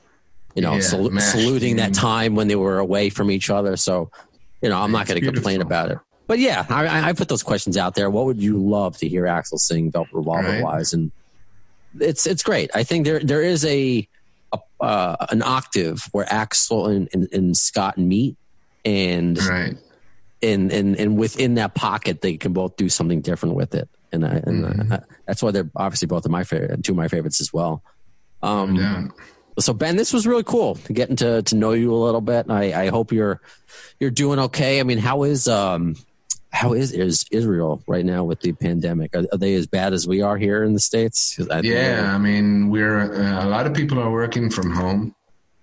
you 0.55 0.61
know 0.61 0.73
Yeah, 0.77 1.07
mashed 1.09 1.31
saluting 1.31 1.77
that 1.77 1.93
time 1.93 2.35
when 2.35 2.47
they 2.47 2.55
were 2.55 2.79
away 2.79 3.09
from 3.09 3.31
each 3.31 3.49
other. 3.49 3.75
So 3.77 4.09
you 4.61 4.69
know 4.69 4.79
I'm 4.81 4.91
not 4.91 5.07
going 5.07 5.19
to 5.19 5.31
complain 5.31 5.61
about 5.61 5.91
it. 5.91 5.97
But 6.27 6.39
yeah, 6.39 6.65
I- 6.69 6.85
I, 6.87 7.09
I 7.09 7.13
put 7.13 7.27
those 7.27 7.43
questions 7.43 7.75
out 7.77 7.95
there. 7.95 8.09
What 8.09 8.25
would 8.25 8.41
you 8.41 8.57
love 8.57 8.97
to 8.99 9.07
hear 9.09 9.23
Axl 9.25 9.57
sing 9.59 9.91
Velvet 9.91 10.13
Revolver 10.13 10.47
Right. 10.47 10.63
wise? 10.63 10.93
And 10.93 11.11
it's 11.99 12.25
it's 12.25 12.43
great. 12.43 12.71
I 12.73 12.83
think 12.83 13.05
there 13.05 13.19
there 13.19 13.41
is 13.41 13.65
a, 13.65 14.07
a 14.53 14.59
uh, 14.83 15.25
an 15.31 15.43
octave 15.43 16.01
where 16.11 16.25
Axl 16.25 16.89
and, 16.95 17.09
and, 17.13 17.27
and 17.33 17.57
Scott 17.57 17.97
meet, 17.97 18.35
and 18.85 19.37
Right. 19.37 19.75
and 20.41 20.71
and 20.71 20.95
and 20.95 21.17
within 21.17 21.55
that 21.55 21.75
pocket, 21.75 22.21
they 22.21 22.37
can 22.37 22.53
both 22.53 22.77
do 22.77 22.87
something 22.89 23.21
different 23.21 23.55
with 23.55 23.75
it, 23.75 23.89
and 24.13 24.25
I, 24.25 24.35
and 24.45 24.65
Mm-hmm. 24.65 24.93
I, 24.93 24.99
that's 25.27 25.41
why 25.43 25.51
they're 25.51 25.69
obviously 25.75 26.07
both 26.07 26.25
of 26.25 26.31
my 26.31 26.43
favorite, 26.43 26.83
two 26.83 26.93
of 26.93 26.97
my 26.97 27.07
favorites 27.07 27.41
as 27.41 27.51
well. 27.51 27.83
Um, 28.41 28.75
Yeah. 28.75 29.07
so 29.59 29.73
Ben, 29.73 29.95
this 29.95 30.13
was 30.13 30.25
really 30.25 30.43
cool 30.43 30.77
getting 30.91 31.15
to 31.17 31.41
to 31.43 31.55
know 31.55 31.71
you 31.73 31.93
a 31.93 32.01
little 32.05 32.21
bit. 32.21 32.45
I, 32.49 32.85
I 32.85 32.87
hope 32.89 33.11
you're 33.11 33.41
you're 33.99 34.11
doing 34.11 34.39
okay. 34.39 34.79
I 34.79 34.83
mean, 34.83 34.97
how 34.99 35.23
is 35.23 35.47
um 35.47 35.95
how 36.51 36.73
is 36.73 36.91
is 36.91 37.25
Israel 37.31 37.81
right 37.87 38.05
now 38.05 38.23
with 38.23 38.41
the 38.41 38.51
pandemic? 38.53 39.15
Are, 39.15 39.25
are 39.31 39.37
they 39.37 39.55
as 39.55 39.67
bad 39.67 39.93
as 39.93 40.07
we 40.07 40.21
are 40.21 40.37
here 40.37 40.63
in 40.63 40.73
the 40.73 40.79
states? 40.79 41.39
I 41.51 41.61
yeah, 41.61 42.13
I 42.13 42.17
mean, 42.17 42.69
we're 42.69 42.99
uh, 42.99 43.45
a 43.45 43.49
lot 43.49 43.65
of 43.67 43.73
people 43.73 43.99
are 43.99 44.11
working 44.11 44.49
from 44.49 44.71
home. 44.71 45.15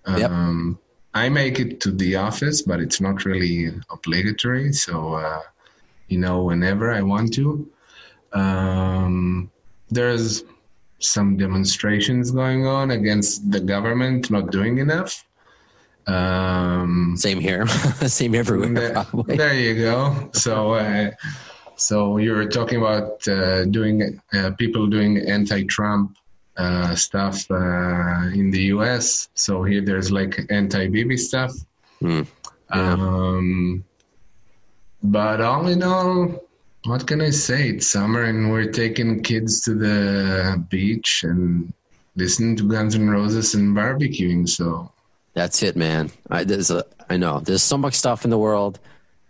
Yep. 0.07 0.29
Um, 0.31 0.79
I 1.13 1.29
make 1.29 1.59
it 1.59 1.81
to 1.81 1.91
the 1.91 2.15
office, 2.15 2.61
but 2.61 2.79
it's 2.79 2.99
not 3.01 3.25
really 3.25 3.69
obligatory. 3.91 4.71
So, 4.73 5.13
uh, 5.13 5.41
you 6.07 6.17
know, 6.17 6.43
whenever 6.43 6.91
I 6.91 7.01
want 7.01 7.33
to. 7.35 7.69
Um, 8.33 9.51
there's 9.89 10.43
some 10.99 11.37
demonstrations 11.37 12.31
going 12.31 12.65
on 12.67 12.91
against 12.91 13.51
the 13.51 13.59
government 13.59 14.29
not 14.31 14.51
doing 14.51 14.77
enough. 14.77 15.25
Um, 16.07 17.15
Same 17.17 17.39
here, 17.39 17.67
same 18.07 18.35
everywhere. 18.35 18.73
there, 18.73 18.93
Probably. 18.93 19.37
there 19.37 19.53
you 19.53 19.75
go. 19.75 20.29
So, 20.33 20.73
uh, 20.73 21.11
so 21.75 22.17
you 22.17 22.33
were 22.33 22.47
talking 22.47 22.79
about 22.79 23.27
uh, 23.27 23.65
doing 23.65 24.19
uh, 24.33 24.51
people 24.57 24.87
doing 24.87 25.17
anti-Trump 25.17 26.17
uh, 26.57 26.95
stuff 26.95 27.49
uh, 27.51 28.29
in 28.33 28.51
the 28.51 28.63
U.S. 28.75 29.29
So 29.35 29.63
here 29.63 29.81
there's 29.81 30.11
like 30.11 30.39
anti-Bibi 30.49 31.17
stuff. 31.17 31.53
Hmm. 31.99 32.21
Yeah. 32.73 32.93
Um, 32.93 33.83
but 35.03 35.41
all 35.41 35.67
in 35.67 35.83
all, 35.83 36.43
what 36.85 37.05
can 37.07 37.21
I 37.21 37.29
say? 37.29 37.69
It's 37.69 37.87
summer 37.87 38.23
and 38.23 38.51
we're 38.51 38.71
taking 38.71 39.21
kids 39.23 39.61
to 39.61 39.75
the 39.75 40.63
beach 40.69 41.23
and 41.23 41.73
listening 42.15 42.55
to 42.57 42.67
Guns 42.67 42.95
N' 42.95 43.09
Roses 43.09 43.53
and 43.53 43.75
barbecuing. 43.75 44.47
So 44.49 44.91
That's 45.33 45.61
it, 45.63 45.75
man. 45.75 46.11
I 46.29 46.43
there's 46.43 46.71
a, 46.71 46.83
I 47.09 47.17
know 47.17 47.39
there's 47.39 47.63
so 47.63 47.77
much 47.77 47.93
stuff 47.95 48.23
in 48.23 48.29
the 48.31 48.37
world. 48.37 48.79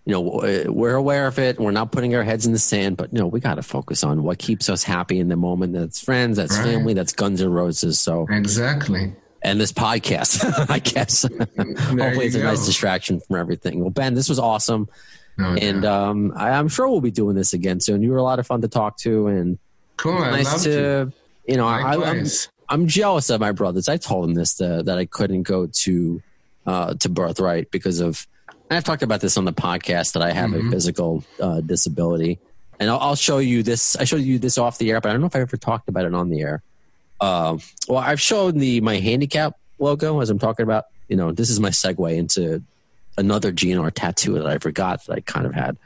You 0.05 0.13
know, 0.13 0.39
eh, 0.39 0.65
we're 0.67 0.95
aware 0.95 1.27
of 1.27 1.37
it. 1.37 1.59
We're 1.59 1.69
not 1.71 1.91
putting 1.91 2.15
our 2.15 2.23
heads 2.23 2.47
in 2.47 2.53
the 2.53 2.59
sand, 2.59 2.97
but 2.97 3.13
you 3.13 3.19
know, 3.19 3.27
we 3.27 3.39
got 3.39 3.55
to 3.55 3.63
focus 3.63 4.03
on 4.03 4.23
what 4.23 4.39
keeps 4.39 4.67
us 4.67 4.83
happy 4.83 5.19
in 5.19 5.27
the 5.27 5.35
moment. 5.35 5.73
That's 5.73 5.99
friends, 5.99 6.37
that's 6.37 6.57
Right. 6.57 6.65
family, 6.73 6.93
that's 6.95 7.13
Guns 7.13 7.39
N' 7.41 7.51
Roses. 7.51 7.99
So, 7.99 8.25
exactly. 8.31 9.13
and 9.43 9.61
this 9.61 9.71
podcast, 9.71 10.43
I 10.71 10.79
guess. 10.79 11.21
Hopefully, 11.23 12.25
it's 12.25 12.35
a 12.35 12.39
go. 12.39 12.45
nice 12.45 12.65
distraction 12.65 13.19
from 13.19 13.35
everything. 13.35 13.79
Well, 13.81 13.91
Ben, 13.91 14.15
this 14.15 14.27
was 14.27 14.39
awesome, 14.39 14.89
No 15.37 15.55
and 15.55 15.85
um, 15.85 16.33
I, 16.35 16.51
I'm 16.51 16.67
sure 16.67 16.87
we'll 16.87 17.01
be 17.01 17.11
doing 17.11 17.35
this 17.35 17.53
again 17.53 17.79
soon. 17.79 18.03
You 18.03 18.11
were 18.11 18.17
a 18.17 18.23
lot 18.23 18.39
of 18.39 18.47
fun 18.47 18.61
to 18.61 18.67
talk 18.67 18.97
to, 18.99 19.27
and 19.27 19.57
cool. 19.97 20.19
Nice 20.19 20.45
love 20.45 20.63
to, 20.63 20.71
to. 20.71 21.13
you 21.47 21.57
know, 21.57 21.67
I. 21.67 22.23
I'm 22.71 22.87
jealous 22.87 23.29
of 23.29 23.41
my 23.41 23.51
brothers. 23.51 23.89
I 23.89 23.97
told 23.97 24.23
them 24.23 24.33
this 24.33 24.59
uh, 24.61 24.81
that 24.83 24.97
I 24.97 25.05
couldn't 25.05 25.43
go 25.43 25.67
to 25.67 26.21
uh, 26.65 26.93
to 26.95 27.09
birthright 27.09 27.69
because 27.69 27.99
of. 27.99 28.25
And 28.69 28.77
I've 28.77 28.85
talked 28.85 29.03
about 29.03 29.19
this 29.19 29.35
on 29.35 29.43
the 29.43 29.51
podcast 29.51 30.13
that 30.13 30.23
I 30.23 30.31
have 30.31 30.53
a 30.53 30.61
physical 30.69 31.25
uh, 31.41 31.59
disability, 31.59 32.39
and 32.79 32.89
I'll, 32.89 32.99
I'll 32.99 33.15
show 33.15 33.39
you 33.39 33.61
this. 33.61 33.97
I 33.97 34.05
showed 34.05 34.21
you 34.21 34.39
this 34.39 34.57
off 34.57 34.77
the 34.77 34.89
air, 34.91 35.01
but 35.01 35.09
I 35.09 35.11
don't 35.11 35.19
know 35.19 35.27
if 35.27 35.35
I 35.35 35.41
ever 35.41 35.57
talked 35.57 35.89
about 35.89 36.05
it 36.05 36.13
on 36.13 36.29
the 36.29 36.39
air. 36.39 36.63
Uh, 37.19 37.57
well, 37.89 37.99
I've 37.99 38.21
shown 38.21 38.57
the 38.57 38.79
my 38.79 38.95
handicap 38.99 39.57
logo 39.77 40.21
as 40.21 40.29
I'm 40.29 40.39
talking 40.39 40.63
about. 40.63 40.85
You 41.09 41.17
know, 41.17 41.33
this 41.33 41.49
is 41.49 41.59
my 41.59 41.71
segue 41.71 42.15
into 42.15 42.63
another 43.17 43.51
GNR 43.51 43.91
tattoo 43.93 44.33
that 44.35 44.47
I 44.47 44.57
forgot 44.57 45.05
that 45.05 45.13
I 45.13 45.19
kind 45.21 45.45
of 45.45 45.53
had. 45.53 45.77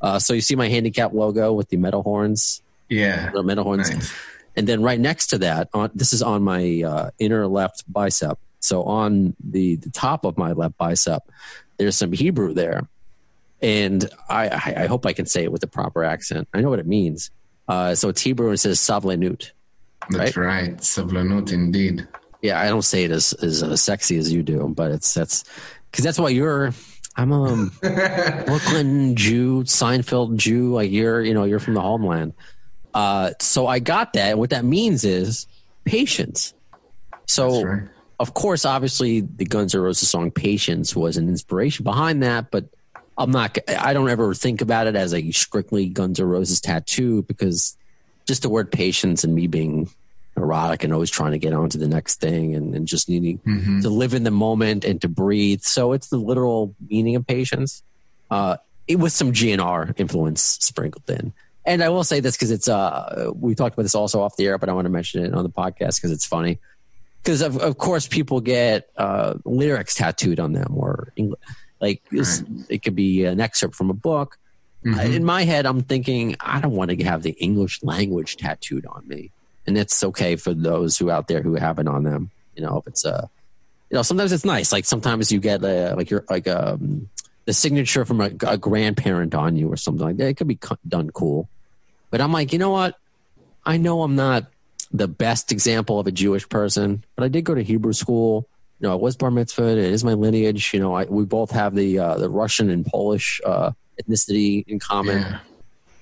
Uh, 0.00 0.18
so 0.18 0.32
you 0.32 0.40
see 0.40 0.56
my 0.56 0.68
handicap 0.68 1.12
logo 1.12 1.52
with 1.52 1.68
the 1.68 1.76
metal 1.76 2.02
horns, 2.02 2.62
yeah. 2.88 3.30
the 3.30 3.42
metal 3.42 3.64
horns. 3.64 3.90
Nice. 3.90 4.14
And 4.56 4.66
then 4.66 4.82
right 4.82 4.98
next 4.98 5.28
to 5.28 5.38
that, 5.38 5.68
on 5.72 5.90
this 5.94 6.12
is 6.12 6.22
on 6.22 6.42
my 6.42 6.82
uh, 6.82 7.10
inner 7.18 7.46
left 7.46 7.84
bicep. 7.90 8.38
So 8.60 8.82
on 8.84 9.36
the, 9.42 9.76
the 9.76 9.90
top 9.90 10.24
of 10.24 10.36
my 10.36 10.52
left 10.52 10.76
bicep, 10.76 11.22
there's 11.78 11.96
some 11.96 12.12
Hebrew 12.12 12.52
there, 12.52 12.86
and 13.62 14.08
I, 14.28 14.48
I, 14.48 14.74
I 14.82 14.86
hope 14.86 15.06
I 15.06 15.12
can 15.12 15.26
say 15.26 15.44
it 15.44 15.52
with 15.52 15.60
the 15.60 15.66
proper 15.66 16.04
accent. 16.04 16.48
I 16.52 16.60
know 16.60 16.70
what 16.70 16.78
it 16.78 16.86
means. 16.86 17.30
Uh, 17.68 17.94
so 17.94 18.08
it's 18.08 18.20
Hebrew 18.20 18.48
and 18.48 18.54
it 18.54 18.58
says 18.58 18.78
Savlenut. 18.78 19.52
That's 20.10 20.36
right. 20.36 20.76
Savlanut 20.78 21.52
indeed. 21.52 22.06
Yeah, 22.42 22.60
I 22.60 22.68
don't 22.68 22.82
say 22.82 23.04
it 23.04 23.10
as 23.10 23.32
as 23.34 23.62
uh, 23.62 23.76
sexy 23.76 24.16
as 24.16 24.32
you 24.32 24.42
do, 24.42 24.72
but 24.74 24.90
it's 24.90 25.12
that's 25.12 25.44
because 25.90 26.04
that's 26.04 26.18
why 26.18 26.30
you're. 26.30 26.72
I'm 27.16 27.32
a 27.32 27.70
Brooklyn 28.46 29.16
Jew, 29.16 29.64
Seinfeld 29.64 30.36
Jew. 30.36 30.72
Like 30.72 30.90
you're, 30.90 31.22
you 31.22 31.34
know, 31.34 31.44
you're 31.44 31.58
from 31.58 31.74
the 31.74 31.80
homeland. 31.80 32.34
Uh, 32.94 33.32
so 33.40 33.66
I 33.66 33.78
got 33.78 34.14
that. 34.14 34.38
What 34.38 34.50
that 34.50 34.64
means 34.64 35.04
is 35.04 35.46
patience. 35.84 36.54
So, 37.26 37.62
right. 37.62 37.82
of 38.18 38.34
course, 38.34 38.64
obviously, 38.64 39.20
the 39.20 39.44
Guns 39.44 39.74
N' 39.74 39.80
Roses 39.80 40.08
song 40.08 40.30
"Patience" 40.30 40.96
was 40.96 41.16
an 41.16 41.28
inspiration 41.28 41.84
behind 41.84 42.22
that, 42.22 42.50
but 42.50 42.66
I'm 43.18 43.30
not. 43.30 43.56
I 43.68 43.92
don't 43.92 44.08
ever 44.08 44.34
think 44.34 44.60
about 44.60 44.86
it 44.86 44.96
as 44.96 45.12
a 45.14 45.30
strictly 45.30 45.88
Guns 45.88 46.18
N' 46.20 46.26
Roses 46.26 46.60
tattoo 46.60 47.22
because 47.22 47.76
just 48.26 48.42
the 48.42 48.48
word 48.48 48.72
patience 48.72 49.24
and 49.24 49.34
me 49.34 49.46
being 49.46 49.90
erotic 50.40 50.84
and 50.84 50.92
always 50.92 51.10
trying 51.10 51.32
to 51.32 51.38
get 51.38 51.52
on 51.52 51.68
to 51.70 51.78
the 51.78 51.88
next 51.88 52.20
thing 52.20 52.54
and, 52.54 52.74
and 52.74 52.88
just 52.88 53.08
needing 53.08 53.38
Mm-hmm. 53.38 53.80
to 53.80 53.88
live 53.88 54.14
in 54.14 54.24
the 54.24 54.30
moment 54.30 54.84
and 54.84 55.00
to 55.02 55.08
breathe. 55.08 55.62
So 55.62 55.92
it's 55.92 56.08
the 56.08 56.18
literal 56.18 56.74
meaning 56.88 57.16
of 57.16 57.26
patience. 57.26 57.82
Uh, 58.30 58.56
it 58.88 58.96
with 58.96 59.12
some 59.12 59.32
GNR 59.32 59.98
influence 59.98 60.42
sprinkled 60.42 61.08
in. 61.08 61.32
And 61.64 61.82
I 61.82 61.90
will 61.90 62.04
say 62.04 62.20
this 62.20 62.36
because 62.36 62.50
it's 62.50 62.68
uh 62.68 63.30
we 63.34 63.54
talked 63.54 63.74
about 63.74 63.82
this 63.82 63.94
also 63.94 64.20
off 64.22 64.36
the 64.36 64.46
air, 64.46 64.58
but 64.58 64.68
I 64.68 64.72
want 64.72 64.86
to 64.86 64.90
mention 64.90 65.24
it 65.24 65.34
on 65.34 65.44
the 65.44 65.50
podcast 65.50 65.96
because 65.96 66.10
it's 66.10 66.24
funny. 66.26 66.58
Because 67.22 67.42
of, 67.42 67.58
of 67.58 67.76
course 67.76 68.08
people 68.08 68.40
get 68.40 68.88
uh, 68.96 69.34
lyrics 69.44 69.94
tattooed 69.94 70.40
on 70.40 70.52
them, 70.54 70.72
or 70.74 71.12
like 71.80 72.02
this, 72.10 72.42
it 72.68 72.82
could 72.82 72.96
be 72.96 73.24
an 73.24 73.40
excerpt 73.40 73.74
from 73.74 73.90
a 73.90 73.94
book. 73.94 74.38
Mm-hmm. 74.84 75.12
In 75.12 75.24
my 75.24 75.44
head, 75.44 75.66
I'm 75.66 75.82
thinking 75.82 76.36
I 76.40 76.60
don't 76.62 76.72
want 76.72 76.90
to 76.90 77.04
have 77.04 77.22
the 77.22 77.32
English 77.32 77.82
language 77.82 78.38
tattooed 78.38 78.86
on 78.86 79.06
me, 79.06 79.30
and 79.70 79.78
it's 79.78 80.02
okay 80.02 80.34
for 80.34 80.52
those 80.52 80.98
who 80.98 81.12
out 81.12 81.28
there 81.28 81.42
who 81.42 81.54
have 81.54 81.78
it 81.78 81.86
on 81.86 82.02
them. 82.02 82.32
You 82.56 82.64
know, 82.64 82.78
if 82.78 82.88
it's 82.88 83.04
a, 83.04 83.30
you 83.88 83.94
know, 83.94 84.02
sometimes 84.02 84.32
it's 84.32 84.44
nice. 84.44 84.72
Like 84.72 84.84
sometimes 84.84 85.30
you 85.30 85.38
get 85.38 85.64
uh, 85.64 85.94
like 85.96 86.10
your 86.10 86.24
like 86.28 86.48
um 86.48 87.08
the 87.44 87.52
signature 87.52 88.04
from 88.04 88.20
a, 88.20 88.30
a 88.48 88.58
grandparent 88.58 89.32
on 89.32 89.56
you 89.56 89.72
or 89.72 89.76
something 89.76 90.04
like 90.04 90.16
that. 90.16 90.26
It 90.26 90.36
could 90.36 90.48
be 90.48 90.58
done 90.88 91.10
cool, 91.10 91.48
but 92.10 92.20
I'm 92.20 92.32
like, 92.32 92.52
you 92.52 92.58
know 92.58 92.70
what? 92.70 92.96
I 93.64 93.76
know 93.76 94.02
I'm 94.02 94.16
not 94.16 94.46
the 94.90 95.06
best 95.06 95.52
example 95.52 96.00
of 96.00 96.08
a 96.08 96.12
Jewish 96.12 96.48
person, 96.48 97.04
but 97.14 97.24
I 97.24 97.28
did 97.28 97.44
go 97.44 97.54
to 97.54 97.62
Hebrew 97.62 97.92
school. 97.92 98.48
You 98.80 98.88
know, 98.88 98.92
I 98.92 98.96
was 98.96 99.16
bar 99.16 99.30
mitzvah. 99.30 99.68
It 99.68 99.78
is 99.78 100.02
my 100.02 100.14
lineage. 100.14 100.74
You 100.74 100.80
know, 100.80 100.94
I, 100.94 101.04
we 101.04 101.24
both 101.24 101.52
have 101.52 101.76
the 101.76 101.96
uh, 102.00 102.16
the 102.16 102.28
Russian 102.28 102.70
and 102.70 102.84
Polish 102.84 103.40
uh, 103.46 103.70
ethnicity 104.02 104.64
in 104.66 104.80
common. 104.80 105.18
Yeah. 105.18 105.38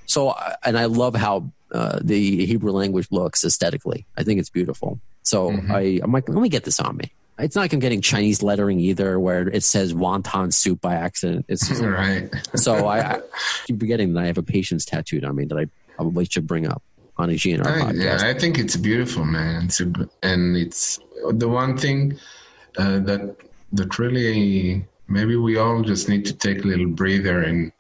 So, 0.07 0.35
and 0.65 0.79
I 0.79 0.87
love 0.87 1.15
how 1.15 1.53
uh, 1.73 1.99
the 2.03 2.47
Hebrew 2.47 2.73
language 2.73 3.09
looks 3.11 3.45
aesthetically. 3.45 4.07
I 4.17 4.23
think 4.23 4.41
it's 4.41 4.51
beautiful. 4.51 5.01
So 5.23 5.53
I, 5.71 6.01
I'm 6.03 6.13
like, 6.13 6.29
let 6.29 6.41
me 6.41 6.49
get 6.49 6.65
this 6.65 6.81
on 6.81 6.97
me. 6.97 7.13
It's 7.39 7.55
not 7.55 7.63
like 7.63 7.73
I'm 7.73 7.79
getting 7.79 8.01
Chinese 8.01 8.43
lettering 8.43 8.81
either, 8.81 9.21
where 9.21 9.47
it 9.49 9.63
says 9.63 9.95
wonton 9.95 10.53
soup 10.53 10.81
by 10.81 10.95
accident. 10.95 11.45
It's 11.49 11.69
just, 11.69 11.83
Right. 11.83 12.29
so 12.57 12.87
I, 12.87 13.17
I 13.17 13.21
keep 13.67 13.79
forgetting 13.79 14.15
that 14.15 14.25
I 14.25 14.27
have 14.27 14.39
a 14.39 14.43
patience 14.43 14.85
tattooed 14.85 15.25
on 15.25 15.37
me 15.37 15.45
that 15.45 15.57
I 15.59 15.67
probably 15.95 16.25
should 16.25 16.47
bring 16.47 16.67
up 16.67 16.83
on 17.17 17.31
a 17.31 17.35
GNR 17.35 17.67
I, 17.67 17.81
podcast. 17.93 18.03
yeah, 18.03 18.19
I 18.29 18.35
think 18.35 18.59
it's 18.59 18.77
beautiful, 18.77 19.25
man. 19.25 19.67
It's 19.67 19.81
a, 19.81 19.93
and 20.23 20.57
it's 20.57 20.99
the 21.31 21.49
one 21.49 21.77
thing 21.77 22.19
uh, 22.77 23.01
that 23.01 23.37
that 23.73 23.99
really 23.99 24.85
maybe 25.09 25.37
we 25.37 25.59
all 25.59 25.83
just 25.83 26.09
need 26.09 26.25
to 26.27 26.33
take 26.33 26.65
a 26.65 26.67
little 26.67 26.87
breather 26.87 27.43
and 27.43 27.71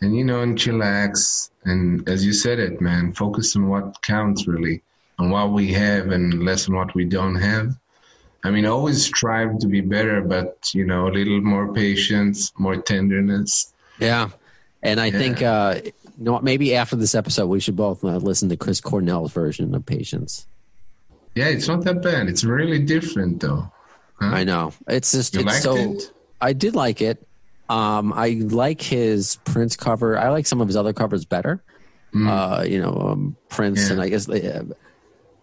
and 0.00 0.16
you 0.16 0.24
know 0.24 0.42
and 0.42 0.58
chillax 0.58 1.50
and 1.64 2.08
as 2.08 2.24
you 2.24 2.32
said 2.32 2.58
it, 2.58 2.80
man, 2.80 3.12
focus 3.12 3.56
on 3.56 3.68
what 3.68 4.00
counts 4.02 4.46
really, 4.46 4.82
on 5.18 5.30
what 5.30 5.52
we 5.52 5.72
have 5.72 6.08
and 6.08 6.44
less 6.44 6.68
on 6.68 6.76
what 6.76 6.94
we 6.94 7.04
don't 7.04 7.34
have. 7.34 7.76
I 8.44 8.50
mean, 8.50 8.64
always 8.66 9.04
strive 9.04 9.58
to 9.58 9.66
be 9.66 9.80
better, 9.80 10.20
but 10.20 10.70
you 10.72 10.86
know, 10.86 11.08
a 11.08 11.10
little 11.10 11.40
more 11.40 11.72
patience, 11.72 12.52
more 12.58 12.76
tenderness. 12.76 13.72
Yeah. 13.98 14.30
And 14.82 15.00
I 15.00 15.10
think, 15.10 15.42
uh, 15.42 15.80
you 15.84 15.92
know 16.18 16.38
maybe 16.40 16.76
after 16.76 16.94
this 16.94 17.14
episode, 17.14 17.46
we 17.48 17.58
should 17.58 17.76
both 17.76 18.04
uh, 18.04 18.16
listen 18.16 18.48
to 18.50 18.56
Chris 18.56 18.80
Cornell's 18.80 19.32
version 19.32 19.74
of 19.74 19.84
Patience. 19.84 20.46
Yeah, 21.34 21.48
it's 21.48 21.68
not 21.68 21.84
that 21.84 22.02
bad. 22.02 22.28
It's 22.28 22.44
really 22.44 22.78
different 22.78 23.40
though. 23.40 23.70
Huh? 24.20 24.26
I 24.26 24.44
know. 24.44 24.72
It's 24.88 25.12
just, 25.12 25.34
You 25.34 25.40
it's 25.40 25.62
so, 25.62 25.76
it? 25.76 26.12
I 26.40 26.52
did 26.52 26.74
like 26.74 27.02
it. 27.02 27.25
Um, 27.68 28.12
I 28.12 28.30
like 28.48 28.80
his 28.80 29.36
Prince 29.44 29.76
cover. 29.76 30.18
I 30.18 30.28
like 30.28 30.46
some 30.46 30.60
of 30.60 30.68
his 30.68 30.76
other 30.76 30.92
covers 30.92 31.24
better. 31.24 31.62
Uh, 32.14 32.64
you 32.66 32.80
know, 32.80 32.94
um, 32.94 33.36
Prince 33.50 33.80
Mm. 33.80 33.86
Yeah. 33.88 33.92
and 33.92 34.02
I 34.02 34.08
guess, 34.08 34.28
uh, 34.28 34.64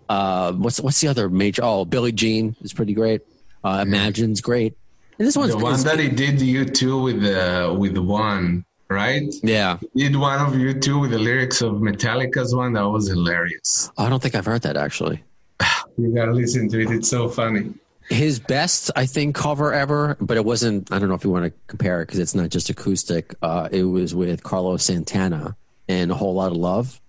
uh, 0.09 0.51
what's, 0.53 0.79
what's 0.81 0.99
the 1.01 1.07
other 1.07 1.29
major? 1.29 1.61
Oh, 1.63 1.85
Billie 1.85 2.11
Jean 2.11 2.55
is 2.61 2.73
pretty 2.73 2.93
great. 2.93 3.21
Uh, 3.63 3.83
Imagine's 3.85 4.41
great. 4.41 4.75
And 5.19 5.27
this 5.27 5.37
one's 5.37 5.51
The 5.51 5.57
one 5.59 5.79
that 5.83 5.99
he 5.99 6.09
did 6.09 6.39
U2 6.39 7.03
with 7.03 7.21
the 7.21 7.75
with 7.77 7.95
one, 7.97 8.65
right? 8.89 9.31
yeah. 9.43 9.77
He 9.93 10.03
did 10.09 10.15
one 10.15 10.39
of 10.41 10.53
U2 10.53 11.01
with 11.01 11.11
the 11.11 11.19
lyrics 11.19 11.61
of 11.61 11.73
Metallica's 11.75 12.55
one. 12.55 12.73
That 12.73 12.89
was 12.89 13.07
hilarious. 13.07 13.91
I 13.97 14.09
don't 14.09 14.21
think 14.21 14.33
I've 14.33 14.45
heard 14.45 14.63
that 14.63 14.75
actually. 14.77 15.23
You 15.97 16.11
gotta 16.15 16.31
listen 16.31 16.67
to 16.69 16.79
it. 16.81 16.89
It's 16.89 17.07
so 17.07 17.29
funny. 17.29 17.71
His 18.09 18.39
best, 18.39 18.91
I 18.95 19.05
think, 19.05 19.35
cover 19.35 19.73
ever, 19.73 20.17
but 20.19 20.37
it 20.37 20.45
wasn't. 20.45 20.91
I 20.91 20.99
don't 20.99 21.09
know 21.09 21.15
if 21.15 21.23
you 21.23 21.29
want 21.31 21.45
to 21.45 21.53
compare 21.67 22.01
it 22.01 22.07
because 22.07 22.19
it's 22.19 22.35
not 22.35 22.49
just 22.49 22.69
acoustic. 22.69 23.33
Uh, 23.41 23.69
it 23.71 23.83
was 23.83 24.13
with 24.13 24.43
Carlos 24.43 24.83
Santana 24.83 25.55
and 25.87 26.11
a 26.11 26.15
whole 26.15 26.33
lot 26.33 26.51
of 26.51 26.57
love. 26.57 26.99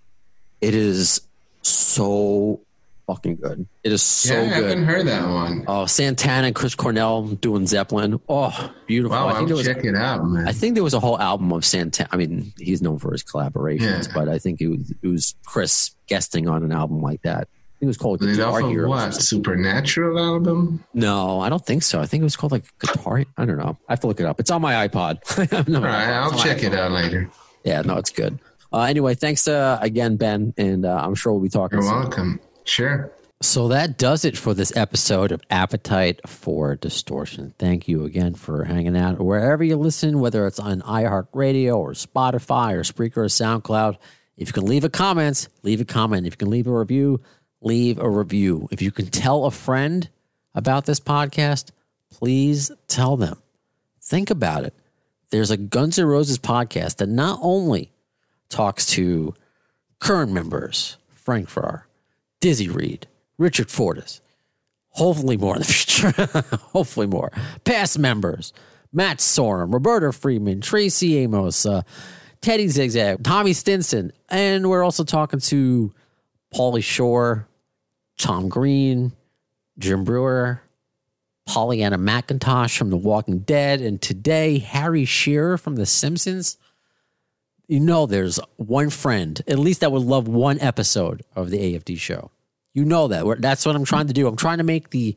It 0.61 0.75
is 0.75 1.21
so 1.63 2.61
fucking 3.07 3.37
good. 3.37 3.67
It 3.83 3.93
is 3.93 4.03
so 4.03 4.33
yeah, 4.35 4.41
I 4.57 4.61
good. 4.61 4.69
haven't 4.71 4.85
heard 4.85 5.07
that 5.09 5.29
one. 5.29 5.65
Oh, 5.69 5.85
Santana 5.87 6.47
and 6.47 6.57
Chris 6.57 6.75
Cornell 6.75 7.23
doing 7.27 7.67
Zeppelin. 7.67 8.19
Oh, 8.29 8.73
beautiful. 8.87 9.17
Wow, 9.17 9.27
I 9.27 9.31
I'll 9.31 9.37
think 9.37 9.49
there 9.49 9.57
was. 9.59 9.67
check 9.67 9.85
it 9.85 9.95
out, 9.95 10.25
man. 10.25 10.49
I 10.49 10.53
think 10.53 10.75
there 10.75 10.85
was 10.85 10.95
a 10.95 11.01
whole 11.01 11.19
album 11.21 11.53
of 11.53 11.65
Santana. 11.65 12.09
I 12.13 12.17
mean, 12.17 12.53
he's 12.59 12.81
known 12.81 12.99
for 12.99 13.13
his 13.13 13.23
collaborations, 13.23 14.07
Yeah. 14.09 14.13
but 14.15 14.29
I 14.29 14.39
think 14.39 14.61
it 14.63 14.69
was, 14.69 14.91
it 15.03 15.07
was 15.07 15.35
Chris 15.45 15.91
guesting 16.07 16.49
on 16.49 16.63
an 16.65 16.73
album 16.73 17.03
like 17.03 17.21
that. 17.23 17.49
I 17.85 17.87
think 17.87 17.87
it 17.87 17.89
was 17.89 17.97
called 17.99 18.23
Is 18.23 18.39
it 18.39 18.41
Guitar 18.41 18.59
off 18.59 18.65
of 18.65 18.71
Hero. 18.71 18.85
or 18.87 18.89
what? 18.89 19.15
Supernatural 19.15 20.19
album? 20.19 20.85
No, 20.95 21.41
I 21.41 21.49
don't 21.49 21.65
think 21.65 21.83
so. 21.83 22.01
I 22.01 22.07
think 22.07 22.23
it 22.23 22.25
was 22.25 22.37
called 22.37 22.53
like 22.53 22.65
Guitar. 22.79 23.25
I 23.37 23.45
don't 23.45 23.59
know. 23.59 23.77
I 23.89 23.93
have 23.93 24.01
to 24.01 24.07
look 24.07 24.21
it 24.21 24.27
up. 24.27 24.41
It's 24.41 24.51
on 24.51 24.63
my 24.63 24.87
iPod. 24.89 25.19
No, 25.69 25.79
All 25.79 25.85
right, 25.85 26.09
I'll 26.09 26.25
it's 26.31 26.33
on 26.33 26.39
my 26.39 26.45
check 26.45 26.63
it 26.63 26.75
out 26.75 26.91
later. 26.93 27.31
Yeah, 27.65 27.83
no, 27.83 27.97
it's 27.97 28.11
good. 28.11 28.39
Uh, 28.73 28.81
anyway, 28.83 29.15
thanks 29.15 29.47
uh, 29.49 29.79
again, 29.81 30.17
Ben, 30.17 30.53
and 30.57 30.85
uh, 30.85 30.97
I'm 31.03 31.15
sure 31.15 31.33
we'll 31.33 31.43
be 31.43 31.49
talking. 31.49 31.79
You're 31.79 31.89
soon. 31.89 32.01
welcome. 32.01 32.41
Sure. 32.65 33.11
So 33.43 33.69
that 33.69 33.99
does 33.99 34.25
it 34.25 34.37
for 34.39 34.55
this 34.55 34.75
episode 34.77 35.31
of 35.31 35.43
Appetite 35.51 36.27
for 36.27 36.77
Distortion. 36.77 37.53
Thank 37.59 37.89
you 37.89 38.05
again 38.05 38.35
for 38.35 38.65
hanging 38.65 38.97
out 38.97 39.21
wherever 39.21 39.63
you 39.63 39.77
listen, 39.77 40.19
whether 40.21 40.47
it's 40.47 40.59
on 40.59 40.81
iHeartRadio 40.83 41.77
or 41.77 41.93
Spotify 41.93 42.73
or 42.73 42.83
Spreaker 42.83 43.19
or 43.19 43.25
SoundCloud. 43.27 43.97
If 44.37 44.49
you 44.49 44.53
can 44.53 44.65
leave 44.65 44.83
a 44.85 44.89
comment, 44.89 45.49
leave 45.63 45.81
a 45.81 45.85
comment. 45.85 46.27
If 46.27 46.33
you 46.35 46.37
can 46.39 46.51
leave 46.51 46.67
a 46.67 46.73
review, 46.73 47.21
leave 47.65 47.99
a 47.99 48.09
review. 48.09 48.69
If 48.71 48.83
you 48.83 48.91
can 48.93 49.07
tell 49.07 49.45
a 49.45 49.51
friend 49.51 50.09
about 50.55 50.87
this 50.87 51.01
podcast, 51.01 51.71
please 52.11 52.71
tell 52.87 53.17
them. 53.17 53.41
Think 54.01 54.31
about 54.31 54.65
it. 54.65 54.75
There's 55.31 55.51
a 55.51 55.57
Guns 55.57 55.99
N' 55.99 56.07
Roses 56.07 56.39
podcast 56.39 56.97
that 56.97 57.09
not 57.09 57.39
only 57.43 57.91
talks 58.49 58.87
to 58.87 59.35
current 59.99 60.31
members, 60.31 60.97
Frank 61.15 61.49
Ferrer, 61.49 61.89
Dizzy 62.41 62.69
Reed, 62.69 63.07
Richard 63.39 63.71
Fortus. 63.71 64.21
Hopefully 64.91 65.37
more 65.37 65.55
in 65.57 65.63
the 65.63 65.65
future. 65.73 66.13
Hopefully 66.73 67.07
more. 67.07 67.33
Past 67.65 67.99
members. 67.99 68.53
Matt 68.93 69.19
Sorum, 69.19 69.73
Roberta 69.73 70.13
Freeman, 70.13 70.61
Tracy 70.61 71.19
Amos, 71.19 71.67
uh, 71.67 71.83
Teddy 72.41 72.69
Zigzag, 72.69 73.25
Tommy 73.25 73.53
Stinson. 73.53 74.13
And 74.29 74.71
we're 74.71 74.85
also 74.85 75.03
talking 75.03 75.41
to 75.41 75.93
Pauly 76.55 76.85
Shore, 76.85 77.49
Tom 78.19 78.49
Green, 78.49 79.13
Jim 79.79 80.05
Breuer, 80.05 80.63
Pollyanna 81.47 81.99
McIntosh 81.99 82.77
from 82.77 82.91
The 82.91 82.97
Walking 82.97 83.41
Dead, 83.41 83.81
and 83.81 84.01
today 84.01 84.59
Harry 84.59 85.05
Shearer 85.05 85.59
from 85.59 85.77
The 85.77 85.87
Simpsons. 85.87 86.57
You 87.67 87.81
know, 87.81 88.07
there's 88.07 88.39
one 88.57 88.91
friend, 88.91 89.41
at 89.47 89.59
least 89.59 89.81
that 89.81 89.93
would 89.93 90.03
love 90.03 90.29
one 90.29 90.61
episode 90.61 91.23
of 91.35 91.51
the 91.51 91.59
AFD 91.59 91.99
show. 91.99 92.31
You 92.73 92.85
know 92.85 93.09
that. 93.09 93.41
That's 93.41 93.65
what 93.65 93.77
I'm 93.77 93.85
trying 93.85 94.09
to 94.09 94.13
do. 94.13 94.27
I'm 94.27 94.37
trying 94.37 94.59
to 94.59 94.65
make 94.65 94.91
the. 94.91 95.17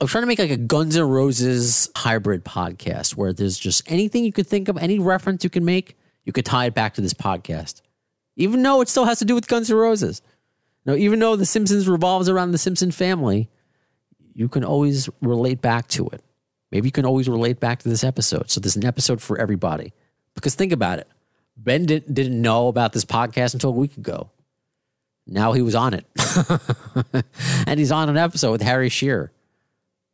I'm 0.00 0.08
trying 0.08 0.22
to 0.22 0.26
make 0.26 0.38
like 0.38 0.50
a 0.50 0.56
Guns 0.56 0.96
N' 0.96 1.08
Roses 1.08 1.88
hybrid 1.96 2.44
podcast 2.44 3.16
where 3.16 3.32
there's 3.32 3.56
just 3.56 3.90
anything 3.90 4.24
you 4.24 4.32
could 4.32 4.46
think 4.46 4.68
of, 4.68 4.76
any 4.76 4.98
reference 4.98 5.44
you 5.44 5.50
can 5.50 5.64
make, 5.64 5.96
you 6.24 6.32
could 6.32 6.44
tie 6.44 6.66
it 6.66 6.74
back 6.74 6.94
to 6.94 7.00
this 7.00 7.14
podcast. 7.14 7.80
Even 8.36 8.62
though 8.62 8.80
it 8.82 8.88
still 8.88 9.04
has 9.06 9.20
to 9.20 9.24
do 9.24 9.34
with 9.34 9.48
Guns 9.48 9.70
N' 9.70 9.76
Roses. 9.76 10.20
No, 10.86 10.94
even 10.94 11.18
though 11.18 11.36
The 11.36 11.44
Simpsons 11.44 11.88
revolves 11.88 12.28
around 12.28 12.52
the 12.52 12.58
Simpson 12.58 12.92
family, 12.92 13.50
you 14.32 14.48
can 14.48 14.64
always 14.64 15.08
relate 15.20 15.60
back 15.60 15.88
to 15.88 16.06
it. 16.08 16.22
Maybe 16.70 16.88
you 16.88 16.92
can 16.92 17.04
always 17.04 17.28
relate 17.28 17.58
back 17.58 17.80
to 17.80 17.88
this 17.88 18.04
episode. 18.04 18.50
So 18.50 18.60
there's 18.60 18.76
an 18.76 18.84
episode 18.84 19.20
for 19.20 19.38
everybody. 19.38 19.92
Because 20.34 20.54
think 20.54 20.72
about 20.72 21.00
it. 21.00 21.08
Ben 21.56 21.86
didn't, 21.86 22.14
didn't 22.14 22.40
know 22.40 22.68
about 22.68 22.92
this 22.92 23.04
podcast 23.04 23.54
until 23.54 23.70
a 23.70 23.74
week 23.74 23.96
ago. 23.96 24.30
Now 25.26 25.52
he 25.52 25.62
was 25.62 25.74
on 25.74 25.94
it. 25.94 26.06
and 27.66 27.80
he's 27.80 27.90
on 27.90 28.08
an 28.08 28.16
episode 28.16 28.52
with 28.52 28.62
Harry 28.62 28.88
Shearer. 28.88 29.32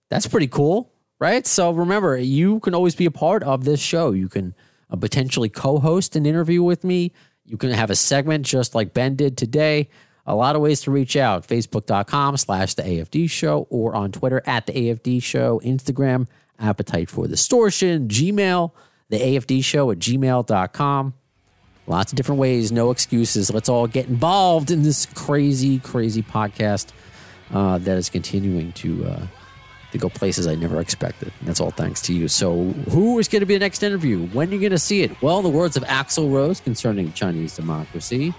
That's 0.09 0.27
pretty 0.27 0.47
cool, 0.47 0.91
right? 1.19 1.47
So 1.47 1.73
remember, 1.73 2.17
you 2.17 2.61
can 2.61 2.75
always 2.75 2.95
be 2.95 3.07
a 3.07 3.11
part 3.11 3.43
of 3.43 3.65
this 3.65 3.81
show. 3.81 4.13
You 4.13 4.29
can 4.29 4.55
uh, 4.91 4.97
potentially 4.97 5.49
co 5.49 5.79
host 5.79 6.17
an 6.17 6.25
interview 6.25 6.63
with 6.63 6.85
me. 6.85 7.13
You 7.45 7.57
can 7.57 7.71
have 7.71 7.91
a 7.91 7.97
segment 7.97 8.47
just 8.47 8.75
like 8.75 8.95
Ben 8.95 9.17
did 9.17 9.37
today. 9.37 9.89
A 10.27 10.35
lot 10.35 10.55
of 10.55 10.63
ways 10.63 10.83
to 10.83 10.91
reach 10.91 11.17
out 11.17 11.47
facebook.com 11.47 12.37
slash 12.37 12.75
the 12.75 12.83
AFD 12.83 13.29
show 13.29 13.67
or 13.71 13.95
on 13.95 14.13
Twitter 14.13 14.43
at 14.47 14.67
the 14.67 14.73
AFD 14.73 15.23
show, 15.23 15.61
Instagram, 15.65 16.29
appetite 16.61 17.11
for 17.11 17.27
distortion, 17.27 18.09
Gmail, 18.09 18.71
the 19.09 19.19
AFD 19.19 19.65
show 19.65 19.91
at 19.91 19.99
gmail.com. 19.99 21.15
Lots 21.89 22.13
of 22.13 22.17
different 22.17 22.41
ways, 22.41 22.71
no 22.71 22.93
excuses. 22.93 23.53
Let's 23.53 23.69
all 23.69 23.89
get 23.89 24.07
involved 24.07 24.71
in 24.71 24.85
this 24.85 25.07
crazy, 25.07 25.81
crazy 25.81 26.23
podcast 26.23 26.93
uh, 27.53 27.79
that 27.79 27.99
is 27.99 28.09
continuing 28.09 28.73
to 28.75 29.05
uh, 29.05 29.27
to 29.91 29.99
go 29.99 30.09
places 30.09 30.47
I 30.47 30.55
never 30.55 30.81
expected. 30.81 31.33
And 31.41 31.49
that's 31.49 31.61
all 31.61 31.73
thanks 31.73 32.01
to 32.03 32.15
you. 32.15 32.29
So, 32.29 32.67
who 32.91 33.19
is 33.19 33.29
going 33.29 33.41
to 33.41 33.47
be 33.47 33.55
the 33.55 33.61
next 33.61 33.83
interview? 33.83 34.27
When 34.29 34.49
are 34.49 34.53
you 34.55 34.61
going 34.61 34.71
to 34.71 34.79
see 34.79 35.03
it? 35.03 35.21
Well, 35.21 35.43
the 35.43 35.49
words 35.49 35.77
of 35.77 35.83
Axl 35.85 36.33
Rose 36.33 36.61
concerning 36.61 37.13
Chinese 37.13 37.57
democracy. 37.57 38.33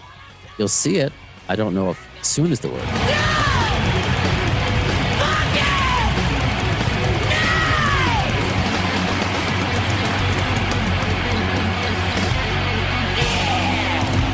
You'll 0.58 0.68
see 0.70 0.98
it. 0.98 1.12
I 1.50 1.56
don't 1.56 1.76
know 1.76 1.90
if 1.90 2.10
soon 2.22 2.52
is 2.52 2.62
the 2.62 2.70
word. 2.70 2.84
No! 2.84 3.44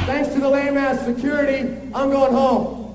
Thanks 0.05 0.33
to 0.33 0.39
the 0.39 0.49
lame 0.49 0.77
ass 0.77 1.03
security, 1.05 1.75
I'm 1.93 2.11
going 2.11 2.33
home. 2.33 2.88